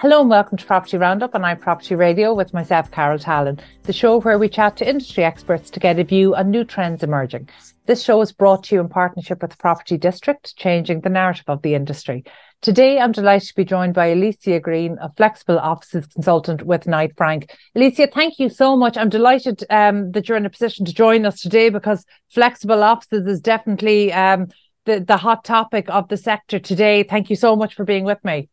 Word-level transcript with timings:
Hello 0.00 0.20
and 0.20 0.28
welcome 0.28 0.58
to 0.58 0.66
Property 0.66 0.98
Roundup 0.98 1.34
on 1.34 1.40
iProperty 1.40 1.96
Radio 1.96 2.34
with 2.34 2.52
myself, 2.52 2.90
Carol 2.90 3.18
Tallon, 3.18 3.58
the 3.84 3.94
show 3.94 4.20
where 4.20 4.38
we 4.38 4.46
chat 4.46 4.76
to 4.76 4.86
industry 4.86 5.24
experts 5.24 5.70
to 5.70 5.80
get 5.80 5.98
a 5.98 6.04
view 6.04 6.34
on 6.34 6.50
new 6.50 6.64
trends 6.64 7.02
emerging. 7.02 7.48
This 7.86 8.02
show 8.02 8.20
is 8.20 8.30
brought 8.30 8.64
to 8.64 8.74
you 8.74 8.82
in 8.82 8.90
partnership 8.90 9.40
with 9.40 9.56
Property 9.56 9.96
District, 9.96 10.54
changing 10.54 11.00
the 11.00 11.08
narrative 11.08 11.46
of 11.48 11.62
the 11.62 11.74
industry. 11.74 12.24
Today, 12.60 12.98
I'm 12.98 13.12
delighted 13.12 13.48
to 13.48 13.54
be 13.54 13.64
joined 13.64 13.94
by 13.94 14.08
Alicia 14.08 14.60
Greene, 14.60 14.98
a 15.00 15.10
flexible 15.16 15.58
offices 15.58 16.06
consultant 16.08 16.62
with 16.62 16.86
Knight 16.86 17.12
Frank. 17.16 17.56
Alicia, 17.74 18.08
thank 18.08 18.38
you 18.38 18.50
so 18.50 18.76
much. 18.76 18.98
I'm 18.98 19.08
delighted 19.08 19.64
um, 19.70 20.12
that 20.12 20.28
you're 20.28 20.36
in 20.36 20.44
a 20.44 20.50
position 20.50 20.84
to 20.84 20.92
join 20.92 21.24
us 21.24 21.40
today 21.40 21.70
because 21.70 22.04
flexible 22.30 22.82
offices 22.82 23.26
is 23.26 23.40
definitely 23.40 24.12
um, 24.12 24.48
the, 24.84 25.00
the 25.00 25.16
hot 25.16 25.42
topic 25.42 25.86
of 25.88 26.08
the 26.08 26.18
sector 26.18 26.58
today. 26.58 27.02
Thank 27.02 27.30
you 27.30 27.36
so 27.36 27.56
much 27.56 27.74
for 27.74 27.84
being 27.84 28.04
with 28.04 28.22
me. 28.22 28.50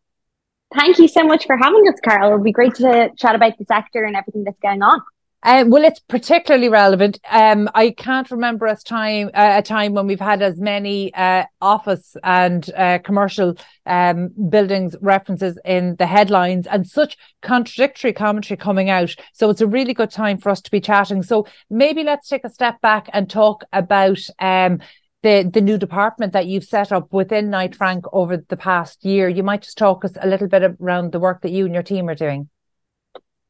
Thank 0.76 0.98
you 0.98 1.08
so 1.08 1.24
much 1.24 1.46
for 1.46 1.56
having 1.56 1.88
us, 1.88 2.00
Carol. 2.04 2.34
It'll 2.34 2.44
be 2.44 2.52
great 2.52 2.76
to 2.76 3.10
chat 3.18 3.36
about 3.36 3.58
the 3.58 3.66
sector 3.66 4.04
and 4.04 4.16
everything 4.16 4.44
that's 4.44 4.60
going 4.60 4.82
on. 4.82 5.02
Uh, 5.44 5.66
well, 5.68 5.84
it's 5.84 6.00
particularly 6.00 6.70
relevant. 6.70 7.20
Um, 7.30 7.70
I 7.76 7.90
can't 7.90 8.32
remember 8.32 8.66
a 8.66 8.78
time 8.78 9.30
uh, 9.34 9.56
a 9.58 9.62
time 9.62 9.94
when 9.94 10.08
we've 10.08 10.20
had 10.20 10.42
as 10.42 10.58
many 10.58 11.14
uh, 11.14 11.44
office 11.60 12.16
and 12.24 12.72
uh, 12.74 13.00
commercial 13.00 13.56
um, 13.86 14.30
buildings 14.50 14.96
references 15.02 15.60
in 15.66 15.98
the 15.98 16.06
headlines 16.06 16.66
and 16.66 16.88
such 16.88 17.18
contradictory 17.42 18.14
commentary 18.14 18.58
coming 18.58 18.90
out. 18.90 19.14
So 19.34 19.50
it's 19.50 19.60
a 19.60 19.68
really 19.68 19.94
good 19.94 20.12
time 20.12 20.38
for 20.38 20.50
us 20.50 20.62
to 20.62 20.72
be 20.72 20.80
chatting. 20.80 21.24
So 21.24 21.46
maybe 21.70 22.04
let's 22.04 22.30
take 22.30 22.46
a 22.46 22.50
step 22.50 22.80
back 22.80 23.10
and 23.12 23.30
talk 23.30 23.66
about 23.74 24.20
um, 24.40 24.80
the 25.24 25.50
the 25.52 25.62
new 25.62 25.78
department 25.78 26.34
that 26.34 26.46
you've 26.46 26.66
set 26.66 26.92
up 26.92 27.12
within 27.12 27.50
Knight 27.50 27.76
Frank 27.76 28.06
over 28.14 28.38
the 28.38 28.58
past 28.58 29.04
year. 29.04 29.28
You 29.28 29.42
might 29.42 29.64
just 29.64 29.78
talk 29.78 30.06
us 30.06 30.12
a 30.22 30.28
little 30.28 30.48
bit 30.48 30.76
around 30.80 31.12
the 31.12 31.20
work 31.20 31.42
that 31.42 31.52
you 31.52 31.66
and 31.66 31.74
your 31.74 31.84
team 31.84 32.08
are 32.10 32.16
doing. 32.16 32.50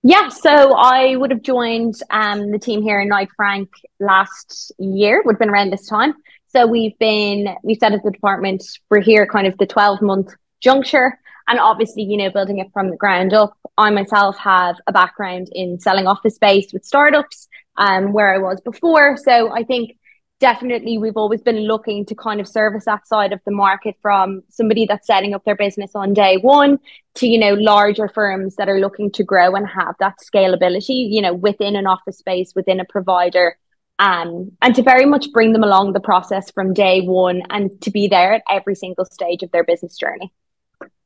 Yeah, 0.04 0.30
so 0.30 0.74
I 0.76 1.16
would 1.16 1.32
have 1.32 1.42
joined 1.42 1.96
um, 2.10 2.52
the 2.52 2.60
team 2.60 2.82
here 2.82 3.00
in 3.02 3.08
Knight 3.10 3.30
Frank 3.36 3.70
last 4.00 4.72
year. 4.78 5.22
Would 5.26 5.36
have 5.36 5.40
been 5.40 5.50
around 5.50 5.72
this 5.72 5.88
time. 5.88 6.14
So 6.48 6.68
we've 6.68 6.98
been 7.00 7.56
we 7.64 7.76
set 7.76 7.94
up 7.94 8.02
the 8.04 8.12
department. 8.12 8.64
We're 8.90 9.02
here 9.02 9.26
kind 9.26 9.48
of 9.48 9.58
the 9.58 9.66
twelve 9.66 10.02
month 10.02 10.34
juncture, 10.62 11.20
and 11.48 11.60
obviously 11.60 12.04
you 12.04 12.18
know 12.18 12.30
building 12.30 12.60
it 12.60 12.68
from 12.72 12.92
the 12.92 12.98
ground 12.98 13.34
up. 13.34 13.58
I 13.78 13.90
myself 13.90 14.38
have 14.38 14.76
a 14.86 14.92
background 14.92 15.50
in 15.52 15.80
selling 15.80 16.06
office 16.06 16.36
space 16.36 16.72
with 16.72 16.86
startups, 16.86 17.48
um, 17.78 18.14
where 18.14 18.32
I 18.32 18.38
was 18.38 18.62
before. 18.62 19.18
So 19.18 19.52
I 19.52 19.64
think 19.64 19.98
definitely 20.44 20.98
we've 20.98 21.16
always 21.16 21.42
been 21.42 21.62
looking 21.62 22.06
to 22.06 22.14
kind 22.14 22.42
of 22.42 22.48
service 22.50 22.84
that 22.84 23.08
side 23.08 23.32
of 23.32 23.40
the 23.46 23.52
market 23.52 23.96
from 24.02 24.44
somebody 24.50 24.86
that's 24.86 25.08
setting 25.08 25.34
up 25.34 25.46
their 25.46 25.56
business 25.56 25.92
on 25.96 26.14
day 26.14 26.36
one 26.36 26.78
to 27.14 27.28
you 27.28 27.40
know 27.40 27.54
larger 27.54 28.10
firms 28.10 28.58
that 28.58 28.68
are 28.68 28.78
looking 28.78 29.10
to 29.10 29.24
grow 29.24 29.56
and 29.56 29.66
have 29.66 29.96
that 30.02 30.16
scalability 30.22 31.10
you 31.10 31.22
know 31.22 31.34
within 31.34 31.78
an 31.78 31.88
office 31.88 32.18
space 32.18 32.52
within 32.58 32.82
a 32.82 32.84
provider 32.84 33.58
um, 34.00 34.52
and 34.62 34.76
to 34.76 34.84
very 34.84 35.06
much 35.06 35.32
bring 35.32 35.54
them 35.54 35.64
along 35.64 35.94
the 35.94 36.02
process 36.02 36.52
from 36.52 36.74
day 36.74 37.00
one 37.00 37.42
and 37.50 37.80
to 37.80 37.90
be 37.90 38.10
there 38.10 38.34
at 38.34 38.44
every 38.52 38.76
single 38.76 39.06
stage 39.06 39.44
of 39.44 39.52
their 39.52 39.64
business 39.64 39.96
journey. 39.96 40.34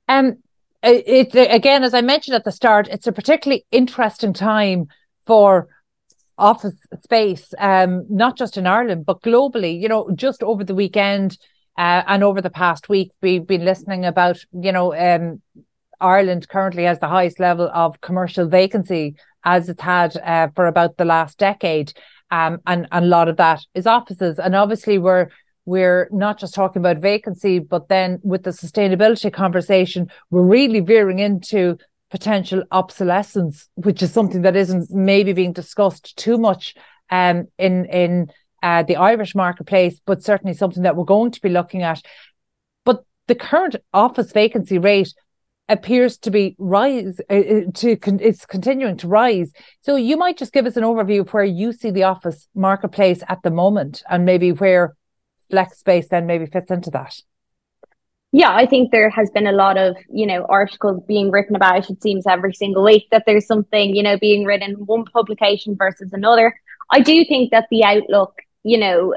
Um 0.10 0.38
it, 0.82 1.36
it 1.36 1.52
again 1.52 1.84
as 1.84 1.94
i 1.94 2.02
mentioned 2.02 2.36
at 2.36 2.44
the 2.44 2.52
start 2.52 2.88
it's 2.88 3.08
a 3.08 3.12
particularly 3.12 3.66
interesting 3.72 4.34
time 4.34 4.88
for 5.28 5.68
office 6.38 6.76
space, 7.04 7.54
um, 7.58 8.06
not 8.10 8.38
just 8.38 8.58
in 8.58 8.68
Ireland, 8.68 9.06
but 9.06 9.22
globally. 9.22 9.80
You 9.80 9.90
know, 9.90 10.10
just 10.16 10.44
over 10.44 10.64
the 10.64 10.76
weekend 10.76 11.38
uh, 11.78 12.04
and 12.08 12.24
over 12.24 12.42
the 12.42 12.50
past 12.50 12.90
week, 12.90 13.12
we've 13.22 13.46
been 13.46 13.66
listening 13.66 14.06
about, 14.06 14.40
you 14.52 14.72
know, 14.72 14.96
um, 14.96 15.42
Ireland 16.00 16.48
currently 16.48 16.84
has 16.84 17.00
the 17.00 17.08
highest 17.08 17.40
level 17.40 17.70
of 17.74 18.02
commercial 18.02 18.48
vacancy 18.48 19.16
as 19.44 19.70
it's 19.70 19.82
had 19.82 20.16
uh, 20.18 20.50
for 20.56 20.68
about 20.68 20.98
the 20.98 21.06
last 21.06 21.38
decade. 21.38 21.94
Um, 22.30 22.60
and, 22.68 22.88
and 22.92 23.06
a 23.06 23.08
lot 23.08 23.30
of 23.30 23.38
that 23.38 23.62
is 23.74 23.88
offices. 23.88 24.38
And 24.38 24.56
obviously, 24.56 24.98
we're 24.98 25.30
we're 25.66 26.08
not 26.14 26.40
just 26.40 26.54
talking 26.54 26.82
about 26.82 26.98
vacancy, 27.02 27.60
but 27.60 27.90
then 27.90 28.20
with 28.24 28.44
the 28.44 28.52
sustainability 28.52 29.32
conversation, 29.32 30.10
we're 30.30 30.42
really 30.42 30.80
veering 30.80 31.20
into 31.20 31.78
potential 32.10 32.64
obsolescence, 32.72 33.68
which 33.76 34.02
is 34.02 34.12
something 34.12 34.44
that 34.44 34.56
isn't 34.56 34.90
maybe 34.92 35.34
being 35.34 35.54
discussed 35.54 36.18
too 36.18 36.38
much 36.38 36.76
um, 37.10 37.48
in 37.58 37.86
in 37.86 38.32
uh, 38.64 38.84
the 38.84 38.96
Irish 38.96 39.36
marketplace, 39.36 40.00
but 40.06 40.24
certainly 40.24 40.54
something 40.54 40.84
that 40.84 40.96
we're 40.96 41.04
going 41.04 41.32
to 41.32 41.42
be 41.42 41.50
looking 41.50 41.84
at. 41.84 42.02
But 42.86 43.04
the 43.28 43.36
current 43.36 43.76
office 43.94 44.32
vacancy 44.32 44.78
rate 44.78 45.14
appears 45.70 46.18
to 46.18 46.32
be 46.32 46.56
rise 46.58 47.20
uh, 47.30 47.34
uh 47.34 47.62
to 47.74 47.98
con- 47.98 48.22
it's 48.22 48.46
continuing 48.46 48.98
to 48.98 49.08
rise. 49.08 49.52
So 49.82 49.96
you 49.96 50.16
might 50.18 50.38
just 50.38 50.54
give 50.54 50.66
us 50.66 50.78
an 50.78 50.84
overview 50.84 51.22
of 51.22 51.34
where 51.34 51.44
you 51.44 51.74
see 51.74 51.92
the 51.92 52.04
office 52.04 52.48
marketplace 52.56 53.22
at 53.28 53.42
the 53.44 53.52
moment, 53.52 54.04
and 54.10 54.26
maybe 54.26 54.52
where 54.52 54.96
flex 55.50 55.80
space 55.80 56.08
then 56.10 56.26
maybe 56.26 56.46
fits 56.46 56.72
into 56.72 56.90
that 56.92 57.16
yeah, 58.32 58.54
I 58.54 58.66
think 58.66 58.92
there 58.92 59.10
has 59.10 59.30
been 59.32 59.48
a 59.48 59.54
lot 59.54 59.78
of, 59.78 59.96
you 60.10 60.26
know, 60.26 60.46
articles 60.50 61.02
being 61.08 61.32
written 61.32 61.56
about 61.56 61.78
it 61.78 61.90
It 61.90 62.04
seems 62.04 62.28
every 62.28 62.54
single 62.54 62.84
week 62.84 63.08
that 63.12 63.24
there's 63.26 63.48
something, 63.48 63.96
you 63.96 64.04
know, 64.04 64.18
being 64.18 64.44
written 64.44 64.72
in 64.72 64.86
one 64.86 65.06
publication 65.06 65.76
versus 65.78 66.12
another. 66.12 66.54
I 66.92 67.00
do 67.00 67.24
think 67.26 67.52
that 67.52 67.68
the 67.72 67.84
outlook, 67.84 68.34
you 68.64 68.78
know, 68.78 69.16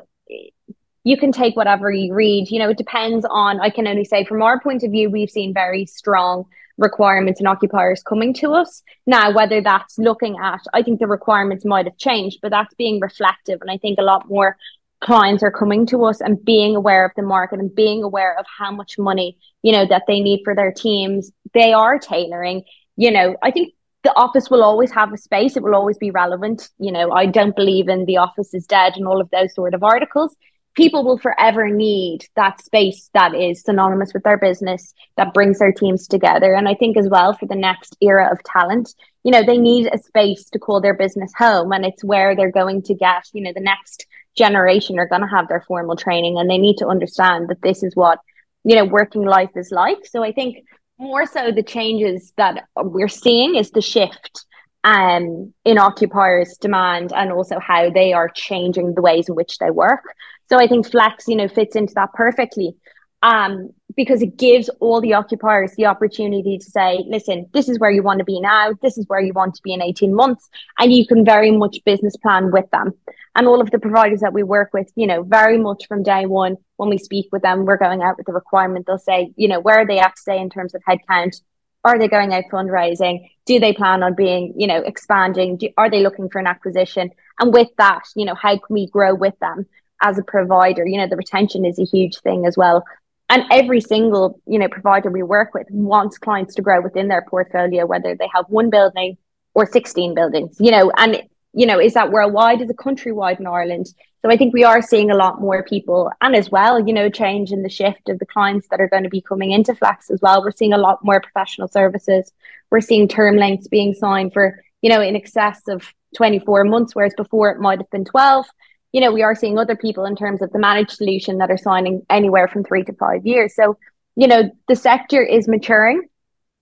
you 1.03 1.17
can 1.17 1.33
take 1.33 1.57
whatever 1.57 1.91
you 1.91 2.15
read. 2.15 2.51
You 2.51 2.61
know, 2.61 2.71
it 2.71 2.79
depends 2.79 3.27
on, 3.29 3.61
I 3.61 3.71
can 3.71 3.89
only 3.89 4.05
say 4.05 4.25
from 4.25 4.43
our 4.43 4.61
point 4.61 4.85
of 4.85 4.93
view, 4.93 5.11
we've 5.11 5.31
seen 5.31 5.53
very 5.53 5.87
strong 5.87 6.45
requirements 6.79 7.41
and 7.41 7.49
occupiers 7.49 8.03
coming 8.03 8.33
to 8.35 8.53
us. 8.53 8.83
Now, 9.07 9.33
whether 9.33 9.61
that's 9.61 9.99
looking 9.99 10.37
at, 10.43 10.61
I 10.73 10.83
think 10.83 11.01
the 11.01 11.07
requirements 11.07 11.65
might 11.65 11.87
have 11.87 11.99
changed, 11.99 12.39
but 12.43 12.51
that's 12.51 12.75
being 12.75 13.01
reflective. 13.01 13.61
And 13.61 13.71
I 13.71 13.77
think 13.77 13.99
a 13.99 14.05
lot 14.05 14.29
more 14.29 14.57
clients 15.01 15.43
are 15.43 15.51
coming 15.51 15.87
to 15.87 16.05
us 16.05 16.21
and 16.21 16.45
being 16.45 16.77
aware 16.77 17.05
of 17.05 17.13
the 17.17 17.23
market 17.23 17.59
and 17.59 17.75
being 17.75 18.03
aware 18.03 18.39
of 18.39 18.45
how 18.59 18.71
much 18.71 18.99
money 18.99 19.37
you 19.63 19.73
know 19.73 19.87
that 19.87 20.05
they 20.07 20.21
need 20.21 20.41
for 20.45 20.55
their 20.55 20.73
teams 20.73 21.33
they 21.55 21.73
are 21.73 21.99
tailoring. 21.99 22.63
You 22.97 23.11
know 23.11 23.37
i 23.43 23.51
think 23.51 23.75
the 24.03 24.15
office 24.17 24.49
will 24.49 24.65
always 24.65 24.91
have 24.93 25.13
a 25.13 25.19
space. 25.19 25.59
It 25.59 25.63
will 25.63 25.75
always 25.75 25.99
be 25.99 26.11
relevant. 26.11 26.69
You 26.79 26.93
know 26.93 27.11
i 27.13 27.27
don't 27.27 27.57
believe 27.57 27.89
in 27.89 28.05
the 28.05 28.19
office 28.19 28.55
is 28.55 28.67
dead 28.67 28.95
and 28.97 29.07
all 29.07 29.21
of 29.21 29.31
those 29.31 29.55
sort 29.55 29.75
of 29.75 29.83
articles. 29.83 30.37
People 30.77 31.05
will 31.05 31.19
forever 31.19 31.69
need 31.69 32.27
that 32.37 32.63
space 32.63 33.11
that 33.13 33.35
is 33.35 33.63
synonymous 33.63 34.15
with 34.15 34.23
their 34.23 34.39
business 34.39 34.95
that 35.17 35.35
brings 35.35 35.59
their 35.59 35.73
teams 35.73 36.07
together. 36.07 36.55
And 36.55 36.69
i 36.69 36.75
think 36.75 36.97
as 36.97 37.09
well 37.09 37.33
for 37.33 37.47
the 37.47 37.57
next 37.57 37.97
era 38.01 38.31
of 38.31 38.43
talent 38.45 38.95
you 39.25 39.33
know 39.33 39.43
they 39.45 39.59
need 39.59 39.89
a 39.93 39.99
space 39.99 40.49
to 40.51 40.59
call 40.59 40.81
their 40.81 40.95
business 40.95 41.33
home 41.37 41.73
and 41.73 41.85
it's 41.85 42.05
where 42.05 42.35
they're 42.35 42.53
going 42.53 42.83
to 42.83 42.95
get 42.95 43.25
you 43.33 43.43
know 43.43 43.53
the 43.55 43.61
next 43.61 44.07
generation 44.37 44.99
are 44.99 45.09
going 45.09 45.23
to 45.23 45.27
have 45.27 45.49
their 45.49 45.65
formal 45.67 45.97
training 45.97 46.39
and 46.39 46.49
they 46.49 46.59
need 46.59 46.77
to 46.79 46.87
understand 46.87 47.49
that 47.49 47.63
this 47.63 47.83
is 47.83 47.95
what 47.95 48.19
you 48.65 48.77
know 48.77 48.85
working 48.85 49.25
life 49.25 49.51
is 49.57 49.71
like. 49.71 49.99
So 50.05 50.23
i 50.23 50.33
think 50.33 50.65
more 50.99 51.27
so 51.27 51.51
the 51.51 51.63
changes 51.63 52.33
that 52.37 52.65
we're 52.77 53.09
seeing 53.09 53.57
is 53.57 53.71
the 53.71 53.81
shift 53.81 54.45
um, 54.85 55.53
in 55.65 55.79
occupiers 55.79 56.57
demand 56.61 57.13
and 57.15 57.33
also 57.33 57.59
how 57.59 57.91
they 57.91 58.13
are 58.13 58.29
changing 58.29 58.95
the 58.95 59.03
ways 59.03 59.29
in 59.29 59.35
which 59.35 59.59
they 59.59 59.71
work. 59.71 60.03
So 60.49 60.59
i 60.59 60.67
think 60.67 60.91
flex 60.91 61.29
you 61.29 61.37
know 61.37 61.49
fits 61.49 61.77
into 61.77 61.95
that 61.95 62.13
perfectly 62.15 62.75
um, 63.23 63.71
because 63.97 64.23
it 64.23 64.37
gives 64.37 64.69
all 64.81 65.01
the 65.01 65.15
occupiers 65.15 65.73
the 65.77 65.87
opportunity 65.87 66.59
to 66.59 66.71
say, 66.71 67.05
listen, 67.07 67.49
this 67.53 67.69
is 67.69 67.79
where 67.79 67.91
you 67.91 68.03
want 68.03 68.19
to 68.19 68.25
be 68.25 68.41
now, 68.41 68.73
this 68.83 68.97
is 68.97 69.07
where 69.09 69.21
you 69.21 69.33
want 69.33 69.55
to 69.55 69.63
be 69.63 69.73
in 69.73 69.83
18 69.83 70.15
months, 70.15 70.49
and 70.79 70.93
you 70.93 71.07
can 71.07 71.25
very 71.25 71.51
much 71.51 71.79
business 71.85 72.17
plan 72.17 72.51
with 72.51 72.71
them. 72.71 72.93
And 73.37 73.47
all 73.47 73.61
of 73.61 73.71
the 73.71 73.79
providers 73.79 74.21
that 74.21 74.33
we 74.33 74.43
work 74.43 74.71
with, 74.73 74.91
you 74.97 75.07
know, 75.07 75.23
very 75.23 75.59
much 75.59 75.87
from 75.87 76.03
day 76.03 76.27
one, 76.27 76.57
when 76.77 76.89
we 76.89 76.99
speak 76.99 77.29
with 77.31 77.43
them, 77.43 77.65
we're 77.65 77.77
going 77.77 78.03
out 78.03 78.17
with 78.17 78.27
the 78.27 78.33
requirement. 78.33 78.87
They'll 78.87 78.99
say, 78.99 79.33
you 79.37 79.49
know, 79.49 79.61
where 79.61 79.81
are 79.81 79.87
they 79.87 80.01
at 80.01 80.17
today 80.17 80.41
in 80.41 80.51
terms 80.51 80.75
of 80.75 80.83
headcount? 80.89 81.41
Are 81.85 81.99
they 81.99 82.09
going 82.09 82.35
out 82.35 82.45
fundraising? 82.53 83.31
Do 83.47 83.61
they 83.61 83.73
plan 83.73 84.03
on 84.03 84.15
being, 84.15 84.55
you 84.57 84.67
know, 84.67 84.79
expanding? 84.79 85.57
Do, 85.59 85.69
are 85.77 85.89
they 85.89 86.03
looking 86.03 86.29
for 86.29 86.39
an 86.39 86.47
acquisition? 86.47 87.11
And 87.39 87.53
with 87.53 87.69
that, 87.79 88.03
you 88.17 88.25
know, 88.25 88.35
how 88.35 88.59
can 88.59 88.75
we 88.75 88.89
grow 88.89 89.15
with 89.15 89.39
them? 89.41 89.67
as 90.03 90.19
a 90.19 90.23
provider. 90.23 90.87
You 90.87 90.99
know, 90.99 91.07
the 91.07 91.17
retention 91.17 91.67
is 91.67 91.79
a 91.79 91.85
huge 91.85 92.21
thing 92.21 92.47
as 92.47 92.57
well 92.57 92.85
and 93.31 93.45
every 93.51 93.81
single 93.81 94.39
you 94.47 94.59
know 94.59 94.69
provider 94.69 95.11
we 95.11 95.23
work 95.23 95.55
with 95.55 95.67
wants 95.71 96.19
clients 96.19 96.55
to 96.57 96.63
grow 96.63 96.83
within 96.83 97.09
their 97.09 97.25
portfolio 97.31 97.87
whether 97.87 98.15
they 98.15 98.29
have 98.35 98.45
one 98.49 98.69
building 98.69 99.17
or 99.55 99.65
16 99.65 100.15
buildings 100.15 100.57
you 100.61 100.71
know 100.71 100.93
and 100.99 101.23
you 101.53 101.67
know 101.67 101.81
is 101.81 101.95
that 101.95 102.13
worldwide? 102.13 102.61
Is 102.61 102.71
it 102.71 102.77
countrywide 102.77 103.41
in 103.41 103.47
ireland? 103.47 103.87
So 104.23 104.31
i 104.31 104.37
think 104.37 104.53
we 104.53 104.65
are 104.65 104.83
seeing 104.83 105.11
a 105.11 105.17
lot 105.17 105.41
more 105.41 105.63
people 105.63 106.11
and 106.21 106.37
as 106.37 106.51
well 106.51 106.87
you 106.87 106.93
know 106.93 107.09
change 107.09 107.53
in 107.53 107.63
the 107.63 107.71
shift 107.71 108.09
of 108.09 108.19
the 108.19 108.27
clients 108.27 108.69
that 108.69 108.81
are 108.81 108.89
going 108.89 109.05
to 109.05 109.09
be 109.09 109.23
coming 109.23 109.53
into 109.53 109.75
flex 109.75 110.11
as 110.11 110.21
well. 110.21 110.43
We're 110.43 110.51
seeing 110.51 110.75
a 110.75 110.79
lot 110.79 111.05
more 111.05 111.21
professional 111.21 111.69
services. 111.69 112.31
We're 112.71 112.83
seeing 112.83 113.09
term 113.09 113.37
lengths 113.37 113.69
being 113.69 113.95
signed 113.95 114.33
for 114.33 114.63
you 114.83 114.91
know 114.91 115.01
in 115.01 115.17
excess 115.17 115.63
of 115.69 115.93
24 116.17 116.65
months 116.65 116.95
whereas 116.95 117.15
before 117.17 117.51
it 117.51 117.61
might 117.61 117.79
have 117.79 117.91
been 117.91 118.05
12 118.05 118.47
you 118.93 119.01
know, 119.01 119.13
we 119.13 119.23
are 119.23 119.35
seeing 119.35 119.59
other 119.59 119.77
people 119.77 120.05
in 120.05 120.17
terms 120.17 120.43
of 120.43 120.53
the 120.53 120.59
managed 120.59 120.93
solution 120.93 121.39
that 121.39 121.51
are 121.51 121.57
signing 121.57 122.05
anywhere 122.11 122.49
from 122.49 122.65
three 122.65 122.85
to 122.85 122.93
five 122.95 123.25
years. 123.25 123.55
So, 123.55 123.79
you 124.17 124.27
know, 124.27 124.51
the 124.69 124.77
sector 124.77 125.23
is 125.23 125.49
maturing. 125.49 126.09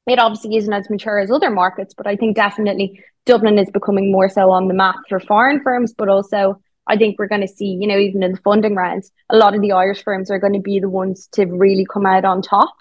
it 0.06 0.18
obviously 0.18 0.56
isn't 0.56 0.72
as 0.72 0.90
mature 0.90 1.18
as 1.18 1.30
other 1.30 1.50
markets, 1.50 1.94
but 1.94 2.06
I 2.06 2.16
think 2.16 2.36
definitely 2.36 3.02
Dublin 3.26 3.58
is 3.58 3.70
becoming 3.70 4.10
more 4.10 4.28
so 4.28 4.50
on 4.50 4.68
the 4.68 4.74
map 4.74 4.96
for 5.08 5.20
foreign 5.20 5.62
firms, 5.62 5.92
but 5.92 6.08
also 6.08 6.60
I 6.86 6.96
think 6.96 7.18
we're 7.18 7.28
going 7.28 7.42
to 7.42 7.48
see, 7.48 7.76
you 7.80 7.86
know, 7.86 7.98
even 7.98 8.22
in 8.22 8.32
the 8.32 8.38
funding 8.38 8.74
rounds, 8.74 9.12
a 9.28 9.36
lot 9.36 9.54
of 9.54 9.60
the 9.60 9.72
Irish 9.72 10.02
firms 10.02 10.30
are 10.30 10.38
going 10.38 10.54
to 10.54 10.60
be 10.60 10.80
the 10.80 10.88
ones 10.88 11.28
to 11.32 11.44
really 11.44 11.86
come 11.92 12.06
out 12.06 12.24
on 12.24 12.40
top. 12.40 12.74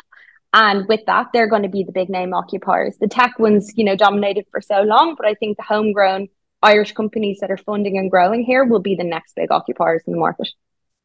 And 0.53 0.87
with 0.87 1.01
that, 1.07 1.27
they're 1.33 1.49
going 1.49 1.63
to 1.63 1.69
be 1.69 1.83
the 1.83 1.91
big 1.91 2.09
name 2.09 2.33
occupiers. 2.33 2.95
The 2.99 3.09
tech 3.09 3.37
ones, 3.37 3.73
you 3.75 3.83
know, 3.83 3.97
dominated 3.97 4.45
for 4.49 4.61
so 4.61 4.81
long, 4.81 5.15
but 5.15 5.27
I 5.27 5.33
think 5.33 5.57
the 5.57 5.63
homegrown 5.63 6.29
Irish 6.61 6.93
companies 6.93 7.39
that 7.39 7.51
are 7.51 7.57
funding 7.57 7.97
and 7.97 8.09
growing 8.09 8.43
here 8.43 8.65
will 8.65 8.79
be 8.79 8.95
the 8.95 9.03
next 9.03 9.35
big 9.35 9.51
occupiers 9.51 10.03
in 10.07 10.13
the 10.13 10.19
market. 10.19 10.49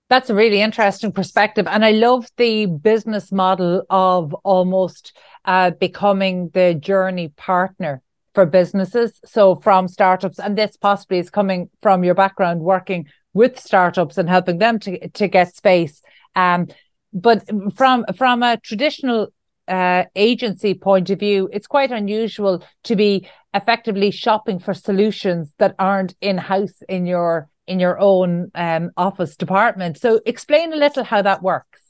That's 0.08 0.30
a 0.30 0.34
really 0.34 0.60
interesting 0.60 1.12
perspective. 1.12 1.66
And 1.66 1.84
I 1.84 1.92
love 1.92 2.26
the 2.36 2.66
business 2.66 3.32
model 3.32 3.84
of 3.88 4.34
almost 4.44 5.16
uh, 5.44 5.70
becoming 5.70 6.50
the 6.52 6.74
journey 6.74 7.28
partner 7.28 8.02
for 8.34 8.46
businesses. 8.46 9.20
So 9.24 9.56
from 9.56 9.88
startups, 9.88 10.38
and 10.38 10.56
this 10.56 10.76
possibly 10.76 11.18
is 11.18 11.30
coming 11.30 11.70
from 11.82 12.04
your 12.04 12.14
background 12.14 12.60
working 12.60 13.06
with 13.34 13.58
startups 13.58 14.18
and 14.18 14.28
helping 14.28 14.58
them 14.58 14.78
to, 14.80 15.08
to 15.08 15.28
get 15.28 15.56
space. 15.56 16.02
Um, 16.34 16.68
but 17.12 17.48
from 17.76 18.06
from 18.16 18.42
a 18.42 18.56
traditional 18.56 19.28
uh, 19.68 20.04
agency 20.16 20.74
point 20.74 21.10
of 21.10 21.20
view, 21.20 21.48
it's 21.52 21.66
quite 21.66 21.90
unusual 21.90 22.64
to 22.84 22.96
be 22.96 23.28
effectively 23.54 24.10
shopping 24.10 24.58
for 24.58 24.74
solutions 24.74 25.52
that 25.58 25.74
aren't 25.78 26.14
in 26.20 26.38
house 26.38 26.82
in 26.88 27.06
your 27.06 27.48
in 27.66 27.78
your 27.78 27.98
own 28.00 28.50
um, 28.54 28.90
office 28.96 29.36
department. 29.36 29.98
So 29.98 30.20
explain 30.26 30.72
a 30.72 30.76
little 30.76 31.04
how 31.04 31.22
that 31.22 31.42
works. 31.42 31.80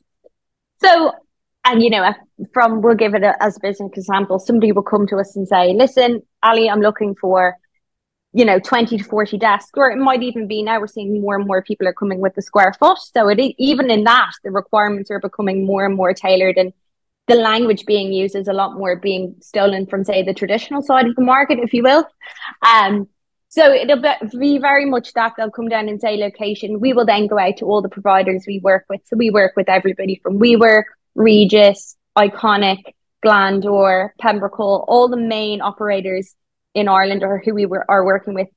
So 0.83 1.13
and 1.65 1.83
you 1.83 1.91
know 1.91 2.13
from 2.53 2.83
we'll 2.83 2.95
give 2.95 3.15
it 3.15 3.23
a, 3.23 3.41
as 3.43 3.57
a 3.57 3.61
business 3.61 3.93
example 3.95 4.39
somebody 4.39 4.73
will 4.73 4.83
come 4.83 5.07
to 5.07 5.17
us 5.17 5.37
and 5.37 5.47
say 5.47 5.73
listen 5.75 6.21
ali 6.43 6.69
i'm 6.69 6.81
looking 6.81 7.15
for 7.21 7.57
you 8.33 8.45
know 8.45 8.59
20 8.59 8.99
to 8.99 9.05
40 9.05 9.39
desks 9.39 9.71
or 9.77 9.91
it 9.91 9.97
might 9.97 10.23
even 10.23 10.49
be 10.49 10.63
now 10.63 10.81
we're 10.81 10.87
seeing 10.87 11.21
more 11.21 11.37
and 11.37 11.47
more 11.47 11.63
people 11.63 11.87
are 11.87 11.93
coming 11.93 12.21
with 12.21 12.35
the 12.35 12.43
square 12.43 12.75
foot 12.79 12.99
so 12.99 13.29
it 13.29 13.39
even 13.59 13.91
in 13.91 14.05
that 14.05 14.33
the 14.45 14.51
requirements 14.51 15.11
are 15.11 15.21
becoming 15.21 15.67
more 15.67 15.85
and 15.85 15.95
more 15.95 16.13
tailored 16.13 16.57
and 16.57 16.73
the 17.29 17.35
language 17.35 17.85
being 17.87 18.13
used 18.13 18.35
is 18.35 18.49
a 18.49 18.53
lot 18.53 18.77
more 18.77 18.97
being 18.97 19.35
stolen 19.41 19.87
from 19.87 20.05
say 20.05 20.23
the 20.23 20.35
traditional 20.35 20.83
side 20.83 21.07
of 21.07 21.15
the 21.15 21.23
market 21.23 21.59
if 21.59 21.73
you 21.73 21.83
will 21.83 22.05
um 22.67 23.09
so 23.53 23.71
it'll 23.71 24.01
be 24.41 24.57
very 24.57 24.87
much 24.87 25.13
that 25.13 25.35
they'll 25.37 25.51
come 25.51 25.69
down 25.69 25.87
and 25.87 26.01
say 26.01 26.17
location. 26.17 26.81
We 26.81 26.95
will 26.95 27.05
then 27.05 27.27
go 27.27 27.39
out 27.39 27.59
to 27.59 27.67
all 27.67 27.83
the 27.83 27.89
providers 27.91 28.45
we 28.47 28.61
work 28.61 28.87
with. 28.89 29.03
So 29.05 29.15
we 29.15 29.29
work 29.29 29.53
with 29.57 29.69
everybody 29.69 30.19
from 30.23 30.39
WeWork, 30.39 30.85
Regus, 31.15 31.95
Iconic, 32.17 32.79
Glandore, 33.23 34.13
Pembroke 34.19 34.59
all 34.59 35.09
the 35.09 35.19
main 35.19 35.61
operators 35.61 36.35
in 36.75 36.89
Ireland 36.89 37.23
or 37.23 37.43
who 37.45 37.53
we 37.53 37.67
were, 37.67 37.85
are 37.91 38.07
working 38.07 38.33
with 38.33 38.49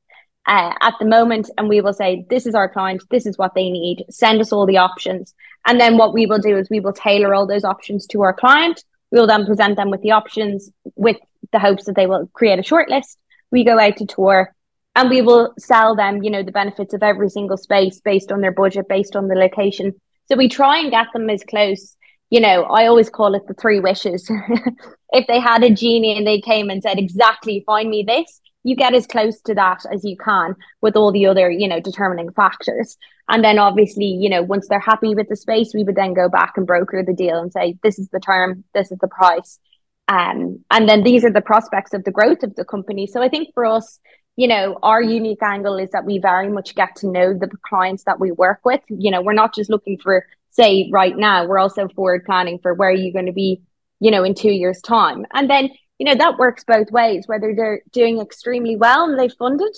uh, 0.47 0.73
at 0.81 0.93
the 0.99 1.05
moment. 1.05 1.49
And 1.57 1.69
we 1.69 1.81
will 1.81 1.93
say, 1.93 2.25
this 2.29 2.45
is 2.45 2.55
our 2.55 2.69
client, 2.69 3.03
this 3.09 3.25
is 3.25 3.37
what 3.37 3.55
they 3.55 3.69
need, 3.69 4.05
send 4.09 4.41
us 4.41 4.51
all 4.51 4.65
the 4.65 4.77
options. 4.77 5.33
And 5.65 5.79
then 5.79 5.97
what 5.97 6.13
we 6.13 6.25
will 6.25 6.39
do 6.39 6.57
is 6.57 6.69
we 6.69 6.79
will 6.79 6.93
tailor 6.93 7.33
all 7.33 7.47
those 7.47 7.63
options 7.63 8.05
to 8.07 8.21
our 8.21 8.33
client. 8.33 8.83
We 9.11 9.19
will 9.19 9.27
then 9.27 9.45
present 9.45 9.77
them 9.77 9.89
with 9.89 10.01
the 10.01 10.11
options 10.11 10.69
with 10.95 11.17
the 11.51 11.59
hopes 11.59 11.85
that 11.85 11.95
they 11.95 12.07
will 12.07 12.27
create 12.33 12.59
a 12.59 12.63
shortlist. 12.63 13.17
We 13.51 13.63
go 13.63 13.79
out 13.79 13.97
to 13.97 14.05
tour 14.05 14.53
and 14.95 15.09
we 15.09 15.21
will 15.21 15.53
sell 15.57 15.95
them, 15.95 16.23
you 16.23 16.29
know, 16.29 16.43
the 16.43 16.51
benefits 16.51 16.93
of 16.93 17.03
every 17.03 17.29
single 17.29 17.57
space 17.57 17.99
based 17.99 18.31
on 18.31 18.41
their 18.41 18.51
budget, 18.51 18.87
based 18.87 19.15
on 19.15 19.27
the 19.27 19.35
location. 19.35 19.93
So 20.27 20.35
we 20.35 20.49
try 20.49 20.79
and 20.79 20.91
get 20.91 21.07
them 21.13 21.29
as 21.29 21.43
close 21.43 21.95
you 22.29 22.39
know, 22.39 22.63
I 22.63 22.87
always 22.87 23.09
call 23.09 23.35
it 23.35 23.47
the 23.47 23.53
three 23.53 23.79
wishes. 23.79 24.29
if 25.11 25.27
they 25.27 25.39
had 25.39 25.63
a 25.63 25.69
genie 25.69 26.17
and 26.17 26.25
they 26.25 26.41
came 26.41 26.69
and 26.69 26.81
said, 26.81 26.97
exactly, 26.97 27.63
find 27.65 27.89
me 27.89 28.03
this, 28.03 28.41
you 28.65 28.75
get 28.75 28.95
as 28.95 29.05
close 29.05 29.39
to 29.41 29.53
that 29.53 29.85
as 29.93 30.03
you 30.03 30.17
can 30.17 30.55
with 30.81 30.95
all 30.95 31.11
the 31.11 31.27
other, 31.27 31.51
you 31.51 31.67
know, 31.67 31.79
determining 31.79 32.31
factors. 32.31 32.97
And 33.29 33.43
then 33.43 33.59
obviously, 33.59 34.05
you 34.05 34.27
know, 34.27 34.41
once 34.41 34.67
they're 34.67 34.79
happy 34.79 35.13
with 35.13 35.29
the 35.29 35.35
space, 35.35 35.71
we 35.73 35.83
would 35.83 35.95
then 35.95 36.15
go 36.15 36.27
back 36.27 36.53
and 36.57 36.65
broker 36.65 37.03
the 37.03 37.13
deal 37.13 37.39
and 37.39 37.53
say, 37.53 37.77
this 37.83 37.99
is 37.99 38.09
the 38.09 38.19
term, 38.19 38.63
this 38.73 38.91
is 38.91 38.97
the 38.97 39.07
price. 39.07 39.59
Um, 40.07 40.65
and 40.71 40.89
then 40.89 41.03
these 41.03 41.23
are 41.23 41.31
the 41.31 41.41
prospects 41.41 41.93
of 41.93 42.03
the 42.03 42.11
growth 42.11 42.41
of 42.41 42.55
the 42.55 42.65
company. 42.65 43.05
So 43.05 43.21
I 43.21 43.29
think 43.29 43.53
for 43.53 43.65
us, 43.65 43.99
you 44.35 44.47
know, 44.47 44.79
our 44.81 45.01
unique 45.01 45.43
angle 45.43 45.77
is 45.77 45.91
that 45.91 46.05
we 46.05 46.17
very 46.17 46.49
much 46.49 46.73
get 46.73 46.95
to 46.97 47.07
know 47.07 47.33
the 47.33 47.49
clients 47.67 48.03
that 48.05 48.19
we 48.19 48.31
work 48.31 48.61
with. 48.65 48.81
You 48.89 49.11
know, 49.11 49.21
we're 49.21 49.33
not 49.33 49.53
just 49.53 49.69
looking 49.69 49.99
for 49.99 50.25
say 50.49 50.89
right 50.91 51.15
now, 51.15 51.45
we're 51.45 51.59
also 51.59 51.87
forward 51.89 52.25
planning 52.25 52.59
for 52.63 52.73
where 52.73 52.89
are 52.89 52.93
you're 52.93 53.13
going 53.13 53.27
to 53.27 53.31
be, 53.31 53.61
you 53.99 54.09
know, 54.09 54.23
in 54.23 54.33
two 54.33 54.51
years' 54.51 54.81
time. 54.81 55.25
And 55.33 55.49
then, 55.49 55.69
you 55.97 56.05
know, 56.05 56.15
that 56.15 56.37
works 56.37 56.63
both 56.63 56.91
ways, 56.91 57.23
whether 57.27 57.53
they're 57.55 57.81
doing 57.91 58.19
extremely 58.19 58.75
well 58.75 59.09
and 59.09 59.17
they've 59.17 59.33
funded 59.37 59.75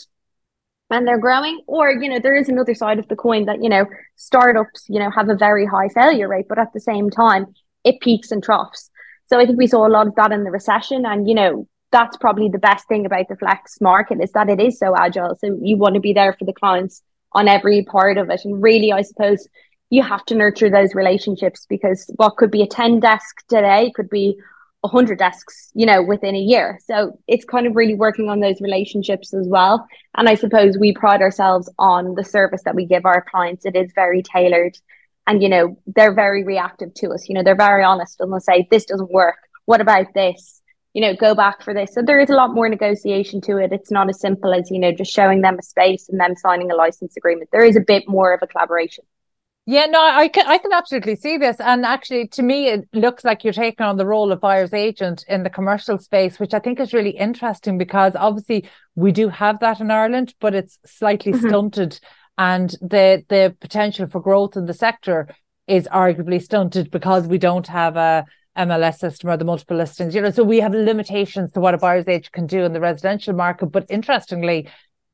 and 0.89 1.07
they're 1.07 1.19
growing, 1.19 1.61
or, 1.67 1.91
you 1.91 2.09
know, 2.09 2.19
there 2.19 2.35
is 2.35 2.49
another 2.49 2.73
side 2.73 2.97
of 2.97 3.07
the 3.07 3.15
coin 3.15 3.45
that, 3.45 3.61
you 3.61 3.69
know, 3.69 3.85
startups, 4.15 4.85
you 4.87 4.99
know, 4.99 5.11
have 5.11 5.29
a 5.29 5.35
very 5.35 5.65
high 5.65 5.89
failure 5.89 6.27
rate, 6.27 6.47
but 6.47 6.59
at 6.59 6.71
the 6.73 6.79
same 6.79 7.09
time, 7.09 7.53
it 7.83 7.99
peaks 7.99 8.31
and 8.31 8.41
troughs. 8.41 8.89
So 9.27 9.39
I 9.39 9.45
think 9.45 9.57
we 9.57 9.67
saw 9.67 9.85
a 9.85 9.89
lot 9.89 10.07
of 10.07 10.15
that 10.15 10.31
in 10.31 10.43
the 10.43 10.51
recession. 10.51 11.05
And, 11.05 11.27
you 11.27 11.35
know, 11.35 11.67
that's 11.91 12.17
probably 12.17 12.49
the 12.49 12.57
best 12.57 12.87
thing 12.87 13.05
about 13.05 13.27
the 13.27 13.35
flex 13.35 13.79
market 13.81 14.21
is 14.21 14.31
that 14.31 14.49
it 14.49 14.61
is 14.61 14.79
so 14.79 14.95
agile. 14.95 15.35
So 15.35 15.57
you 15.61 15.77
want 15.77 15.95
to 15.95 16.01
be 16.01 16.13
there 16.13 16.33
for 16.33 16.45
the 16.45 16.53
clients 16.53 17.01
on 17.33 17.47
every 17.47 17.83
part 17.83 18.17
of 18.17 18.29
it. 18.29 18.41
And 18.45 18.63
really, 18.63 18.91
I 18.91 19.01
suppose 19.01 19.47
you 19.89 20.03
have 20.03 20.25
to 20.25 20.35
nurture 20.35 20.69
those 20.69 20.95
relationships 20.95 21.65
because 21.69 22.09
what 22.15 22.37
could 22.37 22.51
be 22.51 22.61
a 22.61 22.67
10 22.67 22.99
desk 22.99 23.45
today 23.47 23.91
could 23.95 24.09
be 24.09 24.37
100 24.81 25.17
desks 25.17 25.71
you 25.73 25.85
know 25.85 26.01
within 26.01 26.35
a 26.35 26.39
year. 26.39 26.79
So 26.85 27.19
it's 27.27 27.45
kind 27.45 27.67
of 27.67 27.75
really 27.75 27.95
working 27.95 28.29
on 28.29 28.39
those 28.39 28.61
relationships 28.61 29.33
as 29.33 29.47
well. 29.47 29.87
And 30.15 30.29
i 30.29 30.35
suppose 30.35 30.77
we 30.77 30.93
pride 30.93 31.21
ourselves 31.21 31.71
on 31.79 32.15
the 32.15 32.23
service 32.23 32.61
that 32.65 32.75
we 32.75 32.85
give 32.85 33.05
our 33.05 33.25
clients. 33.29 33.65
It 33.65 33.75
is 33.75 33.91
very 33.95 34.21
tailored 34.21 34.77
and 35.25 35.41
you 35.41 35.49
know 35.49 35.77
they're 35.87 36.13
very 36.13 36.43
reactive 36.43 36.93
to 36.95 37.09
us. 37.09 37.27
You 37.27 37.35
know 37.35 37.43
they're 37.43 37.55
very 37.55 37.83
honest 37.83 38.19
and 38.19 38.31
they'll 38.31 38.39
say 38.39 38.67
this 38.69 38.85
doesn't 38.85 39.11
work. 39.11 39.37
What 39.65 39.81
about 39.81 40.13
this? 40.13 40.61
You 40.93 41.01
know 41.01 41.15
go 41.15 41.35
back 41.35 41.63
for 41.63 41.73
this. 41.73 41.93
So 41.93 42.01
there 42.01 42.19
is 42.19 42.29
a 42.29 42.35
lot 42.35 42.53
more 42.53 42.69
negotiation 42.69 43.41
to 43.41 43.57
it. 43.57 43.71
It's 43.71 43.91
not 43.91 44.09
as 44.09 44.19
simple 44.19 44.53
as 44.53 44.69
you 44.71 44.79
know 44.79 44.91
just 44.91 45.11
showing 45.11 45.41
them 45.41 45.57
a 45.59 45.63
space 45.63 46.07
and 46.09 46.19
them 46.19 46.35
signing 46.35 46.71
a 46.71 46.75
license 46.75 47.17
agreement. 47.17 47.49
There 47.51 47.65
is 47.65 47.75
a 47.75 47.81
bit 47.81 48.03
more 48.07 48.33
of 48.33 48.41
a 48.43 48.47
collaboration 48.47 49.03
yeah, 49.69 49.85
no, 49.85 49.99
I 50.01 50.29
can 50.29 50.47
I 50.47 50.59
can 50.59 50.71
absolutely 50.71 51.17
see 51.17 51.35
this, 51.35 51.57
and 51.59 51.85
actually, 51.85 52.29
to 52.29 52.41
me, 52.41 52.69
it 52.69 52.87
looks 52.93 53.25
like 53.25 53.43
you're 53.43 53.51
taking 53.51 53.85
on 53.85 53.97
the 53.97 54.05
role 54.05 54.31
of 54.31 54.39
buyer's 54.39 54.73
agent 54.73 55.25
in 55.27 55.43
the 55.43 55.49
commercial 55.49 55.97
space, 55.97 56.39
which 56.39 56.53
I 56.53 56.59
think 56.59 56.79
is 56.79 56.93
really 56.93 57.09
interesting 57.09 57.77
because 57.77 58.15
obviously 58.15 58.69
we 58.95 59.11
do 59.11 59.27
have 59.27 59.59
that 59.59 59.81
in 59.81 59.91
Ireland, 59.91 60.33
but 60.39 60.55
it's 60.55 60.79
slightly 60.85 61.33
mm-hmm. 61.33 61.49
stunted, 61.49 61.99
and 62.37 62.69
the 62.79 63.25
the 63.27 63.57
potential 63.59 64.07
for 64.07 64.21
growth 64.21 64.55
in 64.55 64.67
the 64.67 64.73
sector 64.73 65.27
is 65.67 65.85
arguably 65.91 66.41
stunted 66.41 66.89
because 66.89 67.27
we 67.27 67.37
don't 67.37 67.67
have 67.67 67.97
a 67.97 68.25
MLS 68.57 68.99
system 68.99 69.29
or 69.29 69.35
the 69.35 69.43
multiple 69.43 69.75
listings. 69.75 70.15
You 70.15 70.21
know, 70.21 70.31
so 70.31 70.45
we 70.45 70.61
have 70.61 70.73
limitations 70.73 71.51
to 71.51 71.59
what 71.59 71.73
a 71.73 71.77
buyer's 71.77 72.07
agent 72.07 72.31
can 72.31 72.47
do 72.47 72.63
in 72.63 72.71
the 72.71 72.79
residential 72.79 73.33
market. 73.33 73.65
But 73.67 73.85
interestingly, 73.89 74.69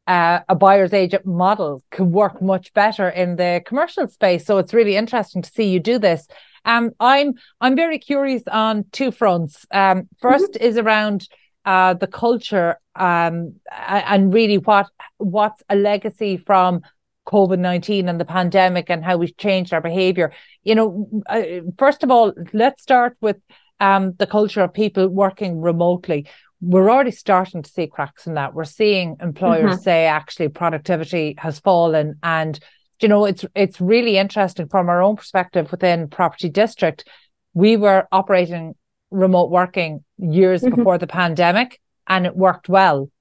uh, 0.08 0.40
a 0.50 0.56
buyer's 0.56 0.94
agent 0.94 1.26
model 1.26 1.82
could 1.92 2.08
work 2.08 2.42
much 2.42 2.74
better 2.74 3.10
in 3.10 3.36
the 3.36 3.62
commercial 3.66 4.08
space. 4.08 4.46
So 4.46 4.58
it's 4.58 4.74
really 4.74 4.96
interesting 4.96 5.42
to 5.42 5.50
see 5.50 5.70
you 5.70 5.80
do 5.80 5.98
this. 5.98 6.28
Um, 6.66 6.92
I'm 7.00 7.34
I'm 7.62 7.76
very 7.76 8.00
curious 8.00 8.44
on 8.52 8.86
two 8.92 9.12
fronts. 9.12 9.66
Um, 9.72 10.10
1st 10.22 10.40
mm-hmm. 10.40 10.64
is 10.64 10.78
around 10.78 11.28
uh, 11.66 11.94
the 11.94 12.08
culture 12.08 12.78
um, 12.96 13.56
and 13.72 14.34
really 14.34 14.58
what 14.58 14.88
what's 15.18 15.64
a 15.70 15.76
legacy 15.76 16.38
from 16.38 16.82
COVID 17.28 17.60
nineteen 17.60 18.10
and 18.10 18.20
the 18.20 18.26
pandemic 18.26 18.90
and 18.90 19.04
how 19.04 19.18
we've 19.18 19.38
changed 19.38 19.74
our 19.74 19.82
behaviour. 19.82 20.34
You 20.64 20.76
know, 20.76 21.24
uh, 21.28 21.44
first 21.78 22.04
of 22.04 22.12
all, 22.12 22.34
let's 22.54 22.82
start 22.84 23.16
with 23.22 23.38
um, 23.80 24.14
the 24.18 24.28
culture 24.28 24.62
of 24.62 24.74
people 24.74 25.08
working 25.08 25.60
remotely 25.62 26.28
we're 26.64 26.90
already 26.90 27.12
starting 27.12 27.62
to 27.62 27.70
see 27.70 27.88
cracks 27.88 28.26
in 28.26 28.36
that. 28.36 28.54
We're 28.54 28.64
seeing 28.64 29.18
employers 29.22 29.74
mm-hmm. 29.74 29.82
say 29.82 30.06
actually 30.06 30.48
productivity 30.48 31.36
has 31.38 31.60
fallen 31.60 32.18
and 32.24 32.58
you 33.02 33.10
know 33.10 33.26
it's 33.26 33.44
it's 33.54 33.82
really 33.82 34.18
interesting 34.18 34.68
from 34.70 34.88
our 34.88 35.02
own 35.02 35.18
perspective 35.18 35.72
within 35.72 36.08
property 36.08 36.50
district. 36.50 37.08
We 37.54 37.76
were 37.76 38.08
operating 38.12 38.76
remote 39.12 39.52
working 39.52 40.04
years 40.18 40.62
mm-hmm. 40.62 40.76
before 40.76 40.98
the 40.98 41.08
pandemic 41.08 41.82
and 42.08 42.26
it 42.26 42.36
worked 42.36 42.70
well. 42.70 43.12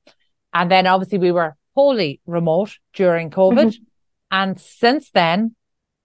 And 0.55 0.71
then 0.71 0.87
obviously 0.87 1.19
we 1.19 1.33
were 1.33 1.57
wholly 1.75 2.21
remote 2.27 2.77
during 2.95 3.31
COVID. 3.31 3.73
Mm-hmm. 3.73 3.85
And 4.31 4.61
since 4.61 5.11
then, 5.11 5.57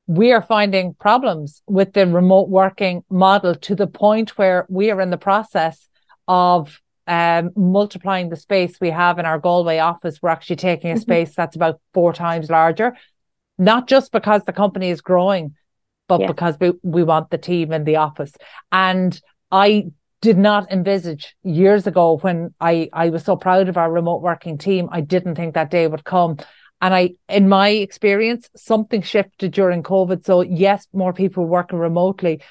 we 0.08 0.32
are 0.32 0.42
finding 0.42 0.94
problems 0.96 1.62
with 1.68 1.94
the 1.94 2.08
remote 2.08 2.50
working 2.50 3.04
model 3.10 3.56
to 3.56 3.76
the 3.76 3.88
point 3.88 4.38
where 4.38 4.66
we 4.70 4.90
are 4.90 5.02
in 5.02 5.12
the 5.12 5.18
process 5.18 5.88
of 6.28 6.82
um, 7.08 7.52
multiplying 7.56 8.30
the 8.30 8.36
space 8.36 8.78
we 8.82 8.90
have 8.90 9.18
in 9.20 9.26
our 9.26 9.40
Galway 9.40 9.80
office, 9.80 10.20
we're 10.22 10.30
actually 10.30 10.58
taking 10.58 10.92
a 10.92 10.94
mm-hmm. 10.94 11.02
space 11.02 11.36
that's 11.36 11.56
about 11.56 11.80
four 11.94 12.14
times 12.14 12.50
larger, 12.50 12.96
not 13.58 13.88
just 13.88 14.12
because 14.12 14.44
the 14.44 14.54
company 14.54 14.90
is 14.90 15.02
growing, 15.02 15.56
but 16.08 16.22
yeah. 16.22 16.28
because 16.28 16.58
we, 16.60 16.74
we 16.84 17.04
want 17.04 17.30
the 17.30 17.38
team 17.38 17.72
in 17.72 17.84
the 17.84 17.96
office. 17.96 18.34
And 18.72 19.20
I 19.52 19.88
did 20.22 20.38
not 20.38 20.72
envisage 20.72 21.36
years 21.44 21.88
ago 21.88 22.18
when 22.18 22.54
I, 22.60 22.90
I 22.92 23.10
was 23.10 23.24
so 23.24 23.36
proud 23.36 23.70
of 23.70 23.78
our 23.78 23.92
remote 23.92 24.22
working 24.22 24.58
team. 24.58 24.90
I 24.92 25.02
didn't 25.02 25.36
think 25.36 25.54
that 25.54 25.72
day 25.72 25.88
would 25.88 26.04
come. 26.04 26.38
And 26.82 26.94
I, 26.94 27.12
in 27.30 27.50
my 27.50 27.70
experience, 27.70 28.50
something 28.56 29.02
shifted 29.02 29.52
during 29.52 29.84
COVID. 29.84 30.26
So 30.26 30.42
yes, 30.42 30.88
more 30.94 31.14
people 31.14 31.46
working 31.46 31.80
remotely, 31.80 32.42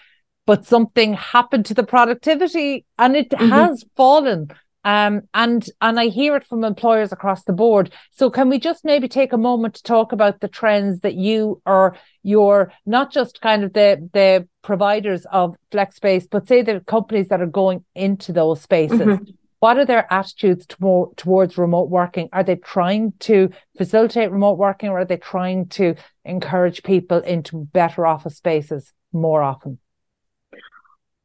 but 0.46 0.64
something 0.64 1.14
happened 1.14 1.66
to 1.66 1.74
the 1.74 1.82
productivity 1.84 2.84
and 2.98 3.16
it 3.16 3.30
mm-hmm. 3.30 3.50
has 3.50 3.84
fallen. 3.96 4.48
Um, 4.84 5.22
and 5.34 5.66
and 5.80 5.98
I 5.98 6.06
hear 6.06 6.36
it 6.36 6.46
from 6.46 6.62
employers 6.62 7.10
across 7.10 7.42
the 7.42 7.52
board. 7.52 7.92
So 8.12 8.30
can 8.30 8.48
we 8.48 8.60
just 8.60 8.84
maybe 8.84 9.08
take 9.08 9.32
a 9.32 9.38
moment 9.38 9.74
to 9.74 9.82
talk 9.82 10.12
about 10.12 10.38
the 10.38 10.46
trends 10.46 11.00
that 11.00 11.16
you 11.16 11.60
or 11.66 11.96
your 12.22 12.72
not 12.86 13.10
just 13.10 13.40
kind 13.40 13.64
of 13.64 13.72
the 13.72 14.08
the 14.12 14.46
providers 14.62 15.26
of 15.32 15.56
flex 15.72 15.96
space, 15.96 16.28
but 16.28 16.46
say 16.46 16.62
the 16.62 16.78
companies 16.86 17.26
that 17.28 17.42
are 17.42 17.46
going 17.46 17.84
into 17.96 18.32
those 18.32 18.62
spaces. 18.62 19.00
Mm-hmm. 19.00 19.24
What 19.58 19.78
are 19.78 19.86
their 19.86 20.06
attitudes 20.12 20.66
to, 20.66 21.12
towards 21.16 21.58
remote 21.58 21.88
working? 21.88 22.28
Are 22.32 22.44
they 22.44 22.56
trying 22.56 23.14
to 23.20 23.50
facilitate 23.76 24.30
remote 24.30 24.58
working 24.58 24.90
or 24.90 25.00
are 25.00 25.04
they 25.04 25.16
trying 25.16 25.66
to 25.70 25.94
encourage 26.24 26.84
people 26.84 27.18
into 27.18 27.64
better 27.72 28.06
office 28.06 28.36
spaces 28.36 28.92
more 29.12 29.42
often? 29.42 29.78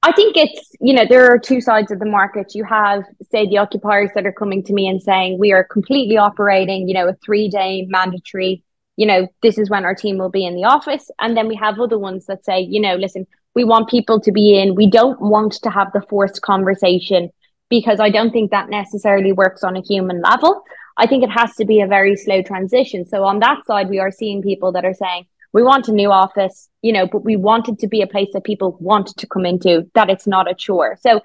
I 0.03 0.11
think 0.11 0.35
it's, 0.35 0.71
you 0.79 0.93
know, 0.93 1.05
there 1.07 1.31
are 1.31 1.37
two 1.37 1.61
sides 1.61 1.91
of 1.91 1.99
the 1.99 2.05
market. 2.05 2.55
You 2.55 2.63
have, 2.63 3.03
say, 3.31 3.47
the 3.47 3.59
occupiers 3.59 4.09
that 4.15 4.25
are 4.25 4.31
coming 4.31 4.63
to 4.63 4.73
me 4.73 4.87
and 4.87 5.01
saying, 5.01 5.37
we 5.37 5.51
are 5.51 5.63
completely 5.63 6.17
operating, 6.17 6.87
you 6.87 6.95
know, 6.95 7.07
a 7.07 7.13
three 7.23 7.49
day 7.49 7.85
mandatory, 7.87 8.63
you 8.97 9.05
know, 9.05 9.27
this 9.43 9.59
is 9.59 9.69
when 9.69 9.85
our 9.85 9.93
team 9.93 10.17
will 10.17 10.31
be 10.31 10.45
in 10.45 10.55
the 10.55 10.63
office. 10.63 11.11
And 11.19 11.37
then 11.37 11.47
we 11.47 11.55
have 11.55 11.79
other 11.79 11.99
ones 11.99 12.25
that 12.25 12.43
say, 12.43 12.61
you 12.61 12.81
know, 12.81 12.95
listen, 12.95 13.27
we 13.53 13.63
want 13.63 13.89
people 13.89 14.19
to 14.21 14.31
be 14.31 14.59
in. 14.59 14.73
We 14.73 14.89
don't 14.89 15.21
want 15.21 15.53
to 15.53 15.69
have 15.69 15.91
the 15.93 16.01
forced 16.09 16.41
conversation 16.41 17.29
because 17.69 17.99
I 17.99 18.09
don't 18.09 18.31
think 18.31 18.51
that 18.51 18.69
necessarily 18.69 19.31
works 19.33 19.63
on 19.63 19.77
a 19.77 19.81
human 19.81 20.21
level. 20.21 20.63
I 20.97 21.05
think 21.05 21.23
it 21.23 21.31
has 21.31 21.55
to 21.55 21.65
be 21.65 21.81
a 21.81 21.87
very 21.87 22.15
slow 22.15 22.41
transition. 22.41 23.05
So 23.05 23.23
on 23.23 23.39
that 23.39 23.65
side, 23.65 23.89
we 23.89 23.99
are 23.99 24.11
seeing 24.11 24.41
people 24.41 24.71
that 24.73 24.85
are 24.85 24.93
saying, 24.93 25.25
we 25.53 25.63
want 25.63 25.87
a 25.87 25.91
new 25.91 26.11
office, 26.11 26.69
you 26.81 26.93
know, 26.93 27.07
but 27.07 27.23
we 27.23 27.35
want 27.35 27.67
it 27.69 27.79
to 27.79 27.87
be 27.87 28.01
a 28.01 28.07
place 28.07 28.29
that 28.33 28.43
people 28.43 28.77
want 28.79 29.07
to 29.17 29.27
come 29.27 29.45
into, 29.45 29.89
that 29.95 30.09
it's 30.09 30.27
not 30.27 30.49
a 30.49 30.55
chore. 30.55 30.97
So, 31.01 31.21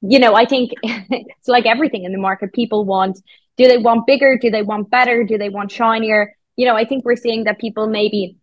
you 0.00 0.18
know, 0.18 0.34
I 0.34 0.44
think 0.44 0.72
it's 0.82 1.48
like 1.48 1.66
everything 1.66 2.04
in 2.04 2.12
the 2.12 2.18
market. 2.18 2.52
People 2.52 2.84
want, 2.84 3.20
do 3.56 3.68
they 3.68 3.78
want 3.78 4.06
bigger? 4.06 4.38
Do 4.38 4.50
they 4.50 4.62
want 4.62 4.90
better? 4.90 5.24
Do 5.24 5.38
they 5.38 5.48
want 5.48 5.70
shinier? 5.70 6.34
You 6.56 6.66
know, 6.66 6.76
I 6.76 6.84
think 6.84 7.04
we're 7.04 7.16
seeing 7.16 7.44
that 7.44 7.58
people 7.58 7.86
maybe 7.86 8.36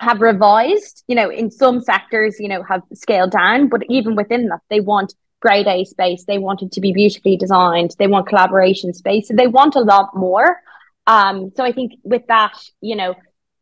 have 0.00 0.20
revised, 0.20 1.04
you 1.06 1.14
know, 1.14 1.30
in 1.30 1.50
some 1.50 1.80
sectors, 1.80 2.40
you 2.40 2.48
know, 2.48 2.62
have 2.64 2.82
scaled 2.92 3.30
down, 3.30 3.68
but 3.68 3.82
even 3.88 4.16
within 4.16 4.48
that, 4.48 4.60
they 4.68 4.80
want 4.80 5.14
grade 5.40 5.66
A 5.66 5.84
space. 5.84 6.24
They 6.24 6.38
want 6.38 6.62
it 6.62 6.72
to 6.72 6.80
be 6.80 6.92
beautifully 6.92 7.36
designed. 7.36 7.94
They 7.98 8.06
want 8.06 8.28
collaboration 8.28 8.94
space. 8.94 9.28
So 9.28 9.34
they 9.34 9.48
want 9.48 9.74
a 9.74 9.80
lot 9.80 10.16
more. 10.16 10.60
Um, 11.06 11.52
so 11.56 11.64
I 11.64 11.72
think 11.72 11.94
with 12.04 12.26
that, 12.28 12.54
you 12.80 12.96
know, 12.96 13.14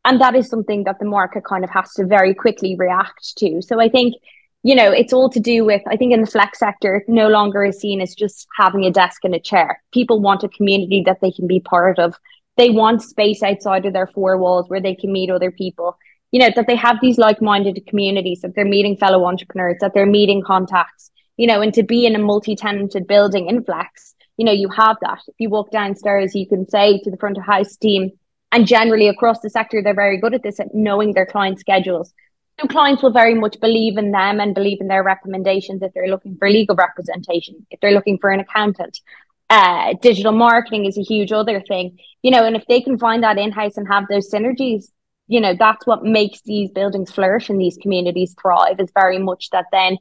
and 0.05 0.21
that 0.21 0.35
is 0.35 0.49
something 0.49 0.85
that 0.85 0.99
the 0.99 1.05
market 1.05 1.45
kind 1.45 1.65
of 1.65 1.71
has 1.71 1.93
to 1.95 2.07
very 2.07 2.35
quickly 2.35 2.77
react 2.79 3.37
to. 3.39 3.61
So 3.61 3.81
I 3.81 3.89
think, 3.89 4.15
you 4.63 4.75
know, 4.75 4.91
it's 4.91 5.13
all 5.13 5.29
to 5.31 5.41
do 5.41 5.65
with, 5.65 5.83
I 5.87 5.97
think 5.97 6.13
in 6.13 6.23
the 6.23 6.31
flex 6.31 6.59
sector, 6.59 6.97
it 6.97 7.09
no 7.09 7.29
longer 7.29 7.65
is 7.65 7.79
seen 7.79 8.01
as 8.01 8.15
just 8.15 8.47
having 8.57 8.85
a 8.85 8.91
desk 8.91 9.25
and 9.25 9.35
a 9.35 9.41
chair. 9.41 9.83
People 9.93 10.21
want 10.21 10.45
a 10.45 10.49
community 10.49 11.03
that 11.07 11.19
they 11.21 11.31
can 11.31 11.47
be 11.47 11.61
part 11.61 11.99
of. 11.99 12.15
They 12.57 12.71
want 12.71 13.03
space 13.03 13.43
outside 13.43 13.87
of 13.87 13.93
their 13.93 14.07
four 14.07 14.39
walls 14.39 14.69
where 14.69 14.81
they 14.81 14.95
can 14.95 15.13
meet 15.13 15.31
other 15.31 15.51
people. 15.51 15.97
You 16.31 16.41
know, 16.41 16.51
that 16.55 16.67
they 16.67 16.77
have 16.77 16.99
these 17.03 17.19
like 17.19 17.43
minded 17.43 17.83
communities, 17.87 18.41
that 18.43 18.55
they're 18.55 18.65
meeting 18.65 18.97
fellow 18.97 19.25
entrepreneurs, 19.25 19.79
that 19.81 19.95
they're 19.95 20.07
meeting 20.07 20.43
contacts, 20.43 21.11
you 21.37 21.47
know, 21.47 21.61
and 21.61 21.75
to 21.75 21.83
be 21.83 22.07
in 22.07 22.15
a 22.15 22.19
multi 22.19 22.55
tenanted 22.55 23.07
building 23.07 23.49
in 23.49 23.65
flex, 23.65 24.15
you 24.37 24.47
know, 24.47 24.53
you 24.53 24.71
have 24.71 24.97
that. 25.03 25.21
If 25.27 25.35
you 25.39 25.51
walk 25.51 25.71
downstairs, 25.71 26.35
you 26.35 26.47
can 26.47 26.67
say 26.69 26.99
to 27.01 27.11
the 27.11 27.17
front 27.17 27.37
of 27.37 27.45
house 27.45 27.77
team, 27.77 28.13
and 28.53 28.67
generally 28.67 29.09
across 29.09 29.41
the 29.41 29.51
sector, 29.51 29.83
they're 29.83 29.95
very 29.95 30.19
good 30.19 30.35
at 30.35 30.43
this, 30.43 30.61
at 30.61 30.75
knowing 30.75 31.13
their 31.13 31.27
client 31.27 31.61
schedules. 31.61 32.13
So 32.61 32.67
clients 32.67 33.03
will 33.03 33.13
very 33.13 33.35
much 33.35 33.59
believe 33.61 33.97
in 33.97 34.11
them 34.11 34.41
and 34.41 34.55
believe 34.55 34.81
in 34.81 34.89
their 34.89 35.03
recommendations 35.03 35.83
if 35.83 35.93
they're 35.95 36.09
looking 36.09 36.37
for 36.37 36.51
legal 36.51 36.77
representation, 36.77 37.67
if 37.71 37.81
they're 37.81 37.93
looking 37.93 38.19
for 38.19 38.31
an 38.31 38.41
accountant. 38.41 39.01
Uh, 39.49 39.95
digital 40.03 40.33
marketing 40.33 40.85
is 40.85 40.99
a 40.99 41.03
huge 41.03 41.33
other 41.33 41.61
thing, 41.61 41.99
you 42.23 42.31
know, 42.31 42.45
and 42.45 42.55
if 42.55 42.65
they 42.69 42.81
can 42.81 42.99
find 42.99 43.23
that 43.23 43.39
in 43.39 43.51
house 43.51 43.77
and 43.77 43.89
have 43.89 44.05
those 44.09 44.31
synergies, 44.31 44.85
you 45.27 45.41
know, 45.41 45.55
that's 45.59 45.87
what 45.87 46.05
makes 46.05 46.43
these 46.43 46.71
buildings 46.71 47.11
flourish 47.11 47.49
and 47.49 47.61
these 47.61 47.79
communities 47.81 48.35
thrive 48.41 48.79
is 48.79 48.91
very 48.95 49.19
much 49.19 49.49
that 49.51 49.67
then, 49.73 49.97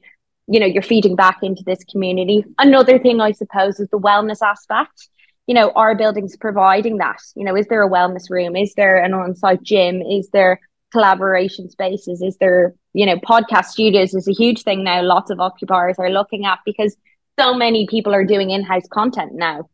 you 0.47 0.59
know, 0.59 0.65
you're 0.65 0.83
feeding 0.83 1.15
back 1.15 1.37
into 1.41 1.63
this 1.63 1.83
community. 1.83 2.43
Another 2.57 2.99
thing, 2.99 3.21
I 3.21 3.31
suppose, 3.31 3.79
is 3.79 3.89
the 3.89 3.99
wellness 3.99 4.41
aspect 4.41 5.07
you 5.49 5.55
know, 5.55 5.71
are 5.71 5.95
buildings 5.95 6.37
providing 6.37 6.97
that? 6.97 7.17
You 7.33 7.43
know, 7.43 7.55
is 7.57 7.65
there 7.65 7.81
a 7.81 7.89
wellness 7.89 8.29
room? 8.29 8.55
Is 8.55 8.75
there 8.75 9.03
an 9.03 9.15
on-site 9.15 9.63
gym? 9.63 9.99
Is 10.03 10.29
there 10.29 10.61
collaboration 10.91 11.71
spaces? 11.71 12.21
Is 12.21 12.37
there, 12.37 12.75
you 12.93 13.03
know, 13.07 13.15
podcast 13.15 13.65
studios 13.65 14.13
is 14.13 14.27
a 14.27 14.31
huge 14.31 14.61
thing 14.61 14.83
now. 14.83 15.01
Lots 15.01 15.31
of 15.31 15.39
occupiers 15.39 15.95
are 15.97 16.11
looking 16.11 16.45
at 16.45 16.59
because 16.67 16.95
so 17.39 17.55
many 17.55 17.87
people 17.87 18.13
are 18.13 18.23
doing 18.23 18.51
in-house 18.51 18.87
content 18.91 19.31
now. 19.33 19.67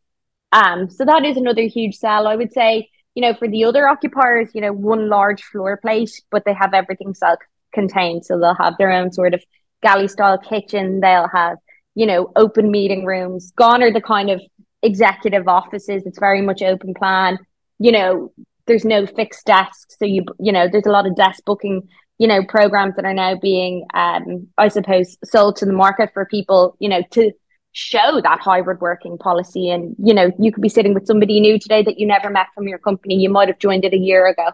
Um, 0.50 0.88
so 0.88 1.04
that 1.04 1.26
is 1.26 1.36
another 1.36 1.66
huge 1.66 1.96
sell. 1.96 2.26
I 2.26 2.36
would 2.36 2.54
say, 2.54 2.88
you 3.14 3.20
know, 3.20 3.34
for 3.34 3.46
the 3.46 3.66
other 3.66 3.86
occupiers, 3.86 4.48
you 4.54 4.62
know, 4.62 4.72
one 4.72 5.10
large 5.10 5.42
floor 5.42 5.76
plate, 5.76 6.22
but 6.30 6.46
they 6.46 6.54
have 6.54 6.72
everything 6.72 7.12
self-contained. 7.12 8.24
So 8.24 8.40
they'll 8.40 8.54
have 8.54 8.78
their 8.78 8.92
own 8.92 9.12
sort 9.12 9.34
of 9.34 9.44
galley 9.82 10.08
style 10.08 10.38
kitchen. 10.38 11.00
They'll 11.00 11.28
have, 11.28 11.58
you 11.94 12.06
know, 12.06 12.32
open 12.34 12.70
meeting 12.70 13.04
rooms. 13.04 13.52
Gone 13.58 13.82
are 13.82 13.92
the 13.92 14.00
kind 14.00 14.30
of 14.30 14.40
executive 14.86 15.48
offices. 15.48 16.04
It's 16.06 16.18
very 16.18 16.42
much 16.42 16.62
open 16.62 16.94
plan. 16.94 17.38
You 17.78 17.92
know, 17.92 18.32
there's 18.66 18.84
no 18.84 19.06
fixed 19.06 19.44
desks. 19.46 19.96
So 19.98 20.04
you, 20.04 20.24
you 20.38 20.52
know, 20.52 20.68
there's 20.70 20.86
a 20.86 20.90
lot 20.90 21.06
of 21.06 21.16
desk 21.16 21.44
booking, 21.44 21.88
you 22.18 22.26
know, 22.26 22.44
programs 22.44 22.96
that 22.96 23.04
are 23.04 23.14
now 23.14 23.36
being, 23.36 23.84
um, 23.94 24.48
I 24.56 24.68
suppose, 24.68 25.16
sold 25.24 25.56
to 25.56 25.66
the 25.66 25.72
market 25.72 26.10
for 26.14 26.24
people, 26.26 26.76
you 26.78 26.88
know, 26.88 27.02
to 27.12 27.32
show 27.72 28.20
that 28.22 28.40
hybrid 28.40 28.80
working 28.80 29.18
policy. 29.18 29.68
And, 29.70 29.94
you 30.02 30.14
know, 30.14 30.30
you 30.38 30.50
could 30.52 30.62
be 30.62 30.68
sitting 30.68 30.94
with 30.94 31.06
somebody 31.06 31.40
new 31.40 31.58
today 31.58 31.82
that 31.82 31.98
you 31.98 32.06
never 32.06 32.30
met 32.30 32.46
from 32.54 32.66
your 32.66 32.78
company. 32.78 33.16
You 33.16 33.28
might 33.28 33.48
have 33.48 33.58
joined 33.58 33.84
it 33.84 33.92
a 33.92 33.98
year 33.98 34.26
ago. 34.26 34.48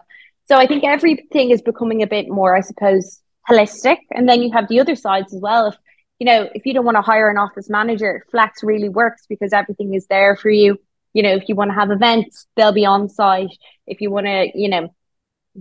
So 0.49 0.57
I 0.57 0.67
think 0.67 0.83
everything 0.83 1.51
is 1.51 1.61
becoming 1.61 2.03
a 2.03 2.07
bit 2.07 2.27
more, 2.27 2.55
I 2.55 2.61
suppose, 2.61 3.21
holistic. 3.49 3.97
And 4.11 4.27
then 4.27 4.41
you 4.41 4.51
have 4.51 4.67
the 4.67 4.81
other 4.81 4.95
sides 4.95 5.33
as 5.33 5.39
well. 5.39 5.67
If 5.67 5.75
you 6.19 6.25
know, 6.25 6.49
if 6.53 6.65
you 6.65 6.73
don't 6.73 6.85
want 6.85 6.95
to 6.95 7.01
hire 7.01 7.29
an 7.29 7.37
office 7.37 7.69
manager, 7.69 8.25
Flex 8.31 8.63
really 8.63 8.89
works 8.89 9.25
because 9.27 9.53
everything 9.53 9.93
is 9.93 10.05
there 10.07 10.35
for 10.35 10.49
you. 10.49 10.79
You 11.13 11.23
know, 11.23 11.35
if 11.35 11.47
you 11.47 11.55
want 11.55 11.71
to 11.71 11.75
have 11.75 11.91
events, 11.91 12.47
they'll 12.55 12.73
be 12.73 12.85
on 12.85 13.09
site. 13.09 13.55
If 13.85 14.01
you 14.01 14.09
want 14.09 14.25
to, 14.25 14.49
you 14.55 14.69
know, 14.69 14.93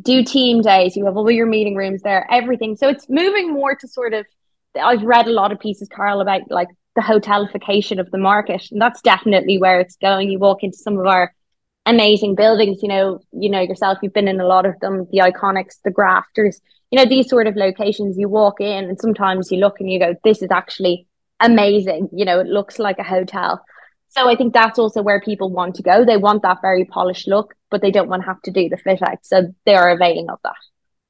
do 0.01 0.25
team 0.25 0.63
days, 0.63 0.97
you 0.97 1.05
have 1.07 1.17
all 1.17 1.31
your 1.31 1.47
meeting 1.47 1.75
rooms 1.75 2.03
there, 2.03 2.27
everything. 2.31 2.77
So 2.77 2.89
it's 2.89 3.09
moving 3.09 3.53
more 3.53 3.75
to 3.77 3.89
sort 3.89 4.15
of, 4.15 4.25
I've 4.81 5.03
read 5.03 5.27
a 5.27 5.33
lot 5.33 5.53
of 5.53 5.61
pieces, 5.61 5.89
Carol, 5.89 6.21
about 6.21 6.43
like 6.51 6.69
the 6.97 7.03
hotelification 7.03 8.01
of 8.01 8.11
the 8.11 8.19
market. 8.19 8.71
And 8.71 8.81
that's 8.81 9.03
definitely 9.03 9.59
where 9.59 9.81
it's 9.81 9.97
going. 9.97 10.31
You 10.31 10.39
walk 10.39 10.63
into 10.63 10.79
some 10.79 10.99
of 10.99 11.07
our 11.07 11.35
amazing 11.85 12.35
buildings, 12.35 12.83
you 12.83 12.89
know, 12.89 13.21
you 13.33 13.51
know 13.51 13.61
yourself, 13.61 13.99
you've 14.03 14.13
been 14.13 14.29
in 14.29 14.41
a 14.41 14.47
lot 14.47 14.67
of 14.67 14.79
them, 14.81 15.07
the 15.11 15.19
iconics, 15.19 15.77
the 15.85 15.91
grafters, 15.91 16.61
you 16.93 16.99
know, 16.99 17.07
these 17.07 17.29
sort 17.29 17.47
of 17.49 17.57
locations 17.57 18.19
you 18.19 18.29
walk 18.29 18.61
in 18.61 18.85
and 18.85 19.01
sometimes 19.01 19.51
you 19.51 19.59
look 19.59 19.81
and 19.81 19.91
you 19.91 19.99
go, 19.99 20.15
this 20.23 20.43
is 20.43 20.51
actually 20.51 21.09
amazing. 21.41 22.11
You 22.13 22.25
know, 22.25 22.39
it 22.39 22.47
looks 22.47 22.79
like 22.79 22.99
a 22.99 23.03
hotel. 23.03 23.65
So 24.11 24.29
I 24.29 24.37
think 24.37 24.53
that's 24.53 24.79
also 24.79 25.03
where 25.03 25.21
people 25.21 25.51
want 25.51 25.75
to 25.77 25.83
go. 25.83 26.05
They 26.05 26.19
want 26.19 26.43
that 26.43 26.59
very 26.61 26.85
polished 26.85 27.27
look, 27.27 27.55
but 27.71 27.81
they 27.81 27.91
don't 27.91 28.11
want 28.11 28.23
to 28.23 28.27
have 28.27 28.43
to 28.43 28.51
do 28.53 28.69
the 28.69 28.77
fit 28.77 29.01
out. 29.03 29.25
So 29.25 29.55
they 29.65 29.75
are 29.75 29.91
availing 29.91 30.29
of 30.29 30.39
that 30.45 30.55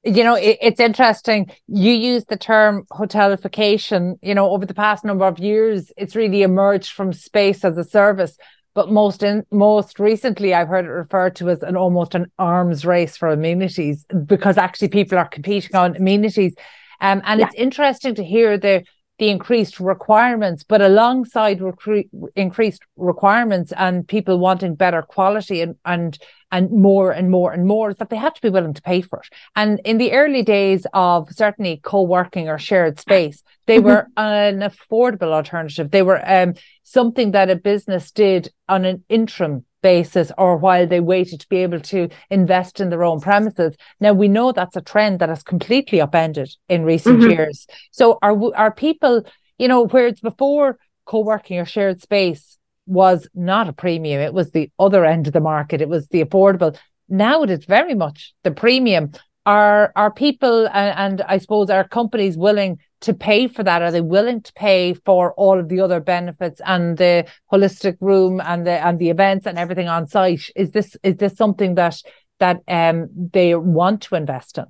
you 0.05 0.25
know, 0.25 0.35
it, 0.35 0.59
it's 0.61 0.81
interesting. 0.81 1.51
You 1.69 1.93
use 1.93 2.25
the 2.25 2.37
term 2.37 2.85
hotelification, 2.91 4.15
you 4.23 4.35
know, 4.35 4.51
over 4.51 4.67
the 4.67 4.75
past 4.75 5.05
number 5.05 5.25
of 5.25 5.39
years, 5.39 5.93
it's 5.97 6.17
really 6.17 6.43
emerged 6.43 6.93
from 6.93 7.12
space 7.12 7.65
as 7.65 7.79
a 7.79 7.85
service. 7.85 8.37
But 8.75 8.91
most 8.91 9.23
in 9.23 9.45
most 9.50 9.99
recently, 9.99 10.55
I've 10.55 10.69
heard 10.69 10.87
it 10.87 10.88
referred 10.88 11.37
to 11.37 11.50
as 11.50 11.62
an 11.62 11.76
almost 11.76 12.14
an 12.14 12.31
arms 12.38 12.85
race 12.85 13.17
for 13.17 13.29
amenities 13.29 14.07
because 14.26 14.57
actually 14.57 14.88
people 14.88 15.19
are 15.19 15.29
competing 15.29 15.76
on 15.76 15.97
amenities. 15.97 16.55
Um, 17.00 17.21
and 17.25 17.41
yeah. 17.41 17.47
it's 17.47 17.55
interesting 17.57 18.14
to 18.14 18.25
hear 18.25 18.57
the 18.57 18.85
the 19.23 19.31
increased 19.31 19.79
requirements, 19.79 20.64
but 20.64 20.83
alongside 20.83 21.61
recre- 21.61 22.09
increased 22.35 22.83
requirements 22.97 23.73
and 23.76 24.09
people 24.09 24.37
wanting 24.37 24.75
better 24.75 25.00
quality 25.00 25.61
and 25.61 25.76
and 25.85 26.19
and 26.50 26.73
more 26.73 27.12
and 27.12 27.31
more 27.31 27.52
and 27.52 27.64
more 27.64 27.91
is 27.91 27.99
that 27.99 28.11
they 28.11 28.17
have 28.17 28.35
to 28.35 28.43
be 28.43 28.50
willing 28.50 28.75
to 28.75 28.83
pay 28.83 29.00
for 29.00 29.21
it. 29.21 29.29
And 29.55 29.81
in 29.85 29.99
the 29.99 30.11
early 30.11 30.43
days 30.43 30.88
of 30.93 31.31
certainly 31.31 31.81
co-working 31.85 32.49
or 32.49 32.59
shared 32.59 32.99
space, 32.99 33.45
they 33.67 33.76
mm-hmm. 33.76 33.87
were 33.87 34.09
an 34.17 34.59
affordable 34.59 35.33
alternative. 35.33 35.93
They 35.93 36.02
were 36.02 36.21
um, 36.29 36.55
something 36.83 37.31
that 37.31 37.49
a 37.49 37.55
business 37.55 38.11
did 38.11 38.50
on 38.69 38.85
an 38.85 39.05
interim 39.09 39.64
basis 39.83 40.33
or 40.39 40.57
while 40.57 40.87
they 40.87 41.01
waited 41.01 41.41
to 41.41 41.49
be 41.49 41.59
able 41.59 41.81
to 41.81 42.09
invest 42.31 42.81
in 42.81 42.91
their 42.91 43.05
own 43.05 43.21
premises. 43.21 43.77
Now 44.01 44.12
we 44.12 44.29
know 44.29 44.53
that's 44.53 44.77
a 44.77 44.81
trend 44.81 45.19
that 45.19 45.29
has 45.29 45.43
completely 45.43 46.01
upended 46.01 46.51
in 46.69 46.85
recent 46.85 47.21
mm-hmm. 47.21 47.31
years. 47.31 47.67
So 47.91 48.19
are 48.23 48.37
are 48.55 48.73
people, 48.73 49.25
you 49.59 49.69
know, 49.69 49.87
whereas 49.87 50.21
before 50.21 50.79
co-working 51.05 51.59
or 51.59 51.67
shared 51.67 52.01
space 52.01 52.59
was 52.87 53.29
not 53.35 53.69
a 53.69 53.73
premium. 53.73 54.21
It 54.21 54.35
was 54.35 54.51
the 54.51 54.71
other 54.79 55.05
end 55.05 55.27
of 55.27 55.33
the 55.33 55.41
market. 55.41 55.81
It 55.81 55.89
was 55.89 56.09
the 56.09 56.25
affordable. 56.25 56.77
Now 57.09 57.43
it 57.43 57.51
is 57.51 57.65
very 57.65 57.95
much 57.95 58.35
the 58.43 58.51
premium. 58.51 59.12
Are 59.45 59.93
are 59.97 60.13
people 60.13 60.69
and, 60.69 60.97
and 60.97 61.23
I 61.23 61.39
suppose 61.39 61.69
are 61.69 61.87
companies 61.87 62.37
willing 62.37 62.79
to 63.01 63.13
pay 63.13 63.49
for 63.49 63.65
that? 63.65 63.83
Are 63.83 63.91
they 63.91 64.01
willing 64.01 64.41
to 64.43 64.53
pay 64.53 64.95
for 64.95 65.35
all 65.35 65.59
of 65.59 65.69
the 65.69 65.81
other 65.81 66.01
benefits 66.01 66.61
and 66.65 66.97
the 66.97 67.27
holistic 67.53 67.97
room 68.01 68.41
and 68.41 68.67
the 68.67 68.85
and 68.85 68.99
the 68.99 69.11
events 69.11 69.47
and 69.47 69.59
everything 69.59 69.89
on 69.89 70.07
site? 70.07 70.49
Is 70.55 70.71
this 70.71 70.97
is 71.03 71.17
this 71.17 71.37
something 71.37 71.75
that 71.75 72.01
that 72.39 72.61
um 72.69 73.09
they 73.33 73.55
want 73.57 74.03
to 74.03 74.15
invest 74.15 74.59
in? 74.59 74.67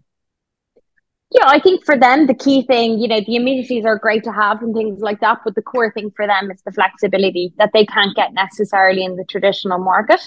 Yeah, 1.35 1.47
I 1.47 1.61
think 1.61 1.85
for 1.87 1.99
them, 1.99 2.27
the 2.27 2.35
key 2.35 2.61
thing, 2.63 2.99
you 2.99 3.09
know, 3.09 3.21
the 3.27 3.37
amenities 3.37 3.87
are 3.87 3.99
great 3.99 4.23
to 4.25 4.33
have 4.33 4.61
and 4.61 4.75
things 4.75 5.01
like 5.01 5.21
that. 5.21 5.39
But 5.45 5.55
the 5.55 5.63
core 5.63 5.91
thing 5.91 6.13
for 6.15 6.27
them 6.27 6.51
is 6.51 6.61
the 6.63 6.73
flexibility 6.73 7.55
that 7.57 7.71
they 7.73 7.87
can't 7.87 8.15
get 8.15 8.35
necessarily 8.35 9.03
in 9.03 9.17
the 9.17 9.25
traditional 9.25 9.79
market. 9.79 10.21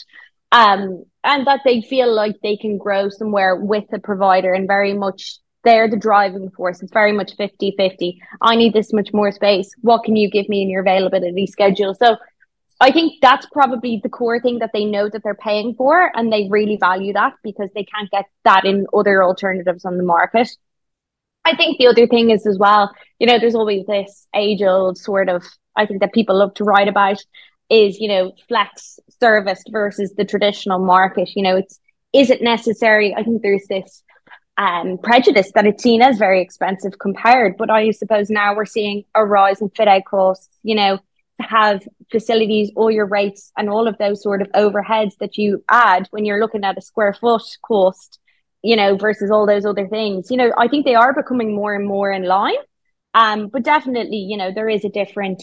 Um, 0.55 1.03
and 1.25 1.45
that 1.47 1.61
they 1.65 1.81
feel 1.81 2.13
like 2.13 2.37
they 2.41 2.55
can 2.55 2.77
grow 2.77 3.09
somewhere 3.09 3.57
with 3.57 3.83
a 3.91 3.99
provider 3.99 4.53
and 4.53 4.67
very 4.67 4.93
much 4.93 5.39
they're 5.65 5.89
the 5.89 5.97
driving 5.97 6.49
force. 6.51 6.81
It's 6.81 6.93
very 6.93 7.11
much 7.11 7.35
50 7.35 7.73
50. 7.77 8.21
I 8.41 8.55
need 8.55 8.71
this 8.71 8.93
much 8.93 9.09
more 9.11 9.31
space. 9.31 9.69
What 9.81 10.03
can 10.05 10.15
you 10.15 10.29
give 10.29 10.47
me 10.47 10.61
in 10.61 10.69
your 10.69 10.81
availability 10.81 11.45
schedule? 11.47 11.93
So 11.93 12.15
I 12.79 12.91
think 12.91 13.15
that's 13.21 13.47
probably 13.51 13.99
the 14.01 14.07
core 14.07 14.39
thing 14.39 14.59
that 14.59 14.69
they 14.71 14.85
know 14.85 15.09
that 15.09 15.23
they're 15.23 15.35
paying 15.35 15.75
for 15.75 16.09
and 16.15 16.31
they 16.31 16.47
really 16.49 16.77
value 16.77 17.11
that 17.13 17.33
because 17.43 17.69
they 17.75 17.83
can't 17.83 18.09
get 18.11 18.25
that 18.45 18.63
in 18.63 18.85
other 18.93 19.23
alternatives 19.23 19.83
on 19.83 19.97
the 19.97 20.03
market. 20.03 20.49
I 21.43 21.55
think 21.57 21.79
the 21.79 21.87
other 21.87 22.07
thing 22.07 22.29
is 22.29 22.47
as 22.47 22.57
well, 22.57 22.93
you 23.19 23.27
know, 23.27 23.39
there's 23.39 23.55
always 23.55 23.85
this 23.87 24.27
age 24.33 24.61
old 24.61 24.97
sort 24.97 25.27
of, 25.27 25.43
I 25.75 25.85
think 25.85 25.99
that 25.99 26.13
people 26.13 26.37
love 26.37 26.53
to 26.55 26.63
write 26.63 26.87
about 26.87 27.21
is, 27.69 27.99
you 27.99 28.07
know, 28.07 28.33
flex 28.47 28.99
serviced 29.19 29.69
versus 29.71 30.13
the 30.15 30.25
traditional 30.25 30.79
market. 30.79 31.29
You 31.35 31.43
know, 31.43 31.57
it's, 31.57 31.79
is 32.13 32.29
it 32.29 32.41
necessary? 32.41 33.13
I 33.15 33.23
think 33.23 33.41
there's 33.41 33.67
this 33.67 34.03
um, 34.57 34.97
prejudice 35.01 35.51
that 35.55 35.65
it's 35.65 35.83
seen 35.83 36.01
as 36.01 36.17
very 36.17 36.41
expensive 36.41 36.99
compared. 36.99 37.57
But 37.57 37.69
I 37.69 37.91
suppose 37.91 38.29
now 38.29 38.55
we're 38.55 38.65
seeing 38.65 39.03
a 39.13 39.25
rise 39.25 39.61
in 39.61 39.69
fit 39.69 39.87
out 39.87 40.05
costs, 40.05 40.49
you 40.63 40.75
know, 40.75 40.97
to 40.97 41.47
have 41.47 41.85
facilities, 42.11 42.71
all 42.75 42.89
your 42.89 43.07
rates 43.07 43.51
and 43.57 43.69
all 43.69 43.87
of 43.87 43.97
those 43.97 44.23
sort 44.23 44.41
of 44.41 44.47
overheads 44.53 45.17
that 45.19 45.37
you 45.37 45.63
add 45.69 46.07
when 46.11 46.23
you're 46.23 46.39
looking 46.39 46.63
at 46.63 46.77
a 46.77 46.81
square 46.81 47.13
foot 47.13 47.43
cost 47.61 48.19
you 48.65 48.75
know, 48.75 48.97
versus 48.97 49.29
all 49.29 49.45
those 49.45 49.63
other 49.63 49.87
things. 49.87 50.31
You 50.31 50.37
know, 50.37 50.51
I 50.57 50.67
think 50.67 50.85
they 50.85 50.95
are 50.95 51.13
becoming 51.13 51.55
more 51.55 51.75
and 51.75 51.85
more 51.85 52.11
in 52.11 52.23
line. 52.23 52.55
Um, 53.13 53.47
but 53.47 53.63
definitely, 53.63 54.17
you 54.17 54.37
know, 54.37 54.51
there 54.53 54.67
is 54.67 54.83
a 54.83 54.89
different 54.89 55.41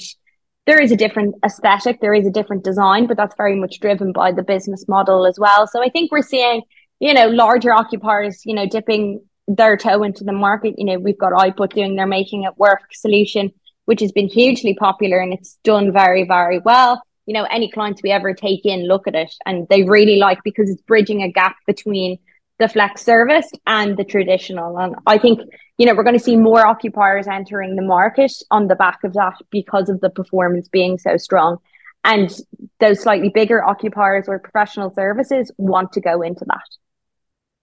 there 0.66 0.80
is 0.80 0.92
a 0.92 0.96
different 0.96 1.34
aesthetic, 1.44 2.00
there 2.00 2.14
is 2.14 2.26
a 2.26 2.30
different 2.30 2.64
design, 2.64 3.06
but 3.06 3.16
that's 3.16 3.34
very 3.36 3.56
much 3.56 3.80
driven 3.80 4.12
by 4.12 4.32
the 4.32 4.42
business 4.42 4.86
model 4.86 5.26
as 5.26 5.38
well. 5.38 5.66
So 5.66 5.82
I 5.82 5.88
think 5.88 6.12
we're 6.12 6.22
seeing, 6.22 6.62
you 7.00 7.12
know, 7.14 7.28
larger 7.28 7.72
occupiers, 7.72 8.42
you 8.44 8.54
know, 8.54 8.66
dipping 8.66 9.22
their 9.48 9.76
toe 9.76 10.02
into 10.04 10.24
the 10.24 10.32
market. 10.32 10.74
You 10.78 10.84
know, 10.84 10.98
we've 10.98 11.18
got 11.18 11.32
iPut 11.32 11.72
doing 11.74 11.96
their 11.96 12.06
making 12.06 12.44
it 12.44 12.56
work 12.56 12.82
solution, 12.92 13.52
which 13.86 14.00
has 14.00 14.12
been 14.12 14.28
hugely 14.28 14.74
popular 14.74 15.18
and 15.18 15.32
it's 15.32 15.58
done 15.64 15.92
very, 15.92 16.24
very 16.24 16.60
well. 16.60 17.02
You 17.26 17.34
know, 17.34 17.44
any 17.44 17.70
clients 17.70 18.02
we 18.02 18.10
ever 18.10 18.34
take 18.34 18.64
in 18.64 18.86
look 18.86 19.08
at 19.08 19.14
it 19.14 19.34
and 19.46 19.66
they 19.68 19.82
really 19.82 20.16
like 20.16 20.38
because 20.44 20.70
it's 20.70 20.82
bridging 20.82 21.22
a 21.22 21.30
gap 21.30 21.56
between 21.66 22.18
the 22.58 22.68
flex 22.68 23.02
service 23.02 23.50
and 23.66 23.96
the 23.96 24.04
traditional. 24.04 24.78
And 24.78 24.94
I 25.06 25.18
think, 25.18 25.40
you 25.82 25.86
know, 25.86 25.94
we're 25.96 26.04
going 26.04 26.16
to 26.16 26.22
see 26.22 26.36
more 26.36 26.64
occupiers 26.64 27.26
entering 27.26 27.74
the 27.74 27.82
market 27.82 28.30
on 28.52 28.68
the 28.68 28.76
back 28.76 29.02
of 29.02 29.14
that 29.14 29.34
because 29.50 29.88
of 29.88 30.00
the 30.00 30.10
performance 30.10 30.68
being 30.68 30.96
so 30.96 31.16
strong. 31.16 31.56
And 32.04 32.32
those 32.78 33.02
slightly 33.02 33.30
bigger 33.30 33.64
occupiers 33.64 34.28
or 34.28 34.38
professional 34.38 34.94
services 34.94 35.50
want 35.58 35.90
to 35.94 36.00
go 36.00 36.22
into 36.22 36.44
that. 36.44 36.68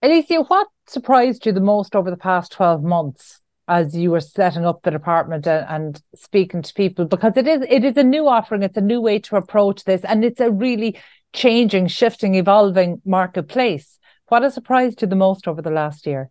Alicia, 0.02 0.42
what 0.42 0.68
surprised 0.86 1.46
you 1.46 1.52
the 1.52 1.62
most 1.62 1.96
over 1.96 2.10
the 2.10 2.18
past 2.18 2.52
12 2.52 2.82
months 2.82 3.40
as 3.66 3.96
you 3.96 4.10
were 4.10 4.20
setting 4.20 4.66
up 4.66 4.82
the 4.82 4.90
department 4.90 5.46
and, 5.46 5.66
and 5.70 6.02
speaking 6.14 6.60
to 6.60 6.74
people? 6.74 7.06
Because 7.06 7.38
it 7.38 7.48
is 7.48 7.62
it 7.70 7.84
is 7.84 7.96
a 7.96 8.04
new 8.04 8.28
offering, 8.28 8.62
it's 8.62 8.76
a 8.76 8.82
new 8.82 9.00
way 9.00 9.18
to 9.20 9.36
approach 9.36 9.84
this, 9.84 10.04
and 10.04 10.26
it's 10.26 10.40
a 10.40 10.50
really 10.50 11.00
changing, 11.32 11.86
shifting, 11.86 12.34
evolving 12.34 13.00
marketplace. 13.06 13.98
What 14.28 14.42
has 14.42 14.52
surprised 14.52 15.00
you 15.00 15.08
the 15.08 15.16
most 15.16 15.48
over 15.48 15.62
the 15.62 15.70
last 15.70 16.06
year? 16.06 16.30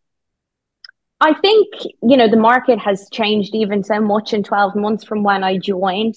I 1.21 1.33
think, 1.33 1.67
you 2.01 2.15
know, 2.15 2.29
the 2.29 2.37
market 2.37 2.79
has 2.79 3.09
changed 3.11 3.53
even 3.53 3.83
so 3.83 3.99
much 3.99 4.33
in 4.33 4.43
12 4.43 4.75
months 4.75 5.03
from 5.03 5.23
when 5.23 5.43
I 5.43 5.57
joined. 5.57 6.15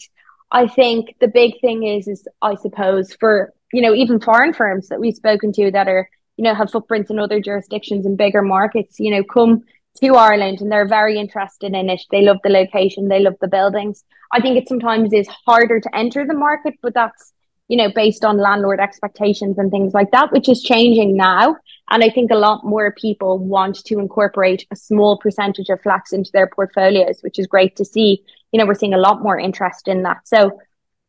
I 0.52 0.68
think 0.68 1.16
the 1.20 1.28
big 1.28 1.60
thing 1.60 1.82
is, 1.82 2.06
is 2.06 2.28
I 2.40 2.54
suppose 2.54 3.12
for, 3.14 3.52
you 3.72 3.82
know, 3.82 3.94
even 3.94 4.20
foreign 4.20 4.52
firms 4.52 4.88
that 4.88 5.00
we've 5.00 5.14
spoken 5.14 5.52
to 5.54 5.70
that 5.72 5.88
are, 5.88 6.08
you 6.36 6.44
know, 6.44 6.54
have 6.54 6.70
footprints 6.70 7.10
in 7.10 7.18
other 7.18 7.40
jurisdictions 7.40 8.06
and 8.06 8.16
bigger 8.16 8.42
markets, 8.42 9.00
you 9.00 9.10
know, 9.10 9.24
come 9.24 9.62
to 10.00 10.14
Ireland 10.14 10.60
and 10.60 10.70
they're 10.70 10.88
very 10.88 11.18
interested 11.18 11.74
in 11.74 11.90
it. 11.90 12.02
They 12.10 12.22
love 12.22 12.38
the 12.44 12.50
location, 12.50 13.08
they 13.08 13.20
love 13.20 13.36
the 13.40 13.48
buildings. 13.48 14.04
I 14.32 14.40
think 14.40 14.56
it 14.56 14.68
sometimes 14.68 15.12
is 15.12 15.28
harder 15.46 15.80
to 15.80 15.96
enter 15.96 16.24
the 16.26 16.34
market, 16.34 16.74
but 16.80 16.94
that's 16.94 17.32
you 17.72 17.78
know, 17.78 17.90
based 17.90 18.22
on 18.22 18.36
landlord 18.36 18.80
expectations 18.80 19.56
and 19.56 19.70
things 19.70 19.94
like 19.94 20.10
that, 20.10 20.30
which 20.30 20.46
is 20.46 20.62
changing 20.62 21.16
now. 21.16 21.56
And 21.92 22.02
I 22.02 22.08
think 22.08 22.30
a 22.30 22.36
lot 22.36 22.64
more 22.64 22.90
people 22.90 23.38
want 23.38 23.84
to 23.84 23.98
incorporate 23.98 24.66
a 24.70 24.76
small 24.76 25.18
percentage 25.18 25.68
of 25.68 25.82
flex 25.82 26.14
into 26.14 26.30
their 26.32 26.46
portfolios, 26.46 27.20
which 27.20 27.38
is 27.38 27.46
great 27.46 27.76
to 27.76 27.84
see. 27.84 28.24
You 28.50 28.58
know, 28.58 28.66
we're 28.66 28.74
seeing 28.74 28.94
a 28.94 28.98
lot 28.98 29.22
more 29.22 29.38
interest 29.38 29.88
in 29.88 30.02
that. 30.04 30.26
So, 30.26 30.58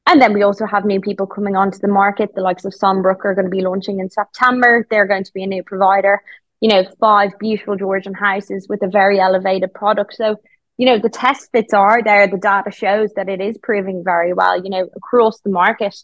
and 0.07 0.21
then 0.21 0.33
we 0.33 0.43
also 0.43 0.65
have 0.65 0.83
new 0.83 0.99
people 0.99 1.25
coming 1.25 1.55
onto 1.55 1.77
the 1.77 1.87
market. 1.87 2.35
The 2.35 2.41
likes 2.41 2.65
of 2.65 2.73
Sunbrook 2.73 3.23
are 3.23 3.33
going 3.33 3.45
to 3.45 3.49
be 3.49 3.61
launching 3.61 4.01
in 4.01 4.09
September. 4.09 4.85
They're 4.89 5.07
going 5.07 5.23
to 5.23 5.33
be 5.33 5.43
a 5.43 5.47
new 5.47 5.63
provider. 5.63 6.21
You 6.59 6.67
know, 6.67 6.83
five 6.99 7.31
beautiful 7.39 7.77
Georgian 7.77 8.13
houses 8.13 8.67
with 8.67 8.83
a 8.83 8.89
very 8.89 9.21
elevated 9.21 9.73
product. 9.73 10.15
So, 10.15 10.35
you 10.75 10.85
know, 10.85 10.99
the 10.99 11.07
test 11.07 11.49
fits 11.53 11.73
are 11.73 12.03
there. 12.03 12.27
The 12.27 12.37
data 12.37 12.71
shows 12.71 13.13
that 13.15 13.29
it 13.29 13.39
is 13.39 13.57
proving 13.57 14.03
very 14.03 14.33
well, 14.33 14.61
you 14.61 14.69
know, 14.69 14.89
across 14.97 15.39
the 15.39 15.49
market 15.49 15.95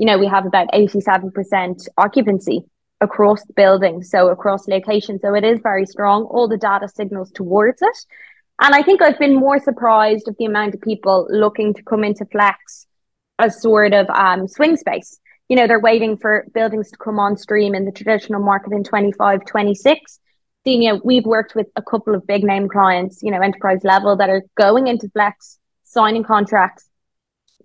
you 0.00 0.06
know, 0.06 0.16
we 0.16 0.28
have 0.28 0.46
about 0.46 0.68
87% 0.68 1.88
occupancy 1.98 2.64
across 3.00 3.44
the 3.44 3.52
building, 3.52 4.02
so 4.02 4.28
across 4.28 4.68
locations. 4.68 5.20
So 5.22 5.34
it 5.34 5.44
is 5.44 5.60
very 5.62 5.86
strong. 5.86 6.24
All 6.24 6.48
the 6.48 6.56
data 6.56 6.88
signals 6.88 7.30
towards 7.30 7.80
it. 7.82 7.98
And 8.60 8.74
I 8.74 8.82
think 8.82 9.00
I've 9.00 9.18
been 9.18 9.36
more 9.36 9.60
surprised 9.60 10.26
of 10.26 10.36
the 10.38 10.46
amount 10.46 10.74
of 10.74 10.80
people 10.80 11.28
looking 11.30 11.74
to 11.74 11.82
come 11.82 12.02
into 12.02 12.24
Flex 12.26 12.86
as 13.38 13.62
sort 13.62 13.94
of 13.94 14.08
um, 14.10 14.48
swing 14.48 14.76
space. 14.76 15.20
You 15.48 15.56
know, 15.56 15.66
they're 15.66 15.80
waiting 15.80 16.16
for 16.16 16.46
buildings 16.52 16.90
to 16.90 16.98
come 16.98 17.18
on 17.18 17.36
stream 17.36 17.74
in 17.74 17.84
the 17.84 17.92
traditional 17.92 18.42
market 18.42 18.72
in 18.72 18.82
25, 18.82 19.46
26. 19.46 20.20
you 20.64 20.92
know, 20.92 21.00
we've 21.04 21.24
worked 21.24 21.54
with 21.54 21.68
a 21.76 21.82
couple 21.82 22.14
of 22.14 22.26
big 22.26 22.42
name 22.42 22.68
clients, 22.68 23.22
you 23.22 23.30
know, 23.30 23.40
enterprise 23.40 23.80
level 23.84 24.16
that 24.16 24.28
are 24.28 24.42
going 24.56 24.88
into 24.88 25.08
Flex, 25.10 25.58
signing 25.84 26.24
contracts, 26.24 26.88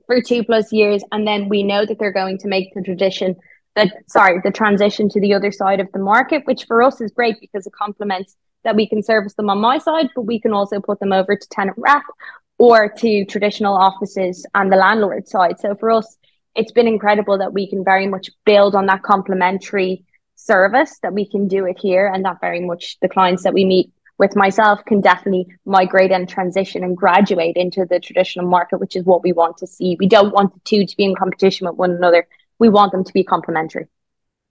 for 0.05 0.21
two 0.21 0.43
plus 0.43 0.71
years, 0.71 1.03
and 1.11 1.27
then 1.27 1.49
we 1.49 1.63
know 1.63 1.85
that 1.85 1.97
they're 1.99 2.13
going 2.13 2.37
to 2.39 2.47
make 2.47 2.73
the 2.73 2.81
tradition 2.81 3.35
that 3.75 3.91
sorry, 4.07 4.39
the 4.43 4.51
transition 4.51 5.09
to 5.09 5.19
the 5.19 5.33
other 5.33 5.51
side 5.51 5.79
of 5.79 5.91
the 5.91 5.99
market, 5.99 6.43
which 6.45 6.65
for 6.65 6.83
us 6.83 7.01
is 7.01 7.11
great 7.11 7.39
because 7.39 7.65
it 7.65 7.73
complements 7.73 8.35
that 8.63 8.75
we 8.75 8.87
can 8.87 9.03
service 9.03 9.33
them 9.33 9.49
on 9.49 9.59
my 9.59 9.77
side, 9.77 10.09
but 10.15 10.21
we 10.21 10.39
can 10.39 10.53
also 10.53 10.79
put 10.79 10.99
them 10.99 11.11
over 11.11 11.35
to 11.35 11.49
tenant 11.49 11.77
rep 11.77 12.03
or 12.57 12.87
to 12.87 13.25
traditional 13.25 13.75
offices 13.75 14.45
and 14.55 14.71
the 14.71 14.77
landlord 14.77 15.27
side. 15.27 15.59
So 15.59 15.75
for 15.75 15.91
us, 15.91 16.17
it's 16.55 16.71
been 16.71 16.87
incredible 16.87 17.37
that 17.39 17.53
we 17.53 17.67
can 17.69 17.83
very 17.83 18.07
much 18.07 18.29
build 18.45 18.75
on 18.75 18.85
that 18.85 19.03
complementary 19.03 20.05
service 20.35 20.99
that 21.01 21.13
we 21.13 21.27
can 21.29 21.47
do 21.47 21.65
it 21.65 21.77
here 21.79 22.11
and 22.13 22.25
that 22.25 22.41
very 22.41 22.59
much 22.59 22.97
the 23.01 23.09
clients 23.09 23.43
that 23.43 23.53
we 23.53 23.65
meet 23.65 23.91
with 24.17 24.35
myself 24.35 24.79
can 24.85 25.01
definitely 25.01 25.47
migrate 25.65 26.11
and 26.11 26.29
transition 26.29 26.83
and 26.83 26.95
graduate 26.95 27.57
into 27.57 27.85
the 27.89 27.99
traditional 27.99 28.47
market, 28.47 28.79
which 28.79 28.95
is 28.95 29.03
what 29.03 29.23
we 29.23 29.31
want 29.31 29.57
to 29.57 29.67
see. 29.67 29.97
We 29.99 30.07
don't 30.07 30.33
want 30.33 30.53
the 30.53 30.59
two 30.63 30.85
to 30.85 30.97
be 30.97 31.05
in 31.05 31.15
competition 31.15 31.67
with 31.67 31.77
one 31.77 31.91
another. 31.91 32.27
We 32.59 32.69
want 32.69 32.91
them 32.91 33.03
to 33.03 33.13
be 33.13 33.23
complementary. 33.23 33.87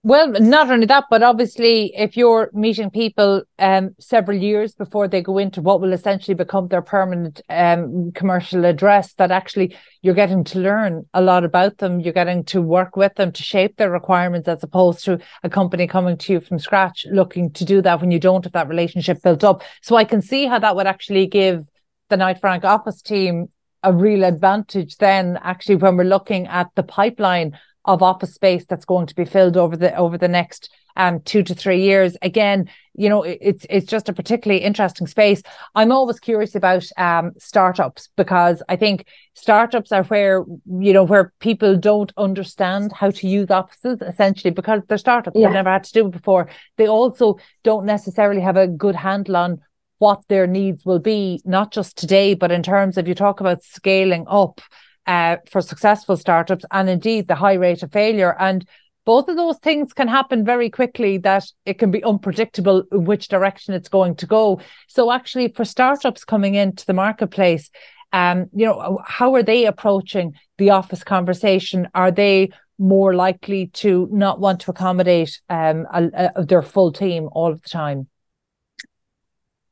Well, 0.05 0.33
not 0.33 0.69
only 0.69 0.85
that, 0.87 1.05
but 1.09 1.23
obviously, 1.23 1.95
if 1.95 2.17
you're 2.17 2.49
meeting 2.51 2.89
people 2.89 3.43
um, 3.57 3.95
several 4.01 4.37
years 4.37 4.75
before 4.75 5.07
they 5.07 5.21
go 5.21 5.37
into 5.37 5.61
what 5.61 5.79
will 5.79 5.93
essentially 5.93 6.35
become 6.35 6.67
their 6.67 6.81
permanent 6.81 7.39
um, 7.47 8.11
commercial 8.11 8.65
address, 8.65 9.13
that 9.13 9.31
actually 9.31 9.77
you're 10.01 10.13
getting 10.13 10.43
to 10.43 10.59
learn 10.59 11.05
a 11.13 11.21
lot 11.21 11.45
about 11.45 11.77
them. 11.77 12.01
You're 12.01 12.11
getting 12.11 12.43
to 12.45 12.61
work 12.61 12.97
with 12.97 13.15
them 13.15 13.31
to 13.31 13.43
shape 13.43 13.77
their 13.77 13.91
requirements, 13.91 14.49
as 14.49 14.61
opposed 14.61 15.05
to 15.05 15.19
a 15.41 15.49
company 15.49 15.87
coming 15.87 16.17
to 16.17 16.33
you 16.33 16.41
from 16.41 16.59
scratch 16.59 17.05
looking 17.09 17.51
to 17.51 17.63
do 17.63 17.81
that 17.81 18.01
when 18.01 18.11
you 18.11 18.19
don't 18.19 18.43
have 18.43 18.51
that 18.51 18.67
relationship 18.67 19.21
built 19.21 19.45
up. 19.45 19.63
So 19.81 19.95
I 19.95 20.03
can 20.03 20.21
see 20.21 20.47
how 20.47 20.59
that 20.59 20.75
would 20.75 20.85
actually 20.85 21.27
give 21.27 21.63
the 22.09 22.17
Knight 22.17 22.41
Frank 22.41 22.65
office 22.65 23.01
team 23.01 23.47
a 23.83 23.93
real 23.93 24.25
advantage 24.25 24.97
then, 24.97 25.39
actually, 25.41 25.75
when 25.75 25.95
we're 25.95 26.03
looking 26.03 26.45
at 26.47 26.67
the 26.75 26.83
pipeline 26.83 27.57
of 27.85 28.01
office 28.01 28.33
space 28.33 28.65
that's 28.65 28.85
going 28.85 29.07
to 29.07 29.15
be 29.15 29.25
filled 29.25 29.57
over 29.57 29.75
the 29.75 29.95
over 29.95 30.17
the 30.17 30.27
next 30.27 30.69
um 30.95 31.19
two 31.21 31.43
to 31.43 31.53
three 31.55 31.81
years. 31.81 32.15
Again, 32.21 32.69
you 32.95 33.09
know, 33.09 33.23
it's 33.23 33.65
it's 33.69 33.87
just 33.87 34.09
a 34.09 34.13
particularly 34.13 34.63
interesting 34.63 35.07
space. 35.07 35.41
I'm 35.75 35.91
always 35.91 36.19
curious 36.19 36.55
about 36.55 36.85
um 36.97 37.33
startups 37.37 38.09
because 38.15 38.61
I 38.69 38.75
think 38.75 39.07
startups 39.33 39.91
are 39.91 40.03
where 40.03 40.45
you 40.79 40.93
know 40.93 41.03
where 41.03 41.33
people 41.39 41.75
don't 41.77 42.11
understand 42.17 42.93
how 42.93 43.11
to 43.11 43.27
use 43.27 43.49
offices 43.49 44.01
essentially 44.01 44.51
because 44.51 44.81
they're 44.87 44.97
startups. 44.97 45.37
Yeah. 45.37 45.47
They've 45.47 45.55
never 45.55 45.71
had 45.71 45.83
to 45.85 45.93
do 45.93 46.07
it 46.07 46.11
before. 46.11 46.49
They 46.77 46.87
also 46.87 47.37
don't 47.63 47.85
necessarily 47.85 48.41
have 48.41 48.57
a 48.57 48.67
good 48.67 48.95
handle 48.95 49.37
on 49.37 49.61
what 49.99 50.23
their 50.27 50.47
needs 50.47 50.85
will 50.85 50.99
be, 50.99 51.41
not 51.45 51.71
just 51.71 51.97
today, 51.97 52.33
but 52.33 52.51
in 52.51 52.61
terms 52.61 52.97
of 52.97 53.07
you 53.07 53.15
talk 53.15 53.39
about 53.39 53.63
scaling 53.63 54.25
up 54.27 54.59
uh, 55.07 55.37
for 55.49 55.61
successful 55.61 56.17
startups 56.17 56.65
and 56.71 56.89
indeed 56.89 57.27
the 57.27 57.35
high 57.35 57.53
rate 57.53 57.83
of 57.83 57.91
failure. 57.91 58.35
And 58.39 58.67
both 59.05 59.27
of 59.27 59.35
those 59.35 59.57
things 59.57 59.93
can 59.93 60.07
happen 60.07 60.45
very 60.45 60.69
quickly 60.69 61.17
that 61.19 61.45
it 61.65 61.77
can 61.77 61.91
be 61.91 62.03
unpredictable 62.03 62.83
in 62.91 63.03
which 63.03 63.27
direction 63.27 63.73
it's 63.73 63.89
going 63.89 64.15
to 64.15 64.25
go. 64.25 64.61
So 64.87 65.11
actually 65.11 65.49
for 65.49 65.65
startups 65.65 66.23
coming 66.23 66.55
into 66.55 66.85
the 66.85 66.93
marketplace, 66.93 67.69
um, 68.13 68.45
you 68.53 68.65
know, 68.65 68.99
how 69.05 69.33
are 69.35 69.43
they 69.43 69.65
approaching 69.65 70.35
the 70.57 70.69
office 70.69 71.03
conversation? 71.03 71.89
Are 71.93 72.11
they 72.11 72.51
more 72.79 73.15
likely 73.15 73.67
to 73.67 74.07
not 74.11 74.39
want 74.39 74.61
to 74.61 74.71
accommodate 74.71 75.41
um, 75.49 75.85
a, 75.93 76.31
a, 76.35 76.45
their 76.45 76.61
full 76.61 76.91
team 76.91 77.27
all 77.31 77.51
of 77.51 77.61
the 77.61 77.69
time? 77.69 78.07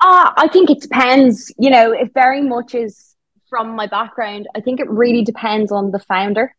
Uh, 0.01 0.31
I 0.35 0.47
think 0.51 0.71
it 0.71 0.81
depends. 0.81 1.53
You 1.59 1.69
know, 1.69 1.91
it 1.91 2.11
very 2.13 2.41
much 2.41 2.73
is 2.73 3.10
from 3.51 3.75
my 3.75 3.85
background. 3.85 4.47
I 4.55 4.61
think 4.61 4.79
it 4.79 4.89
really 4.89 5.23
depends 5.23 5.71
on 5.71 5.91
the 5.91 5.99
founder. 5.99 6.55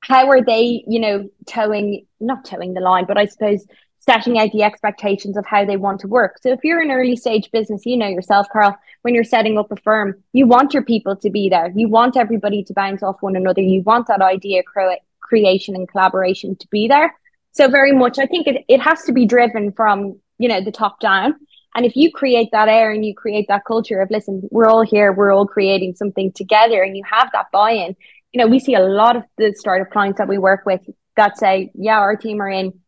How 0.00 0.28
are 0.28 0.42
they, 0.42 0.84
you 0.86 1.00
know, 1.00 1.30
towing, 1.46 2.06
not 2.20 2.44
towing 2.44 2.74
the 2.74 2.80
line, 2.80 3.06
but 3.06 3.16
I 3.16 3.24
suppose 3.24 3.64
setting 4.00 4.38
out 4.38 4.50
the 4.52 4.64
expectations 4.64 5.36
of 5.38 5.46
how 5.46 5.64
they 5.64 5.78
want 5.78 6.00
to 6.00 6.08
work. 6.08 6.38
So 6.42 6.50
if 6.50 6.60
you're 6.62 6.82
an 6.82 6.90
early 6.90 7.16
stage 7.16 7.50
business, 7.52 7.86
you 7.86 7.96
know 7.96 8.08
yourself, 8.08 8.48
Carol, 8.52 8.74
when 9.00 9.14
you're 9.14 9.24
setting 9.24 9.56
up 9.56 9.72
a 9.72 9.76
firm, 9.76 10.22
you 10.32 10.46
want 10.46 10.74
your 10.74 10.82
people 10.82 11.16
to 11.16 11.30
be 11.30 11.48
there. 11.48 11.72
You 11.74 11.88
want 11.88 12.16
everybody 12.16 12.62
to 12.64 12.74
bounce 12.74 13.02
off 13.02 13.22
one 13.22 13.36
another. 13.36 13.62
You 13.62 13.80
want 13.82 14.08
that 14.08 14.20
idea 14.20 14.62
cre- 14.64 15.00
creation 15.20 15.74
and 15.74 15.88
collaboration 15.88 16.56
to 16.56 16.68
be 16.68 16.88
there. 16.88 17.14
So 17.52 17.68
very 17.68 17.92
much, 17.92 18.18
I 18.18 18.26
think 18.26 18.48
it, 18.48 18.64
it 18.68 18.80
has 18.82 19.04
to 19.04 19.12
be 19.12 19.24
driven 19.24 19.72
from, 19.72 20.18
you 20.38 20.48
know, 20.48 20.60
the 20.60 20.72
top 20.72 20.98
down. 21.00 21.36
And 21.74 21.84
if 21.84 21.96
you 21.96 22.12
create 22.12 22.50
that 22.52 22.68
air 22.68 22.92
and 22.92 23.04
you 23.04 23.14
create 23.14 23.46
that 23.48 23.64
culture 23.64 24.00
of, 24.00 24.10
listen, 24.10 24.42
we're 24.50 24.66
all 24.66 24.82
here, 24.82 25.12
we're 25.12 25.32
all 25.32 25.46
creating 25.46 25.96
something 25.96 26.32
together, 26.32 26.82
and 26.82 26.96
you 26.96 27.02
have 27.10 27.30
that 27.32 27.46
buy 27.52 27.72
in, 27.72 27.96
you 28.32 28.40
know, 28.40 28.46
we 28.46 28.58
see 28.58 28.74
a 28.74 28.80
lot 28.80 29.16
of 29.16 29.22
the 29.38 29.54
startup 29.56 29.90
clients 29.90 30.18
that 30.18 30.28
we 30.28 30.38
work 30.38 30.66
with 30.66 30.80
that 31.16 31.38
say, 31.38 31.70
yeah, 31.74 31.98
our 31.98 32.16
team 32.16 32.40
are 32.40 32.50
in 32.50 32.80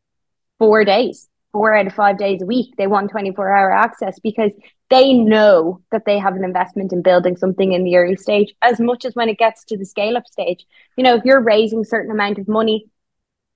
four 0.58 0.84
days, 0.84 1.28
four 1.52 1.74
out 1.74 1.86
of 1.86 1.94
five 1.94 2.18
days 2.18 2.42
a 2.42 2.46
week. 2.46 2.74
They 2.76 2.86
want 2.86 3.10
24 3.10 3.56
hour 3.56 3.72
access 3.72 4.18
because 4.18 4.50
they 4.90 5.12
know 5.12 5.82
that 5.90 6.04
they 6.04 6.18
have 6.18 6.34
an 6.34 6.44
investment 6.44 6.92
in 6.92 7.02
building 7.02 7.36
something 7.36 7.72
in 7.72 7.84
the 7.84 7.96
early 7.96 8.16
stage 8.16 8.54
as 8.62 8.80
much 8.80 9.04
as 9.04 9.14
when 9.14 9.28
it 9.28 9.38
gets 9.38 9.64
to 9.66 9.76
the 9.76 9.84
scale 9.84 10.16
up 10.16 10.26
stage. 10.26 10.64
You 10.96 11.04
know, 11.04 11.14
if 11.14 11.24
you're 11.24 11.42
raising 11.42 11.84
certain 11.84 12.10
amount 12.10 12.38
of 12.38 12.48
money, 12.48 12.86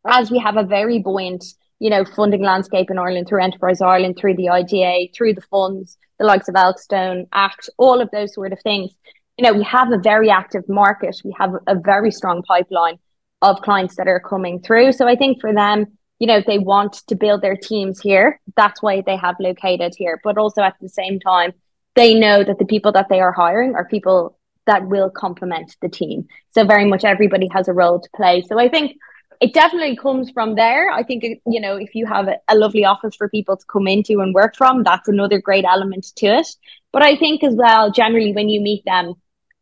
as 0.06 0.30
we 0.30 0.38
have 0.38 0.56
a 0.56 0.64
very 0.64 0.98
buoyant 0.98 1.44
you 1.80 1.90
know, 1.90 2.04
funding 2.04 2.42
landscape 2.42 2.90
in 2.90 2.98
Ireland 2.98 3.26
through 3.26 3.42
Enterprise 3.42 3.80
Ireland, 3.80 4.16
through 4.18 4.36
the 4.36 4.50
IDA, 4.50 5.08
through 5.14 5.34
the 5.34 5.40
funds, 5.40 5.96
the 6.18 6.26
likes 6.26 6.48
of 6.48 6.54
Elkstone, 6.54 7.26
ACT, 7.32 7.70
all 7.78 8.00
of 8.00 8.10
those 8.12 8.34
sort 8.34 8.52
of 8.52 8.60
things. 8.60 8.92
You 9.38 9.44
know, 9.44 9.54
we 9.54 9.64
have 9.64 9.90
a 9.90 9.98
very 9.98 10.30
active 10.30 10.68
market. 10.68 11.16
We 11.24 11.34
have 11.38 11.54
a 11.66 11.74
very 11.74 12.10
strong 12.10 12.42
pipeline 12.42 12.98
of 13.40 13.62
clients 13.62 13.96
that 13.96 14.06
are 14.06 14.20
coming 14.20 14.60
through. 14.60 14.92
So 14.92 15.08
I 15.08 15.16
think 15.16 15.40
for 15.40 15.54
them, 15.54 15.86
you 16.18 16.26
know, 16.26 16.42
they 16.46 16.58
want 16.58 17.00
to 17.08 17.14
build 17.14 17.40
their 17.40 17.56
teams 17.56 17.98
here. 17.98 18.38
That's 18.54 18.82
why 18.82 19.00
they 19.00 19.16
have 19.16 19.36
located 19.40 19.94
here. 19.96 20.20
But 20.22 20.36
also 20.36 20.60
at 20.60 20.76
the 20.82 20.88
same 20.90 21.18
time, 21.18 21.54
they 21.94 22.12
know 22.12 22.44
that 22.44 22.58
the 22.58 22.66
people 22.66 22.92
that 22.92 23.08
they 23.08 23.20
are 23.20 23.32
hiring 23.32 23.74
are 23.74 23.86
people 23.86 24.38
that 24.66 24.86
will 24.86 25.08
complement 25.08 25.74
the 25.80 25.88
team. 25.88 26.26
So 26.50 26.64
very 26.64 26.84
much 26.84 27.04
everybody 27.04 27.48
has 27.52 27.68
a 27.68 27.72
role 27.72 28.00
to 28.00 28.08
play. 28.14 28.42
So 28.42 28.60
I 28.60 28.68
think 28.68 28.92
it 29.40 29.54
definitely 29.54 29.96
comes 29.96 30.30
from 30.30 30.54
there. 30.54 30.90
I 30.90 31.02
think, 31.02 31.24
you 31.46 31.60
know, 31.60 31.76
if 31.76 31.94
you 31.94 32.06
have 32.06 32.28
a, 32.28 32.54
lovely 32.54 32.84
office 32.84 33.16
for 33.16 33.28
people 33.28 33.56
to 33.56 33.64
come 33.72 33.88
into 33.88 34.20
and 34.20 34.34
work 34.34 34.54
from, 34.54 34.82
that's 34.82 35.08
another 35.08 35.40
great 35.40 35.64
element 35.64 36.06
to 36.16 36.26
it. 36.26 36.46
But 36.92 37.02
I 37.02 37.16
think 37.16 37.42
as 37.42 37.54
well, 37.54 37.90
generally, 37.90 38.34
when 38.34 38.50
you 38.50 38.60
meet 38.60 38.84
them, 38.84 39.14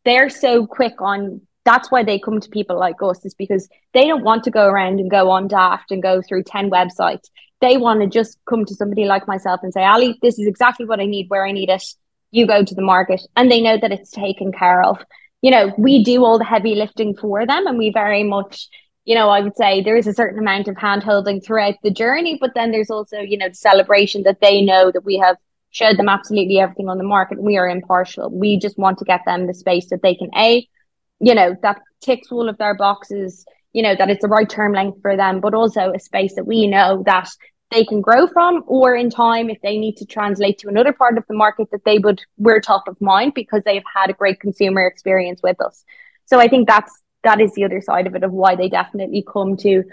they're 0.03 0.29
so 0.29 0.67
quick 0.67 0.95
on 0.99 1.41
that's 1.65 1.91
why 1.91 2.03
they 2.03 2.19
come 2.19 2.39
to 2.39 2.49
people 2.49 2.79
like 2.79 2.95
us, 3.01 3.23
is 3.25 3.35
because 3.35 3.69
they 3.93 4.07
don't 4.07 4.23
want 4.23 4.43
to 4.43 4.51
go 4.51 4.65
around 4.65 4.99
and 4.99 5.11
go 5.11 5.29
on 5.29 5.47
daft 5.47 5.91
and 5.91 6.01
go 6.01 6.21
through 6.21 6.43
10 6.43 6.71
websites. 6.71 7.29
They 7.61 7.77
want 7.77 8.01
to 8.01 8.07
just 8.07 8.39
come 8.49 8.65
to 8.65 8.73
somebody 8.73 9.05
like 9.05 9.27
myself 9.27 9.59
and 9.61 9.71
say, 9.71 9.83
Ali, 9.83 10.17
this 10.21 10.39
is 10.39 10.47
exactly 10.47 10.85
what 10.85 10.99
I 10.99 11.05
need, 11.05 11.29
where 11.29 11.45
I 11.45 11.51
need 11.51 11.69
it. 11.69 11.83
You 12.31 12.47
go 12.47 12.63
to 12.63 12.75
the 12.75 12.81
market. 12.81 13.21
And 13.35 13.51
they 13.51 13.61
know 13.61 13.77
that 13.77 13.91
it's 13.91 14.11
taken 14.11 14.51
care 14.51 14.81
of. 14.81 14.97
You 15.41 15.51
know, 15.51 15.73
we 15.77 16.03
do 16.03 16.25
all 16.25 16.37
the 16.37 16.45
heavy 16.45 16.75
lifting 16.75 17.15
for 17.15 17.45
them 17.45 17.67
and 17.67 17.77
we 17.77 17.91
very 17.91 18.23
much 18.23 18.67
you 19.09 19.15
know, 19.15 19.29
I 19.29 19.39
would 19.39 19.57
say 19.57 19.81
there 19.81 19.97
is 19.97 20.05
a 20.05 20.13
certain 20.13 20.37
amount 20.37 20.67
of 20.67 20.77
hand 20.77 21.01
holding 21.01 21.41
throughout 21.41 21.73
the 21.81 21.89
journey, 21.89 22.37
but 22.39 22.51
then 22.53 22.69
there's 22.69 22.91
also, 22.91 23.17
you 23.17 23.39
know, 23.39 23.49
the 23.49 23.55
celebration 23.55 24.21
that 24.21 24.39
they 24.39 24.61
know 24.61 24.91
that 24.91 25.03
we 25.03 25.17
have 25.17 25.35
showed 25.71 25.97
them 25.97 26.07
absolutely 26.07 26.59
everything 26.59 26.89
on 26.89 26.99
the 26.99 27.03
market. 27.03 27.41
We 27.41 27.57
are 27.57 27.67
impartial. 27.67 28.29
We 28.29 28.59
just 28.59 28.77
want 28.77 28.99
to 28.99 29.05
get 29.05 29.21
them 29.25 29.47
the 29.47 29.55
space 29.55 29.89
that 29.89 30.03
they 30.03 30.13
can 30.13 30.29
a, 30.37 30.67
you 31.19 31.33
know, 31.33 31.55
that 31.63 31.81
ticks 32.01 32.31
all 32.31 32.47
of 32.47 32.59
their 32.59 32.75
boxes, 32.75 33.47
you 33.73 33.81
know, 33.81 33.95
that 33.95 34.11
it's 34.11 34.21
the 34.21 34.27
right 34.27 34.47
term 34.47 34.73
length 34.73 35.01
for 35.01 35.17
them, 35.17 35.39
but 35.39 35.55
also 35.55 35.91
a 35.91 35.99
space 35.99 36.35
that 36.35 36.45
we 36.45 36.67
know 36.67 37.01
that 37.07 37.29
they 37.71 37.85
can 37.85 38.01
grow 38.01 38.27
from, 38.27 38.63
or 38.67 38.95
in 38.95 39.09
time, 39.09 39.49
if 39.49 39.59
they 39.63 39.79
need 39.79 39.97
to 39.97 40.05
translate 40.05 40.59
to 40.59 40.67
another 40.67 40.93
part 40.93 41.17
of 41.17 41.23
the 41.27 41.33
market, 41.33 41.67
that 41.71 41.83
they 41.83 41.97
would 41.97 42.21
we're 42.37 42.61
top 42.61 42.87
of 42.87 42.95
mind 43.01 43.33
because 43.33 43.63
they've 43.65 43.81
had 43.91 44.11
a 44.11 44.13
great 44.13 44.39
consumer 44.39 44.85
experience 44.85 45.41
with 45.41 45.59
us. 45.59 45.83
So 46.25 46.39
I 46.39 46.47
think 46.47 46.67
that's 46.67 46.93
that 47.23 47.41
is 47.41 47.53
the 47.53 47.63
other 47.63 47.81
side 47.81 48.07
of 48.07 48.15
it 48.15 48.23
of 48.23 48.31
why 48.31 48.55
they 48.55 48.69
definitely 48.69 49.23
come 49.31 49.57
to 49.57 49.83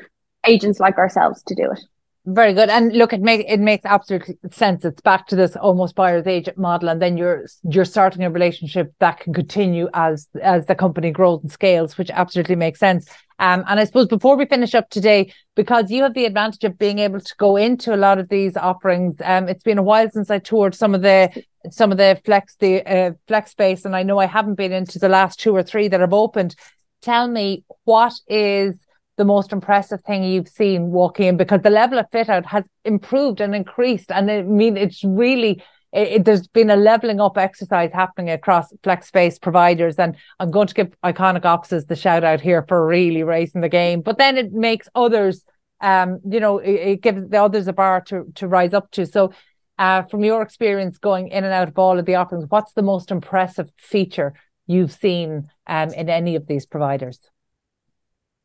agents 0.47 0.81
like 0.81 0.99
ourselves 0.99 1.43
to 1.45 1.55
do 1.55 1.71
it. 1.71 1.81
Very 2.29 2.55
good. 2.55 2.69
And 2.71 2.93
look, 2.93 3.13
it 3.13 3.21
makes 3.21 3.45
it 3.47 3.61
makes 3.61 3.85
absolute 3.85 4.37
sense. 4.51 4.85
It's 4.85 5.01
back 5.01 5.29
to 5.29 5.37
this 5.37 5.55
almost 5.55 5.95
buyer's 5.95 6.27
agent 6.27 6.59
model, 6.59 6.89
and 6.89 7.01
then 7.01 7.17
you're 7.17 7.47
you're 7.63 7.85
starting 7.85 8.25
a 8.25 8.31
relationship 8.31 8.93
that 8.99 9.21
can 9.21 9.33
continue 9.33 9.89
as 9.95 10.27
as 10.43 10.67
the 10.67 10.75
company 10.75 11.13
grows 11.13 11.43
and 11.43 11.53
scales, 11.53 11.97
which 11.97 12.11
absolutely 12.11 12.57
makes 12.57 12.81
sense. 12.81 13.09
Um, 13.39 13.63
and 13.69 13.79
I 13.79 13.85
suppose 13.85 14.09
before 14.09 14.37
we 14.37 14.45
finish 14.45 14.75
up 14.75 14.91
today, 14.91 15.33
because 15.55 15.89
you 15.89 16.03
have 16.03 16.15
the 16.15 16.25
advantage 16.25 16.65
of 16.65 16.77
being 16.79 16.99
able 16.99 17.21
to 17.21 17.35
go 17.39 17.57
into 17.57 17.95
a 17.95 17.97
lot 17.97 18.19
of 18.19 18.29
these 18.29 18.57
offerings, 18.57 19.21
um, 19.23 19.49
it's 19.49 19.63
been 19.63 19.79
a 19.79 19.83
while 19.83 20.11
since 20.11 20.29
I 20.29 20.41
toured 20.41 20.75
some 20.75 20.97
of 20.97 21.03
the 21.03 21.31
some 21.71 21.93
of 21.93 21.99
the 21.99 22.21
flex 22.25 22.57
the 22.57 22.85
uh, 22.85 23.13
flex 23.29 23.53
space, 23.53 23.85
and 23.85 23.95
I 23.95 24.03
know 24.03 24.19
I 24.19 24.27
haven't 24.27 24.57
been 24.57 24.73
into 24.73 24.99
the 24.99 25.09
last 25.09 25.39
two 25.39 25.55
or 25.55 25.63
three 25.63 25.87
that 25.87 26.01
have 26.01 26.13
opened 26.13 26.57
tell 27.03 27.29
me 27.29 27.65
what 27.85 28.15
is 28.29 28.77
the 29.17 29.25
most 29.25 29.53
impressive 29.53 30.03
thing 30.03 30.25
you've 30.25 30.49
seen 30.49 30.91
walking 30.91 31.27
in 31.27 31.37
because 31.37 31.63
the 31.63 31.71
level 31.71 31.99
of 31.99 32.07
fit 32.13 32.29
out 32.29 32.45
has 32.47 32.65
improved 32.85 33.41
and 33.41 33.55
increased. 33.55 34.13
And 34.13 34.31
I 34.31 34.43
mean, 34.43 34.77
it's 34.77 35.03
really, 35.03 35.63
it, 35.93 36.09
it, 36.09 36.25
there's 36.25 36.47
been 36.49 36.71
a 36.71 36.77
leveling 36.77 37.21
up 37.21 37.39
exercise 37.39 37.91
happening 37.93 38.31
across 38.31 38.73
flex 38.83 39.09
space 39.09 39.39
providers. 39.39 39.99
And 39.99 40.17
I'm 40.39 40.51
going 40.51 40.67
to 40.67 40.75
give 40.75 40.95
iconic 41.03 41.45
offices 41.45 41.87
the 41.87 41.97
shout 41.97 42.25
out 42.25 42.41
here 42.41 42.65
for 42.69 42.87
really 42.87 43.23
raising 43.23 43.63
the 43.63 43.69
game. 43.69 44.03
But 44.03 44.19
then 44.19 44.37
it 44.37 44.53
makes 44.53 44.89
others, 44.95 45.45
um, 45.81 46.21
you 46.29 46.41
know, 46.41 46.59
it, 46.59 46.75
it 46.75 47.03
gives 47.03 47.29
the 47.29 47.43
others 47.43 47.69
a 47.69 47.73
bar 47.73 48.03
to, 48.03 48.27
to 48.35 48.49
rise 48.49 48.75
up 48.75 48.91
to. 48.93 49.07
So, 49.07 49.33
uh, 49.79 50.03
from 50.05 50.25
your 50.25 50.41
experience 50.41 50.97
going 50.97 51.29
in 51.29 51.45
and 51.45 51.53
out 51.53 51.69
of 51.69 51.79
all 51.79 51.99
of 51.99 52.07
the 52.07 52.15
offerings, 52.15 52.47
what's 52.49 52.73
the 52.73 52.83
most 52.83 53.11
impressive 53.11 53.69
feature 53.77 54.33
you've 54.67 54.93
seen 54.93 55.51
um, 55.67 55.91
in 55.91 56.09
any 56.09 56.37
of 56.37 56.47
these 56.47 56.67
providers? 56.67 57.19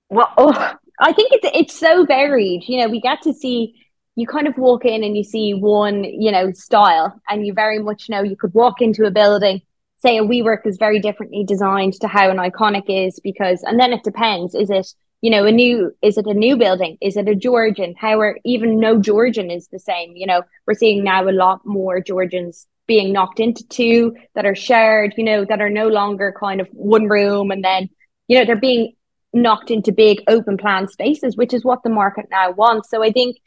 Well, 0.10 0.32
oh, 0.38 0.74
I 1.00 1.14
think 1.14 1.32
it's 1.34 1.50
it's 1.54 1.80
so 1.80 2.06
varied. 2.06 2.64
You 2.68 2.80
know, 2.80 2.90
we 2.90 3.02
get 3.02 3.22
to 3.24 3.34
see 3.34 3.76
you 4.16 4.28
kind 4.28 4.48
of 4.48 4.58
walk 4.58 4.86
in 4.86 5.04
and 5.04 5.16
you 5.16 5.24
see 5.24 5.54
one, 5.54 6.04
you 6.04 6.32
know, 6.32 6.52
style, 6.52 7.20
and 7.30 7.46
you 7.46 7.54
very 7.54 7.80
much 7.80 8.10
know 8.10 8.22
you 8.22 8.36
could 8.36 8.54
walk 8.54 8.82
into 8.82 9.06
a 9.06 9.12
building, 9.12 9.62
say 10.00 10.18
a 10.18 10.24
WeWork 10.24 10.66
is 10.66 10.78
very 10.78 11.00
differently 11.00 11.46
designed 11.46 11.94
to 11.94 12.08
how 12.08 12.30
an 12.30 12.38
iconic 12.38 12.86
is 12.88 13.20
because, 13.22 13.64
and 13.64 13.80
then 13.80 13.94
it 13.94 14.04
depends. 14.04 14.54
Is 14.54 14.70
it 14.70 14.94
you 15.22 15.30
know, 15.30 15.46
a 15.46 15.52
new, 15.52 15.96
is 16.02 16.18
it 16.18 16.26
a 16.26 16.34
new 16.34 16.58
building? 16.58 16.98
Is 17.00 17.16
it 17.16 17.30
a 17.30 17.36
Georgian? 17.36 17.94
How 17.96 18.20
are 18.20 18.40
even 18.44 18.80
no 18.80 19.00
Georgian 19.00 19.52
is 19.52 19.68
the 19.68 19.80
same. 19.80 20.16
You 20.16 20.26
know, 20.26 20.42
we're 20.66 20.74
seeing 20.74 21.04
now 21.04 21.30
a 21.30 21.32
lot 21.32 21.62
more 21.64 22.02
Georgians 22.02 22.68
being 22.92 23.14
knocked 23.14 23.40
into 23.40 23.66
two 23.70 24.14
that 24.36 24.46
are 24.46 24.54
shared, 24.54 25.14
you 25.16 25.24
know, 25.24 25.46
that 25.46 25.62
are 25.62 25.70
no 25.70 25.88
longer 25.88 26.36
kind 26.38 26.60
of 26.60 26.68
one 26.74 27.06
room 27.08 27.50
and 27.50 27.64
then, 27.64 27.90
you 28.28 28.38
know, 28.38 28.44
they're 28.44 28.60
being 28.60 28.92
knocked 29.32 29.72
into 29.72 29.94
big 29.94 30.22
open 30.28 30.58
plan 30.58 30.90
spaces, 30.90 31.38
which 31.38 31.54
is 31.54 31.64
what 31.64 31.84
the 31.84 31.90
market 31.90 32.26
now 32.30 32.52
wants. 32.52 32.90
So 32.90 33.02
I 33.02 33.14
think, 33.14 33.38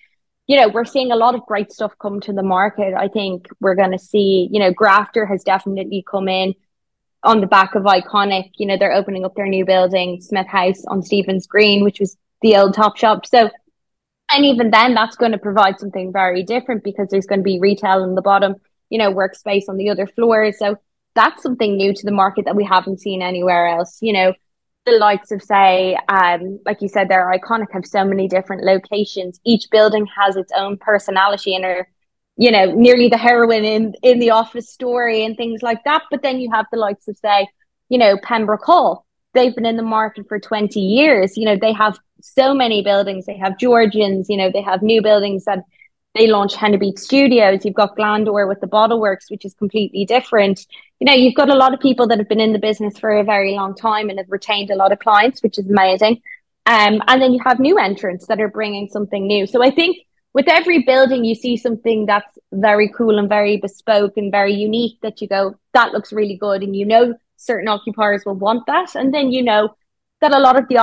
you 0.47 0.59
know, 0.59 0.69
we're 0.69 0.87
seeing 0.87 1.13
a 1.13 1.17
lot 1.17 1.35
of 1.35 1.45
great 1.45 1.71
stuff 1.71 1.93
come 2.01 2.23
to 2.23 2.33
the 2.33 2.43
market. 2.43 2.95
I 2.95 3.09
think 3.09 3.49
we're 3.61 3.75
going 3.75 3.93
to 3.93 3.99
see, 3.99 4.49
you 4.51 4.61
know, 4.61 4.73
Grafter 4.73 5.27
has 5.27 5.45
definitely 5.45 6.03
come 6.11 6.27
in 6.27 6.55
on 7.23 7.43
the 7.43 7.47
back 7.47 7.75
of 7.75 7.83
Iconic. 7.83 8.53
You 8.57 8.67
know, 8.67 8.79
they're 8.79 8.95
opening 8.95 9.27
up 9.27 9.35
their 9.35 9.47
new 9.47 9.67
building, 9.67 10.23
Smith 10.23 10.47
House 10.47 10.83
on 10.87 11.03
Stephen's 11.03 11.47
Green, 11.47 11.85
which 11.85 12.01
was 12.01 12.17
the 12.41 12.57
old 12.57 12.73
top 12.73 12.97
shop. 12.97 13.27
So, 13.27 13.51
and 14.31 14.47
even 14.47 14.71
then, 14.71 14.95
that's 14.95 15.17
going 15.17 15.33
to 15.33 15.39
provide 15.39 15.79
something 15.79 16.15
very 16.15 16.45
different 16.45 16.83
because 16.83 17.09
there's 17.11 17.27
going 17.27 17.41
to 17.41 17.45
be 17.45 17.61
retail 17.61 18.03
on 18.03 18.15
the 18.15 18.23
bottom, 18.23 18.55
you 18.95 18.99
know, 18.99 19.13
workspace 19.13 19.65
on 19.69 19.77
the 19.77 19.91
other 19.91 20.07
floor. 20.07 20.53
So 20.53 20.77
that's 21.17 21.43
something 21.43 21.77
new 21.77 21.93
to 21.93 22.07
the 22.07 22.13
market 22.13 22.45
that 22.45 22.55
we 22.55 22.63
haven't 22.63 23.01
seen 23.01 23.23
anywhere 23.23 23.67
else. 23.67 23.99
You 24.01 24.13
know, 24.13 24.35
the 24.87 24.93
likes 24.93 25.33
of 25.33 25.43
say, 25.43 25.99
um, 26.09 26.61
like 26.65 26.81
you 26.81 26.87
said, 26.87 27.09
they're 27.09 27.29
iconic, 27.37 27.73
have 27.73 27.87
so 27.87 28.05
many 28.05 28.29
different 28.29 28.63
locations. 28.63 29.41
Each 29.45 29.65
building 29.69 30.07
has 30.17 30.37
its 30.37 30.53
own 30.57 30.77
personality 30.77 31.57
and 31.57 31.65
are, 31.65 31.89
you 32.37 32.53
know, 32.53 32.67
nearly 32.67 33.09
the 33.09 33.19
heroine 33.19 33.65
in 33.65 33.95
in 34.05 34.21
the 34.21 34.31
office 34.31 34.71
story 34.71 35.25
and 35.25 35.37
things 35.37 35.61
like 35.61 35.83
that. 35.87 36.03
But 36.09 36.23
then 36.23 36.39
you 36.39 36.53
have 36.53 36.67
the 36.71 36.79
likes 36.79 37.09
of 37.09 37.17
say, 37.17 37.49
you 37.89 37.99
know, 37.99 38.17
Pembroke 38.23 38.63
Hall. 38.63 39.07
They've 39.33 39.57
been 39.57 39.67
in 39.67 39.77
the 39.77 39.83
market 39.83 40.29
for 40.29 40.39
20 40.39 40.79
years. 40.79 41.37
You 41.37 41.47
know, 41.47 41.57
they 41.61 41.73
have 41.73 41.99
so 42.21 42.55
many 42.55 42.85
buildings. 42.85 43.27
They 43.27 43.39
have 43.39 43.59
Georgians, 43.59 44.29
you 44.29 44.37
know, 44.37 44.53
they 44.53 44.63
have 44.63 44.83
new 44.83 45.03
buildings 45.03 45.47
that 45.47 45.65
they 46.15 46.29
launch 46.29 46.55
Henry 46.55 46.79
Beach 46.79 46.99
Studios. 46.99 47.65
You've 47.65 47.75
got 47.75 47.97
Glandore 47.97 48.49
with 48.49 48.61
the 48.61 48.67
Bottle 48.67 49.01
Works, 49.01 49.31
which 49.31 49.45
is 49.45 49.55
completely 49.55 50.05
different. 50.05 50.67
You 51.01 51.07
know, 51.07 51.13
you've 51.13 51.35
got 51.35 51.51
a 51.51 51.57
lot 51.57 51.75
of 51.75 51.81
people 51.81 52.07
that 52.07 52.19
have 52.19 52.29
been 52.29 52.41
in 52.41 52.53
the 52.53 52.59
business 52.59 52.99
for 52.99 53.11
a 53.11 53.25
very 53.25 53.55
long 53.55 53.75
time 53.75 54.09
and 54.11 54.19
have 54.19 54.31
retained 54.31 54.71
a 54.71 54.77
lot 54.77 54.93
of 54.93 55.01
clients, 55.01 55.43
which 55.43 55.59
is 55.59 55.69
amazing. 55.69 56.23
Um, 56.67 57.03
and 57.09 57.21
then 57.21 57.33
you 57.33 57.41
have 57.45 57.59
new 57.59 57.79
entrants 57.79 58.27
that 58.29 58.41
are 58.41 58.49
bringing 58.49 58.89
something 58.89 59.27
new. 59.27 59.47
So 59.47 59.63
I 59.63 59.71
think 59.71 59.99
with 60.33 60.49
every 60.49 60.83
building, 60.83 61.25
you 61.25 61.35
see 61.35 61.57
something 61.57 62.07
that's 62.07 62.39
very 62.53 62.89
cool 62.89 63.19
and 63.19 63.29
very 63.29 63.57
bespoke 63.57 64.17
and 64.17 64.31
very 64.31 64.55
unique 64.55 64.99
that 65.03 65.21
you 65.21 65.29
go, 65.29 65.57
that 65.75 65.93
looks 65.93 66.13
really 66.13 66.37
good. 66.37 66.63
And 66.63 66.75
you 66.77 66.87
know, 66.87 67.15
certain 67.37 67.69
occupiers 67.69 68.25
will 68.25 68.35
want 68.35 68.67
that. 68.67 68.95
And 68.95 69.13
then 69.13 69.31
you 69.31 69.43
know 69.43 69.75
that 70.21 70.33
a 70.33 70.39
lot 70.39 70.59
of 70.59 70.69
the 70.69 70.79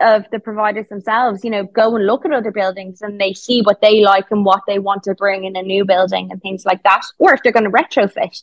of 0.00 0.24
the 0.30 0.38
providers 0.38 0.88
themselves, 0.88 1.44
you 1.44 1.50
know, 1.50 1.64
go 1.64 1.94
and 1.96 2.06
look 2.06 2.24
at 2.24 2.32
other 2.32 2.52
buildings 2.52 3.02
and 3.02 3.20
they 3.20 3.32
see 3.32 3.62
what 3.62 3.80
they 3.80 4.02
like 4.02 4.30
and 4.30 4.44
what 4.44 4.62
they 4.66 4.78
want 4.78 5.02
to 5.04 5.14
bring 5.14 5.44
in 5.44 5.56
a 5.56 5.62
new 5.62 5.84
building 5.84 6.30
and 6.30 6.40
things 6.40 6.64
like 6.64 6.82
that, 6.84 7.02
or 7.18 7.34
if 7.34 7.42
they're 7.42 7.52
going 7.52 7.64
to 7.64 7.70
retrofit. 7.70 8.42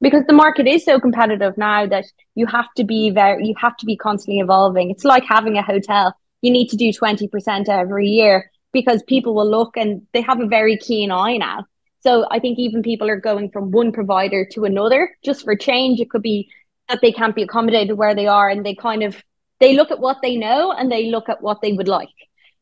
Because 0.00 0.24
the 0.26 0.32
market 0.32 0.66
is 0.66 0.84
so 0.84 0.98
competitive 0.98 1.58
now 1.58 1.86
that 1.86 2.06
you 2.34 2.46
have 2.46 2.72
to 2.76 2.84
be 2.84 3.10
very, 3.10 3.46
you 3.46 3.54
have 3.60 3.76
to 3.78 3.86
be 3.86 3.96
constantly 3.96 4.40
evolving. 4.40 4.90
It's 4.90 5.04
like 5.04 5.24
having 5.24 5.58
a 5.58 5.62
hotel. 5.62 6.14
You 6.40 6.50
need 6.50 6.68
to 6.68 6.76
do 6.76 6.90
20% 6.90 7.68
every 7.68 8.08
year 8.08 8.50
because 8.72 9.02
people 9.02 9.34
will 9.34 9.50
look 9.50 9.76
and 9.76 10.06
they 10.14 10.22
have 10.22 10.40
a 10.40 10.46
very 10.46 10.78
keen 10.78 11.10
eye 11.10 11.36
now. 11.36 11.66
So 12.00 12.26
I 12.30 12.38
think 12.38 12.58
even 12.58 12.82
people 12.82 13.10
are 13.10 13.20
going 13.20 13.50
from 13.50 13.72
one 13.72 13.92
provider 13.92 14.46
to 14.52 14.64
another 14.64 15.14
just 15.22 15.44
for 15.44 15.54
change. 15.54 16.00
It 16.00 16.08
could 16.08 16.22
be 16.22 16.50
that 16.88 17.00
they 17.02 17.12
can't 17.12 17.34
be 17.34 17.42
accommodated 17.42 17.98
where 17.98 18.14
they 18.14 18.26
are 18.26 18.48
and 18.48 18.64
they 18.64 18.74
kind 18.74 19.02
of 19.02 19.22
they 19.60 19.74
look 19.74 19.90
at 19.90 20.00
what 20.00 20.18
they 20.22 20.36
know 20.36 20.72
and 20.72 20.90
they 20.90 21.10
look 21.10 21.28
at 21.28 21.42
what 21.42 21.60
they 21.60 21.72
would 21.72 21.88
like. 21.88 22.08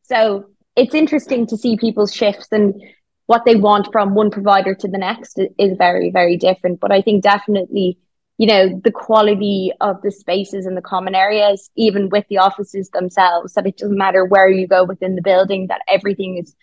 So 0.03 0.47
it's 0.77 0.95
interesting 0.95 1.47
to 1.47 1.57
see 1.57 1.77
people's 1.77 2.13
shifts 2.13 2.49
and 2.53 2.75
what 3.27 3.45
they 3.45 3.57
want 3.57 3.93
from 3.93 4.15
one 4.15 4.31
provider 4.31 4.75
to 4.75 4.89
the 4.89 4.99
next 4.99 5.39
is 5.59 5.77
very, 5.77 6.11
very 6.11 6.37
different. 6.37 6.81
But 6.81 6.93
I 6.93 7.03
think 7.03 7.23
definitely, 7.23 7.99
you 8.39 8.47
know, 8.47 8.81
the 8.83 8.91
quality 8.91 9.71
of 9.81 10.01
the 10.03 10.11
spaces 10.11 10.67
and 10.67 10.77
the 10.77 10.83
common 10.83 11.15
areas, 11.15 11.71
even 11.77 12.09
with 12.09 12.25
the 12.29 12.39
offices 12.39 12.89
themselves, 12.91 13.53
that 13.53 13.67
it 13.67 13.77
doesn't 13.77 13.99
matter 13.99 14.25
where 14.25 14.49
you 14.49 14.67
go 14.67 14.85
within 14.85 15.15
the 15.15 15.23
building, 15.23 15.67
that 15.67 15.83
everything 15.89 16.39
is 16.39 16.55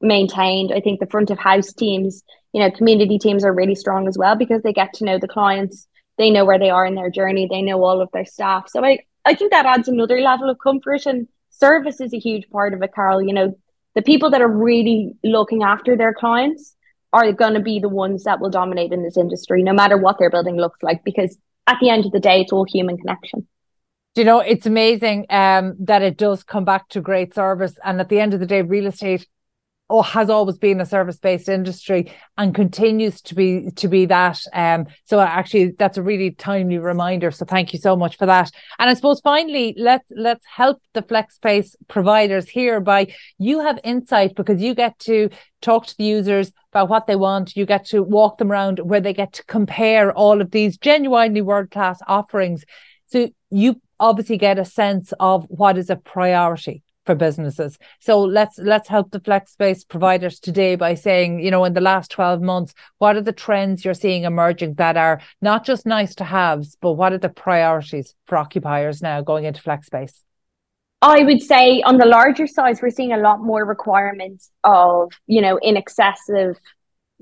maintained. 0.00 0.72
I 0.72 0.80
think 0.80 1.00
the 1.00 1.06
front 1.06 1.30
of 1.30 1.38
house 1.38 1.72
teams, 1.72 2.22
you 2.52 2.60
know, 2.60 2.70
community 2.70 3.18
teams 3.18 3.44
are 3.44 3.52
really 3.52 3.74
strong 3.74 4.06
as 4.06 4.16
well 4.16 4.36
because 4.36 4.62
they 4.62 4.72
get 4.72 4.94
to 4.94 5.04
know 5.04 5.18
the 5.18 5.28
clients. 5.28 5.88
They 6.18 6.30
know 6.30 6.44
where 6.44 6.58
they 6.58 6.70
are 6.70 6.86
in 6.86 6.94
their 6.94 7.10
journey. 7.10 7.48
They 7.50 7.62
know 7.62 7.82
all 7.82 8.00
of 8.00 8.10
their 8.12 8.26
staff. 8.26 8.68
So 8.68 8.84
I, 8.84 9.00
I 9.24 9.34
think 9.34 9.52
that 9.52 9.66
adds 9.66 9.88
another 9.88 10.20
level 10.20 10.50
of 10.50 10.58
comfort 10.58 11.06
and 11.06 11.28
service 11.50 12.00
is 12.00 12.12
a 12.12 12.18
huge 12.18 12.48
part 12.50 12.74
of 12.74 12.82
it, 12.82 12.94
Carol. 12.94 13.22
You 13.22 13.32
know, 13.32 13.58
the 13.94 14.02
people 14.02 14.30
that 14.30 14.42
are 14.42 14.48
really 14.48 15.14
looking 15.22 15.62
after 15.62 15.96
their 15.96 16.14
clients 16.14 16.74
are 17.12 17.30
going 17.32 17.54
to 17.54 17.60
be 17.60 17.78
the 17.78 17.88
ones 17.88 18.24
that 18.24 18.40
will 18.40 18.50
dominate 18.50 18.92
in 18.92 19.02
this 19.02 19.16
industry, 19.16 19.62
no 19.62 19.72
matter 19.72 19.96
what 19.96 20.18
their 20.18 20.30
building 20.30 20.56
looks 20.56 20.82
like, 20.82 21.04
because 21.04 21.36
at 21.66 21.76
the 21.80 21.90
end 21.90 22.06
of 22.06 22.12
the 22.12 22.20
day, 22.20 22.40
it's 22.40 22.52
all 22.52 22.64
human 22.64 22.96
connection. 22.96 23.46
You 24.14 24.24
know, 24.24 24.40
it's 24.40 24.66
amazing 24.66 25.26
um, 25.30 25.74
that 25.80 26.02
it 26.02 26.18
does 26.18 26.42
come 26.42 26.64
back 26.64 26.88
to 26.90 27.00
great 27.00 27.34
service. 27.34 27.78
And 27.84 28.00
at 28.00 28.08
the 28.08 28.20
end 28.20 28.34
of 28.34 28.40
the 28.40 28.46
day, 28.46 28.62
real 28.62 28.86
estate 28.86 29.26
or 29.92 30.02
has 30.02 30.30
always 30.30 30.56
been 30.56 30.80
a 30.80 30.86
service 30.86 31.18
based 31.18 31.50
industry 31.50 32.10
and 32.38 32.54
continues 32.54 33.20
to 33.20 33.34
be 33.34 33.70
to 33.76 33.88
be 33.88 34.06
that. 34.06 34.40
Um, 34.54 34.86
so 35.04 35.20
actually, 35.20 35.72
that's 35.78 35.98
a 35.98 36.02
really 36.02 36.30
timely 36.30 36.78
reminder. 36.78 37.30
So 37.30 37.44
thank 37.44 37.74
you 37.74 37.78
so 37.78 37.94
much 37.94 38.16
for 38.16 38.24
that. 38.24 38.50
And 38.78 38.88
I 38.88 38.94
suppose 38.94 39.20
finally, 39.20 39.74
let's 39.76 40.08
let's 40.16 40.46
help 40.46 40.80
the 40.94 41.02
flex 41.02 41.34
space 41.34 41.76
providers 41.88 42.48
here 42.48 42.80
by 42.80 43.14
you 43.36 43.60
have 43.60 43.78
insight 43.84 44.34
because 44.34 44.62
you 44.62 44.74
get 44.74 44.98
to 45.00 45.28
talk 45.60 45.86
to 45.86 45.96
the 45.98 46.04
users 46.04 46.52
about 46.72 46.88
what 46.88 47.06
they 47.06 47.16
want. 47.16 47.54
You 47.54 47.66
get 47.66 47.84
to 47.88 48.02
walk 48.02 48.38
them 48.38 48.50
around 48.50 48.78
where 48.78 49.02
they 49.02 49.12
get 49.12 49.34
to 49.34 49.44
compare 49.44 50.10
all 50.12 50.40
of 50.40 50.52
these 50.52 50.78
genuinely 50.78 51.42
world 51.42 51.70
class 51.70 52.00
offerings. 52.08 52.64
So 53.08 53.28
you 53.50 53.78
obviously 54.00 54.38
get 54.38 54.58
a 54.58 54.64
sense 54.64 55.12
of 55.20 55.44
what 55.50 55.76
is 55.76 55.90
a 55.90 55.96
priority 55.96 56.82
for 57.04 57.14
businesses. 57.14 57.78
So 58.00 58.20
let's 58.20 58.58
let's 58.58 58.88
help 58.88 59.10
the 59.10 59.20
flex 59.20 59.52
space 59.52 59.84
providers 59.84 60.38
today 60.40 60.76
by 60.76 60.94
saying, 60.94 61.40
you 61.40 61.50
know, 61.50 61.64
in 61.64 61.74
the 61.74 61.80
last 61.80 62.10
12 62.10 62.40
months, 62.40 62.74
what 62.98 63.16
are 63.16 63.22
the 63.22 63.32
trends 63.32 63.84
you're 63.84 63.94
seeing 63.94 64.24
emerging 64.24 64.74
that 64.74 64.96
are 64.96 65.20
not 65.40 65.64
just 65.64 65.86
nice 65.86 66.14
to 66.16 66.24
haves, 66.24 66.76
but 66.80 66.92
what 66.92 67.12
are 67.12 67.18
the 67.18 67.28
priorities 67.28 68.14
for 68.26 68.38
occupiers 68.38 69.02
now 69.02 69.20
going 69.20 69.44
into 69.44 69.60
flex 69.60 69.86
space? 69.86 70.22
I 71.00 71.24
would 71.24 71.42
say 71.42 71.82
on 71.82 71.98
the 71.98 72.06
larger 72.06 72.46
size, 72.46 72.80
we're 72.80 72.90
seeing 72.90 73.12
a 73.12 73.18
lot 73.18 73.40
more 73.42 73.64
requirements 73.64 74.50
of, 74.62 75.10
you 75.26 75.40
know, 75.40 75.58
in 75.60 75.76
excess 75.76 76.20
of 76.28 76.56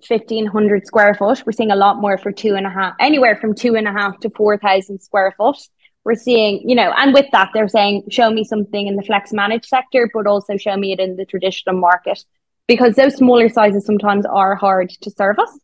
1500 0.06 0.86
square 0.86 1.14
foot. 1.14 1.42
We're 1.46 1.52
seeing 1.52 1.70
a 1.70 1.76
lot 1.76 1.98
more 1.98 2.18
for 2.18 2.30
two 2.30 2.56
and 2.56 2.66
a 2.66 2.70
half, 2.70 2.94
anywhere 3.00 3.36
from 3.36 3.54
two 3.54 3.76
and 3.76 3.88
a 3.88 3.92
half 3.92 4.20
to 4.20 4.30
4,000 4.30 5.00
square 5.00 5.34
foot 5.36 5.56
we're 6.04 6.14
seeing, 6.14 6.68
you 6.68 6.74
know, 6.74 6.92
and 6.96 7.12
with 7.12 7.26
that, 7.32 7.50
they're 7.52 7.68
saying, 7.68 8.04
show 8.10 8.30
me 8.30 8.44
something 8.44 8.86
in 8.86 8.96
the 8.96 9.02
flex 9.02 9.32
managed 9.32 9.66
sector, 9.66 10.10
but 10.12 10.26
also 10.26 10.56
show 10.56 10.76
me 10.76 10.92
it 10.92 11.00
in 11.00 11.16
the 11.16 11.26
traditional 11.26 11.78
market 11.78 12.24
because 12.66 12.94
those 12.94 13.16
smaller 13.16 13.48
sizes 13.48 13.84
sometimes 13.84 14.24
are 14.26 14.54
hard 14.54 14.90
to 14.90 15.10
service. 15.10 15.58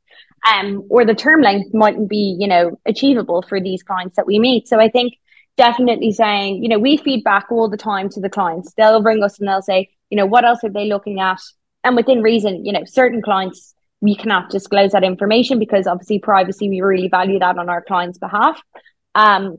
Um, 0.53 0.85
or 0.91 1.05
the 1.05 1.15
term 1.15 1.41
length 1.41 1.73
mightn't 1.75 2.09
be, 2.09 2.37
you 2.39 2.47
know, 2.47 2.79
achievable 2.87 3.43
for 3.49 3.61
these 3.61 3.83
clients 3.83 4.17
that 4.17 4.27
we 4.27 4.39
meet. 4.39 4.69
So 4.69 4.79
I 4.79 4.89
think 4.89 5.15
definitely 5.57 6.13
saying, 6.13 6.63
you 6.63 6.69
know, 6.69 6.79
we 6.79 6.97
feed 6.99 7.25
back 7.25 7.47
all 7.51 7.69
the 7.69 7.77
time 7.77 8.09
to 8.11 8.21
the 8.21 8.29
clients. 8.29 8.73
They'll 8.75 9.03
ring 9.03 9.23
us 9.23 9.39
and 9.39 9.49
they'll 9.49 9.63
say, 9.63 9.91
you 10.11 10.17
know, 10.17 10.27
what 10.27 10.45
else 10.45 10.63
are 10.63 10.71
they 10.71 10.87
looking 10.87 11.21
at? 11.21 11.41
And 11.83 11.97
within 11.97 12.23
reason, 12.23 12.65
you 12.65 12.73
know, 12.73 12.85
certain 12.85 13.23
clients, 13.23 13.75
we 14.01 14.15
cannot 14.15 14.51
disclose 14.51 14.93
that 14.93 15.05
information 15.05 15.59
because 15.59 15.87
obviously 15.87 16.19
privacy, 16.19 16.69
we 16.69 16.81
really 16.81 17.09
value 17.09 17.39
that 17.39 17.59
on 17.59 17.69
our 17.69 17.83
clients' 17.83 18.19
behalf. 18.19 18.61
Um, 19.15 19.59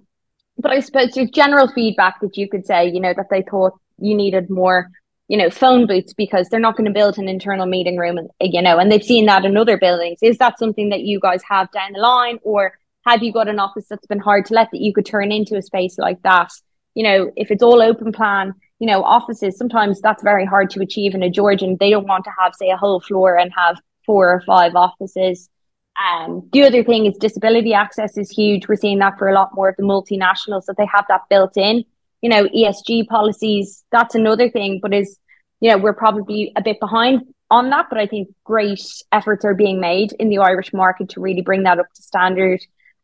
but 0.57 0.71
I 0.71 0.79
suppose 0.79 1.11
there's 1.11 1.29
general 1.29 1.67
feedback 1.67 2.19
that 2.21 2.37
you 2.37 2.49
could 2.49 2.65
say, 2.65 2.89
you 2.89 2.99
know, 2.99 3.13
that 3.13 3.29
they 3.29 3.43
thought 3.43 3.79
you 3.99 4.15
needed 4.15 4.49
more, 4.49 4.89
you 5.27 5.37
know, 5.37 5.49
phone 5.49 5.87
booths 5.87 6.13
because 6.13 6.47
they're 6.49 6.59
not 6.59 6.75
going 6.75 6.85
to 6.85 6.93
build 6.93 7.17
an 7.17 7.27
internal 7.27 7.65
meeting 7.65 7.97
room, 7.97 8.19
you 8.39 8.61
know, 8.61 8.77
and 8.77 8.91
they've 8.91 9.03
seen 9.03 9.25
that 9.25 9.45
in 9.45 9.57
other 9.57 9.77
buildings. 9.77 10.19
Is 10.21 10.37
that 10.37 10.59
something 10.59 10.89
that 10.89 11.01
you 11.01 11.19
guys 11.19 11.41
have 11.49 11.71
down 11.71 11.93
the 11.93 11.99
line, 11.99 12.39
or 12.43 12.77
have 13.05 13.23
you 13.23 13.31
got 13.31 13.47
an 13.47 13.59
office 13.59 13.85
that's 13.89 14.07
been 14.07 14.19
hard 14.19 14.45
to 14.45 14.53
let 14.53 14.69
that 14.71 14.81
you 14.81 14.93
could 14.93 15.05
turn 15.05 15.31
into 15.31 15.55
a 15.55 15.61
space 15.61 15.97
like 15.97 16.21
that? 16.23 16.49
You 16.95 17.03
know, 17.03 17.31
if 17.35 17.51
it's 17.51 17.63
all 17.63 17.81
open 17.81 18.11
plan, 18.11 18.53
you 18.79 18.87
know, 18.87 19.03
offices 19.03 19.57
sometimes 19.57 20.01
that's 20.01 20.23
very 20.23 20.45
hard 20.45 20.69
to 20.71 20.81
achieve 20.81 21.15
in 21.15 21.23
a 21.23 21.29
Georgian. 21.29 21.77
They 21.79 21.89
don't 21.89 22.07
want 22.07 22.25
to 22.25 22.31
have, 22.39 22.53
say, 22.55 22.69
a 22.69 22.77
whole 22.77 22.99
floor 22.99 23.37
and 23.37 23.51
have 23.55 23.77
four 24.05 24.31
or 24.31 24.41
five 24.41 24.75
offices. 24.75 25.49
Um, 25.97 26.47
the 26.53 26.63
other 26.63 26.83
thing 26.83 27.05
is 27.05 27.17
disability 27.17 27.73
access 27.73 28.17
is 28.17 28.29
huge. 28.29 28.67
We're 28.67 28.75
seeing 28.75 28.99
that 28.99 29.17
for 29.17 29.27
a 29.27 29.33
lot 29.33 29.55
more 29.55 29.69
of 29.69 29.75
the 29.77 29.83
multinationals 29.83 30.65
that 30.65 30.75
they 30.77 30.87
have 30.93 31.05
that 31.09 31.21
built 31.29 31.57
in. 31.57 31.83
You 32.21 32.29
know, 32.29 32.45
ESG 32.45 33.07
policies, 33.07 33.83
that's 33.91 34.15
another 34.15 34.49
thing, 34.49 34.79
but 34.81 34.93
is, 34.93 35.17
you 35.59 35.71
know, 35.71 35.77
we're 35.77 35.93
probably 35.93 36.51
a 36.55 36.61
bit 36.61 36.79
behind 36.79 37.21
on 37.49 37.69
that, 37.69 37.87
but 37.89 37.97
I 37.97 38.05
think 38.05 38.29
great 38.43 38.83
efforts 39.11 39.45
are 39.45 39.53
being 39.53 39.79
made 39.79 40.13
in 40.13 40.29
the 40.29 40.39
Irish 40.39 40.73
market 40.73 41.09
to 41.09 41.21
really 41.21 41.41
bring 41.41 41.63
that 41.63 41.79
up 41.79 41.91
to 41.93 42.01
standard. 42.01 42.59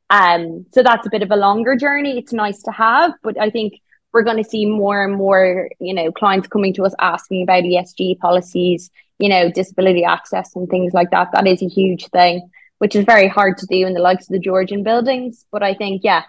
Um, 0.10 0.66
so 0.74 0.84
that's 0.84 1.08
a 1.08 1.10
bit 1.10 1.24
of 1.24 1.32
a 1.32 1.36
longer 1.36 1.76
journey. 1.76 2.18
It's 2.18 2.34
nice 2.34 2.62
to 2.64 2.72
have, 2.72 3.14
but 3.24 3.40
I 3.40 3.50
think 3.50 3.80
we're 4.12 4.24
going 4.24 4.44
to 4.44 4.50
see 4.50 4.66
more 4.66 5.04
and 5.04 5.16
more, 5.16 5.70
you 5.80 5.94
know, 5.94 6.12
clients 6.12 6.48
coming 6.48 6.74
to 6.76 6.86
us 6.86 6.94
asking 7.00 7.44
about 7.44 7.64
ESG 7.64 8.20
policies, 8.20 8.92
you 9.18 9.30
know, 9.30 9.50
disability 9.50 10.04
access 10.04 10.56
and 10.56 10.70
things 10.70 10.94
like 10.94 11.10
that. 11.12 11.30
That 11.34 11.48
is 11.48 11.64
a 11.64 11.68
huge 11.68 12.08
thing 12.10 12.50
which 12.84 12.98
is 12.98 13.06
very 13.06 13.30
hard 13.30 13.58
to 13.58 13.66
do 13.68 13.88
in 13.88 13.94
the 13.94 14.02
likes 14.02 14.26
of 14.26 14.34
the 14.34 14.40
Georgian 14.40 14.84
buildings. 14.84 15.46
But 15.54 15.64
I 15.64 15.74
think, 15.74 16.02
yeah, 16.04 16.24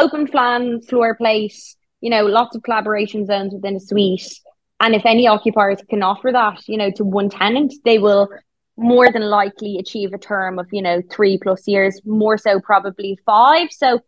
open 0.00 0.26
plan, 0.26 0.80
floor 0.80 1.14
plate, 1.14 1.60
you 2.00 2.08
know, 2.08 2.24
lots 2.24 2.56
of 2.56 2.62
collaboration 2.62 3.26
zones 3.26 3.52
within 3.52 3.76
a 3.76 3.80
suite. 3.80 4.40
And 4.80 4.94
if 4.94 5.04
any 5.04 5.26
occupiers 5.26 5.80
can 5.90 6.02
offer 6.02 6.30
that, 6.32 6.66
you 6.66 6.78
know, 6.78 6.90
to 6.92 7.04
one 7.04 7.28
tenant, 7.28 7.74
they 7.84 7.98
will 7.98 8.30
more 8.78 9.12
than 9.12 9.20
likely 9.20 9.76
achieve 9.76 10.14
a 10.14 10.18
term 10.18 10.58
of, 10.58 10.66
you 10.72 10.80
know, 10.80 11.02
three 11.10 11.36
plus 11.36 11.68
years, 11.68 12.00
more 12.06 12.38
so 12.38 12.58
probably 12.58 13.18
five. 13.26 13.68
So 13.70 14.00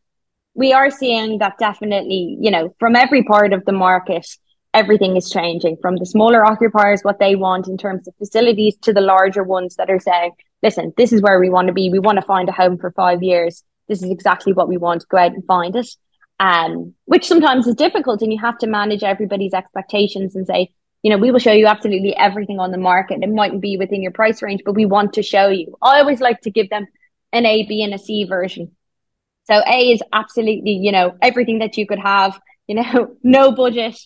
we 0.54 0.72
are 0.72 0.90
seeing 0.90 1.36
that 1.40 1.58
definitely, 1.58 2.38
you 2.40 2.50
know, 2.50 2.74
from 2.80 2.96
every 2.96 3.24
part 3.24 3.52
of 3.52 3.66
the 3.66 3.72
market, 3.72 4.26
everything 4.72 5.18
is 5.18 5.28
changing 5.28 5.76
from 5.82 5.96
the 5.96 6.06
smaller 6.06 6.46
occupiers, 6.46 7.02
what 7.02 7.18
they 7.18 7.36
want 7.36 7.68
in 7.68 7.76
terms 7.76 8.08
of 8.08 8.14
facilities, 8.16 8.76
to 8.78 8.94
the 8.94 9.02
larger 9.02 9.44
ones 9.44 9.76
that 9.76 9.90
are 9.90 10.00
saying, 10.00 10.32
listen, 10.62 10.92
this 10.96 11.12
is 11.12 11.22
where 11.22 11.38
we 11.38 11.50
want 11.50 11.68
to 11.68 11.74
be. 11.74 11.90
We 11.90 11.98
want 11.98 12.16
to 12.16 12.26
find 12.26 12.48
a 12.48 12.52
home 12.52 12.78
for 12.78 12.90
five 12.92 13.22
years. 13.22 13.62
This 13.88 14.02
is 14.02 14.10
exactly 14.10 14.52
what 14.52 14.68
we 14.68 14.76
want. 14.76 15.08
Go 15.08 15.18
out 15.18 15.32
and 15.32 15.44
find 15.44 15.74
it. 15.76 15.88
Um, 16.38 16.94
which 17.04 17.26
sometimes 17.26 17.66
is 17.66 17.74
difficult 17.74 18.22
and 18.22 18.32
you 18.32 18.38
have 18.38 18.56
to 18.58 18.66
manage 18.66 19.02
everybody's 19.02 19.52
expectations 19.52 20.34
and 20.34 20.46
say, 20.46 20.70
you 21.02 21.10
know, 21.10 21.18
we 21.18 21.30
will 21.30 21.38
show 21.38 21.52
you 21.52 21.66
absolutely 21.66 22.16
everything 22.16 22.58
on 22.58 22.70
the 22.70 22.78
market. 22.78 23.22
It 23.22 23.28
mightn't 23.28 23.60
be 23.60 23.76
within 23.76 24.02
your 24.02 24.12
price 24.12 24.42
range, 24.42 24.62
but 24.64 24.74
we 24.74 24.86
want 24.86 25.14
to 25.14 25.22
show 25.22 25.48
you. 25.48 25.76
I 25.82 26.00
always 26.00 26.20
like 26.20 26.40
to 26.42 26.50
give 26.50 26.70
them 26.70 26.86
an 27.32 27.46
A, 27.46 27.66
B, 27.66 27.82
and 27.82 27.94
a 27.94 27.98
C 27.98 28.24
version. 28.24 28.72
So 29.44 29.54
A 29.54 29.92
is 29.92 30.02
absolutely, 30.12 30.72
you 30.72 30.92
know, 30.92 31.16
everything 31.20 31.58
that 31.60 31.76
you 31.76 31.86
could 31.86 31.98
have, 31.98 32.38
you 32.66 32.76
know, 32.76 33.16
no 33.22 33.52
budget, 33.52 33.98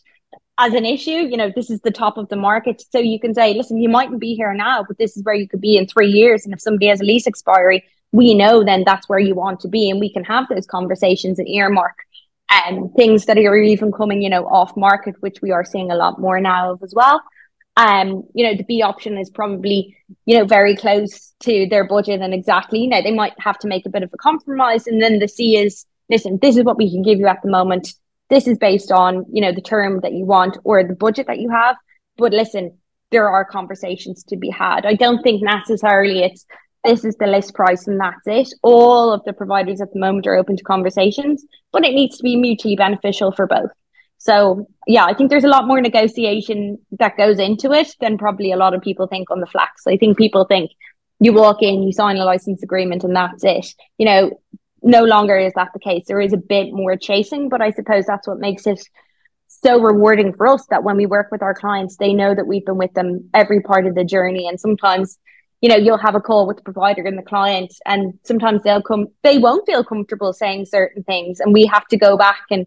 as 0.59 0.73
an 0.73 0.85
issue, 0.85 1.11
you 1.11 1.37
know, 1.37 1.51
this 1.55 1.69
is 1.69 1.81
the 1.81 1.91
top 1.91 2.17
of 2.17 2.29
the 2.29 2.37
market. 2.37 2.83
So 2.91 2.99
you 2.99 3.19
can 3.19 3.35
say, 3.35 3.55
listen, 3.55 3.79
you 3.79 3.89
mightn't 3.89 4.21
be 4.21 4.35
here 4.35 4.55
now, 4.55 4.85
but 4.87 4.99
this 4.99 5.17
is 5.17 5.25
where 5.25 5.35
you 5.35 5.49
could 5.49 5.61
be 5.61 5.77
in 5.77 5.87
three 5.87 6.09
years. 6.09 6.45
And 6.45 6.55
if 6.55 6.61
somebody 6.61 6.87
has 6.87 7.01
a 7.01 7.05
lease 7.05 7.27
expiry, 7.27 7.85
we 8.13 8.35
know 8.35 8.63
then 8.63 8.85
that's 8.87 9.09
where 9.09 9.19
you 9.19 9.35
want 9.35 9.61
to 9.61 9.69
be. 9.69 9.91
And 9.91 9.99
we 9.99 10.13
can 10.13 10.23
have 10.25 10.47
those 10.49 10.67
conversations 10.67 11.39
and 11.41 11.49
earmark 11.49 11.97
and 12.51 12.79
um, 12.79 12.93
things 12.97 13.25
that 13.25 13.37
are 13.37 13.57
even 13.57 13.91
coming, 13.91 14.23
you 14.23 14.31
know, 14.31 14.47
off 14.47 14.77
market, 14.77 15.17
which 15.21 15.43
we 15.43 15.51
are 15.51 15.65
seeing 15.65 15.91
a 15.91 15.97
lot 15.97 16.21
more 16.21 16.39
now 16.41 16.73
of 16.73 16.83
as 16.83 16.93
well. 16.95 17.21
Um, 17.77 18.23
you 18.35 18.47
know, 18.47 18.55
the 18.55 18.63
B 18.63 18.83
option 18.83 19.19
is 19.19 19.31
probably, 19.31 19.97
you 20.27 20.39
know, 20.39 20.45
very 20.45 20.77
close 20.77 21.35
to 21.41 21.67
their 21.69 21.89
budget 21.89 22.21
and 22.21 22.33
exactly, 22.33 22.87
know, 22.87 23.03
they 23.03 23.11
might 23.13 23.33
have 23.41 23.59
to 23.59 23.67
make 23.67 23.87
a 23.87 23.91
bit 23.91 24.05
of 24.05 24.11
a 24.13 24.19
compromise. 24.19 24.87
And 24.87 25.03
then 25.03 25.19
the 25.19 25.27
C 25.27 25.57
is, 25.57 25.85
listen, 26.09 26.39
this 26.41 26.57
is 26.57 26.63
what 26.63 26.77
we 26.77 26.91
can 26.91 27.03
give 27.03 27.19
you 27.19 27.27
at 27.27 27.43
the 27.43 27.51
moment 27.51 27.95
this 28.31 28.47
is 28.47 28.59
based 28.59 28.91
on 28.91 29.25
you 29.33 29.41
know 29.41 29.53
the 29.53 29.61
term 29.61 30.01
that 30.01 30.13
you 30.13 30.25
want 30.25 30.59
or 30.65 30.83
the 30.83 30.95
budget 30.95 31.27
that 31.27 31.41
you 31.41 31.51
have. 31.51 31.77
But 32.17 32.33
listen 32.33 32.79
there 33.15 33.29
are 33.29 33.45
conversations 33.45 34.25
to 34.25 34.37
be 34.37 34.51
had. 34.51 34.85
I 34.85 34.95
don't 34.95 35.23
think 35.23 35.41
necessarily 35.41 36.25
it's 36.25 36.45
this 36.85 37.05
is 37.05 37.15
the 37.17 37.29
list 37.29 37.55
price 37.55 37.87
and 37.87 37.99
that's 38.01 38.27
it. 38.27 38.53
All 38.63 39.13
of 39.13 39.23
the 39.25 39.33
providers 39.33 39.81
at 39.81 39.93
the 39.93 40.01
moment 40.01 40.27
are 40.27 40.35
open 40.35 40.57
to 40.57 40.65
conversations 40.65 41.45
but 41.73 41.85
it 41.85 41.95
needs 41.95 42.17
to 42.17 42.23
be 42.23 42.37
mutually 42.37 42.77
beneficial 42.77 43.31
for 43.33 43.47
both. 43.47 43.71
So 44.19 44.67
yeah 44.87 45.05
i 45.05 45.15
think 45.15 45.31
there's 45.31 45.45
a 45.45 45.55
lot 45.57 45.67
more 45.67 45.81
negotiation 45.81 46.79
that 46.99 47.17
goes 47.17 47.39
into 47.39 47.73
it 47.73 47.95
than 48.01 48.19
probably 48.19 48.51
a 48.53 48.57
lot 48.57 48.75
of 48.75 48.83
people 48.83 49.07
think 49.07 49.31
on 49.31 49.41
the 49.41 49.47
flax. 49.47 49.87
I 49.87 49.97
think 49.97 50.19
people 50.19 50.45
think 50.45 50.73
you 51.21 51.33
walk 51.33 51.63
in 51.63 51.83
you 51.85 51.93
sign 51.93 52.17
a 52.17 52.25
license 52.25 52.63
agreement 52.63 53.05
and 53.05 53.15
that's 53.15 53.45
it. 53.45 53.67
You 53.99 54.07
know 54.07 54.41
no 54.85 55.03
longer 55.03 55.37
is 55.37 55.53
that 55.55 55.73
the 55.73 55.81
case. 55.81 56.05
There 56.07 56.21
is 56.21 56.33
a 56.33 56.39
bit 56.39 56.73
more 56.73 56.97
chasing, 56.97 57.49
but 57.49 57.63
I 57.63 57.71
suppose 57.71 58.05
that's 58.07 58.29
what 58.29 58.39
makes 58.39 58.67
it 58.67 58.87
so 59.49 59.81
rewarding 59.81 60.35
for 60.35 60.47
us 60.47 60.67
that 60.67 60.85
when 60.85 60.97
we 60.97 61.07
work 61.07 61.29
with 61.33 61.43
our 61.43 61.55
clients, 61.55 61.97
they 61.97 62.13
know 62.13 62.35
that 62.35 62.47
we've 62.47 62.65
been 62.65 62.77
with 62.77 62.93
them 62.93 63.31
every 63.33 63.61
part 63.61 63.87
of 63.87 63.95
the 63.95 64.05
journey. 64.05 64.47
And 64.47 64.61
sometimes, 64.61 65.19
you 65.63 65.71
know, 65.71 65.77
you'll 65.77 65.97
have 65.97 66.15
a 66.15 66.21
call 66.21 66.47
with 66.47 66.59
the 66.59 66.63
provider 66.63 67.03
and 67.03 67.17
the 67.17 67.23
client, 67.23 67.73
and 67.87 68.19
sometimes 68.25 68.63
they'll 68.63 68.83
come, 68.83 69.07
they 69.23 69.39
won't 69.39 69.67
feel 69.67 69.83
comfortable 69.83 70.33
saying 70.35 70.67
certain 70.67 71.03
things. 71.03 71.41
And 71.41 71.55
we 71.55 71.65
have 71.67 71.87
to 71.89 71.97
go 71.97 72.19
back 72.19 72.43
and 72.51 72.67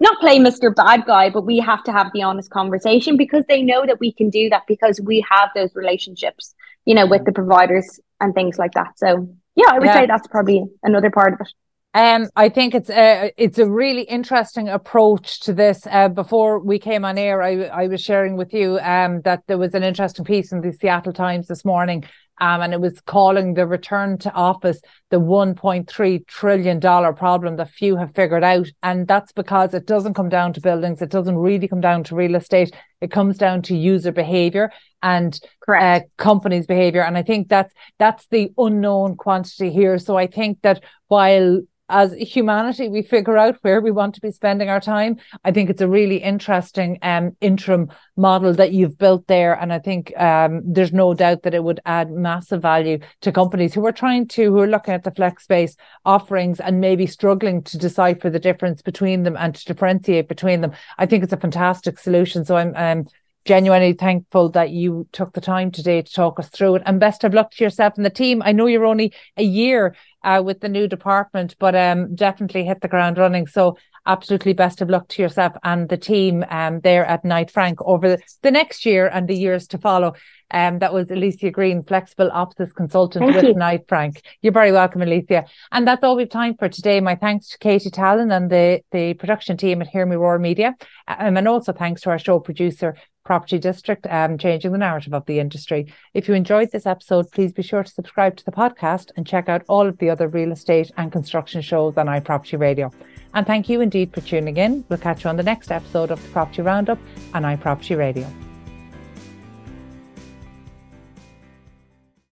not 0.00 0.20
play 0.20 0.38
Mr. 0.38 0.74
Bad 0.74 1.06
Guy, 1.06 1.30
but 1.30 1.46
we 1.46 1.58
have 1.58 1.84
to 1.84 1.92
have 1.92 2.10
the 2.12 2.22
honest 2.22 2.50
conversation 2.50 3.16
because 3.16 3.44
they 3.48 3.62
know 3.62 3.86
that 3.86 4.00
we 4.00 4.12
can 4.12 4.30
do 4.30 4.50
that 4.50 4.64
because 4.66 5.00
we 5.00 5.24
have 5.30 5.50
those 5.54 5.74
relationships, 5.74 6.54
you 6.84 6.94
know, 6.94 7.06
with 7.06 7.20
mm-hmm. 7.20 7.26
the 7.26 7.32
providers 7.32 8.00
and 8.20 8.34
things 8.34 8.58
like 8.58 8.72
that. 8.72 8.98
So 8.98 9.28
yeah, 9.56 9.66
I 9.70 9.78
would 9.78 9.86
yeah. 9.86 9.94
say 9.94 10.06
that's 10.06 10.28
probably 10.28 10.64
another 10.82 11.10
part 11.10 11.34
of 11.34 11.40
it. 11.40 11.52
Um, 11.94 12.28
I 12.36 12.50
think 12.50 12.74
it's 12.74 12.90
a 12.90 13.32
it's 13.38 13.58
a 13.58 13.66
really 13.66 14.02
interesting 14.02 14.68
approach 14.68 15.40
to 15.40 15.54
this. 15.54 15.86
Uh, 15.90 16.08
before 16.08 16.62
we 16.62 16.78
came 16.78 17.06
on 17.06 17.16
air, 17.16 17.42
I 17.42 17.62
I 17.62 17.86
was 17.86 18.02
sharing 18.02 18.36
with 18.36 18.52
you 18.52 18.78
um 18.80 19.22
that 19.22 19.44
there 19.46 19.56
was 19.56 19.72
an 19.72 19.82
interesting 19.82 20.26
piece 20.26 20.52
in 20.52 20.60
the 20.60 20.72
Seattle 20.72 21.14
Times 21.14 21.46
this 21.46 21.64
morning, 21.64 22.04
um, 22.38 22.60
and 22.62 22.72
it 22.72 22.80
was 22.80 23.00
calling 23.02 23.54
the 23.54 23.66
return 23.66 24.18
to 24.18 24.32
office 24.32 24.80
the 25.10 25.18
1.3 25.18 26.26
trillion 26.26 26.78
dollar 26.78 27.12
problem 27.12 27.56
that 27.56 27.70
few 27.70 27.96
have 27.96 28.14
figured 28.14 28.44
out, 28.44 28.68
and 28.82 29.06
that's 29.06 29.32
because 29.32 29.74
it 29.74 29.86
doesn't 29.86 30.14
come 30.14 30.28
down 30.28 30.52
to 30.52 30.60
buildings, 30.60 31.02
it 31.02 31.10
doesn't 31.10 31.38
really 31.38 31.68
come 31.68 31.80
down 31.80 32.04
to 32.04 32.14
real 32.14 32.34
estate, 32.34 32.74
it 33.00 33.10
comes 33.10 33.38
down 33.38 33.62
to 33.62 33.76
user 33.76 34.12
behavior 34.12 34.70
and 35.02 35.40
uh, 35.68 36.00
companies' 36.16 36.66
behavior, 36.66 37.02
and 37.02 37.16
I 37.16 37.22
think 37.22 37.48
that's 37.48 37.72
that's 37.98 38.26
the 38.28 38.52
unknown 38.58 39.16
quantity 39.16 39.70
here. 39.70 39.98
So 39.98 40.16
I 40.16 40.26
think 40.26 40.62
that 40.62 40.82
while 41.08 41.60
as 41.88 42.12
humanity 42.14 42.88
we 42.88 43.02
figure 43.02 43.36
out 43.36 43.56
where 43.62 43.80
we 43.80 43.90
want 43.90 44.14
to 44.14 44.20
be 44.20 44.30
spending 44.30 44.68
our 44.68 44.80
time. 44.80 45.16
I 45.44 45.52
think 45.52 45.70
it's 45.70 45.80
a 45.80 45.88
really 45.88 46.16
interesting 46.16 46.98
um, 47.02 47.36
interim 47.40 47.90
model 48.16 48.52
that 48.54 48.72
you've 48.72 48.98
built 48.98 49.26
there. 49.26 49.54
And 49.54 49.72
i 49.72 49.78
think 49.78 50.16
um, 50.18 50.62
there's 50.64 50.92
no 50.92 51.14
doubt 51.14 51.42
that 51.42 51.54
it 51.54 51.62
would 51.62 51.80
add 51.86 52.10
massive 52.10 52.62
value 52.62 52.98
to 53.20 53.32
companies 53.32 53.74
who 53.74 53.86
are 53.86 53.92
trying 53.92 54.26
to 54.28 54.44
who 54.50 54.58
are 54.60 54.66
looking 54.66 54.94
at 54.94 55.04
the 55.04 55.10
flex 55.10 55.44
space 55.44 55.76
offerings 56.04 56.60
and 56.60 56.80
maybe 56.80 57.06
struggling 57.06 57.62
to 57.62 57.78
decipher 57.78 58.30
the 58.30 58.38
difference 58.38 58.82
between 58.82 59.22
them 59.22 59.36
and 59.36 59.54
to 59.54 59.64
differentiate 59.64 60.28
between 60.28 60.60
them. 60.60 60.72
I 60.98 61.06
think 61.06 61.22
it's 61.22 61.32
a 61.32 61.36
fantastic 61.36 61.98
solution. 61.98 62.44
So 62.44 62.56
i'm 62.56 62.74
um, 62.76 63.06
genuinely 63.46 63.94
thankful 63.94 64.50
that 64.50 64.70
you 64.70 65.08
took 65.12 65.32
the 65.32 65.40
time 65.40 65.70
today 65.70 66.02
to 66.02 66.12
talk 66.12 66.38
us 66.38 66.48
through 66.50 66.76
it. 66.76 66.82
And 66.84 67.00
best 67.00 67.24
of 67.24 67.32
luck 67.32 67.52
to 67.52 67.64
yourself 67.64 67.94
and 67.96 68.04
the 68.04 68.10
team. 68.10 68.42
I 68.44 68.52
know 68.52 68.66
you're 68.66 68.84
only 68.84 69.14
a 69.36 69.42
year 69.44 69.94
uh, 70.22 70.42
with 70.44 70.60
the 70.60 70.68
new 70.68 70.88
department, 70.88 71.54
but 71.58 71.74
um, 71.74 72.14
definitely 72.14 72.64
hit 72.64 72.80
the 72.80 72.88
ground 72.88 73.16
running. 73.16 73.46
So 73.46 73.78
absolutely 74.06 74.52
best 74.52 74.80
of 74.80 74.88
luck 74.88 75.08
to 75.08 75.22
yourself 75.22 75.52
and 75.64 75.88
the 75.88 75.96
team 75.96 76.44
um, 76.50 76.80
there 76.80 77.04
at 77.04 77.24
Knight 77.24 77.50
Frank 77.50 77.80
over 77.82 78.08
the, 78.08 78.18
the 78.42 78.50
next 78.50 78.86
year 78.86 79.08
and 79.08 79.28
the 79.28 79.34
years 79.36 79.66
to 79.68 79.78
follow. 79.78 80.14
Um, 80.52 80.78
that 80.78 80.94
was 80.94 81.10
Alicia 81.10 81.50
Greene, 81.50 81.82
flexible 81.82 82.30
office 82.32 82.72
consultant 82.72 83.24
Thank 83.24 83.36
with 83.36 83.44
you. 83.44 83.54
Knight 83.54 83.84
Frank. 83.88 84.22
You're 84.42 84.52
very 84.52 84.70
welcome, 84.70 85.02
Alicia. 85.02 85.44
And 85.72 85.88
that's 85.88 86.04
all 86.04 86.16
we've 86.16 86.28
time 86.28 86.54
for 86.56 86.68
today. 86.68 87.00
My 87.00 87.16
thanks 87.16 87.48
to 87.48 87.58
Katie 87.58 87.90
Tallon 87.90 88.30
and 88.30 88.48
the, 88.48 88.80
the 88.92 89.14
production 89.14 89.56
team 89.56 89.82
at 89.82 89.88
Hear 89.88 90.06
Me 90.06 90.14
Roar 90.14 90.38
Media. 90.38 90.76
Um, 91.08 91.36
and 91.36 91.48
also 91.48 91.72
thanks 91.72 92.02
to 92.02 92.10
our 92.10 92.18
show 92.18 92.38
producer, 92.38 92.96
Property 93.26 93.58
District, 93.58 94.06
um, 94.08 94.38
changing 94.38 94.72
the 94.72 94.78
narrative 94.78 95.12
of 95.12 95.26
the 95.26 95.40
industry. 95.40 95.92
If 96.14 96.28
you 96.28 96.34
enjoyed 96.34 96.70
this 96.70 96.86
episode, 96.86 97.30
please 97.32 97.52
be 97.52 97.62
sure 97.62 97.82
to 97.82 97.90
subscribe 97.90 98.36
to 98.36 98.44
the 98.44 98.52
podcast 98.52 99.10
and 99.16 99.26
check 99.26 99.48
out 99.48 99.62
all 99.68 99.86
of 99.86 99.98
the 99.98 100.08
other 100.08 100.28
real 100.28 100.52
estate 100.52 100.90
and 100.96 101.12
construction 101.12 101.60
shows 101.60 101.98
on 101.98 102.06
iProperty 102.06 102.58
Radio. 102.58 102.90
And 103.34 103.46
thank 103.46 103.68
you 103.68 103.80
indeed 103.80 104.14
for 104.14 104.22
tuning 104.22 104.56
in. 104.56 104.84
We'll 104.88 104.98
catch 104.98 105.24
you 105.24 105.30
on 105.30 105.36
the 105.36 105.42
next 105.42 105.70
episode 105.70 106.10
of 106.10 106.22
the 106.22 106.28
Property 106.30 106.62
Roundup 106.62 106.98
on 107.34 107.42
iProperty 107.42 107.98
Radio. 107.98 108.45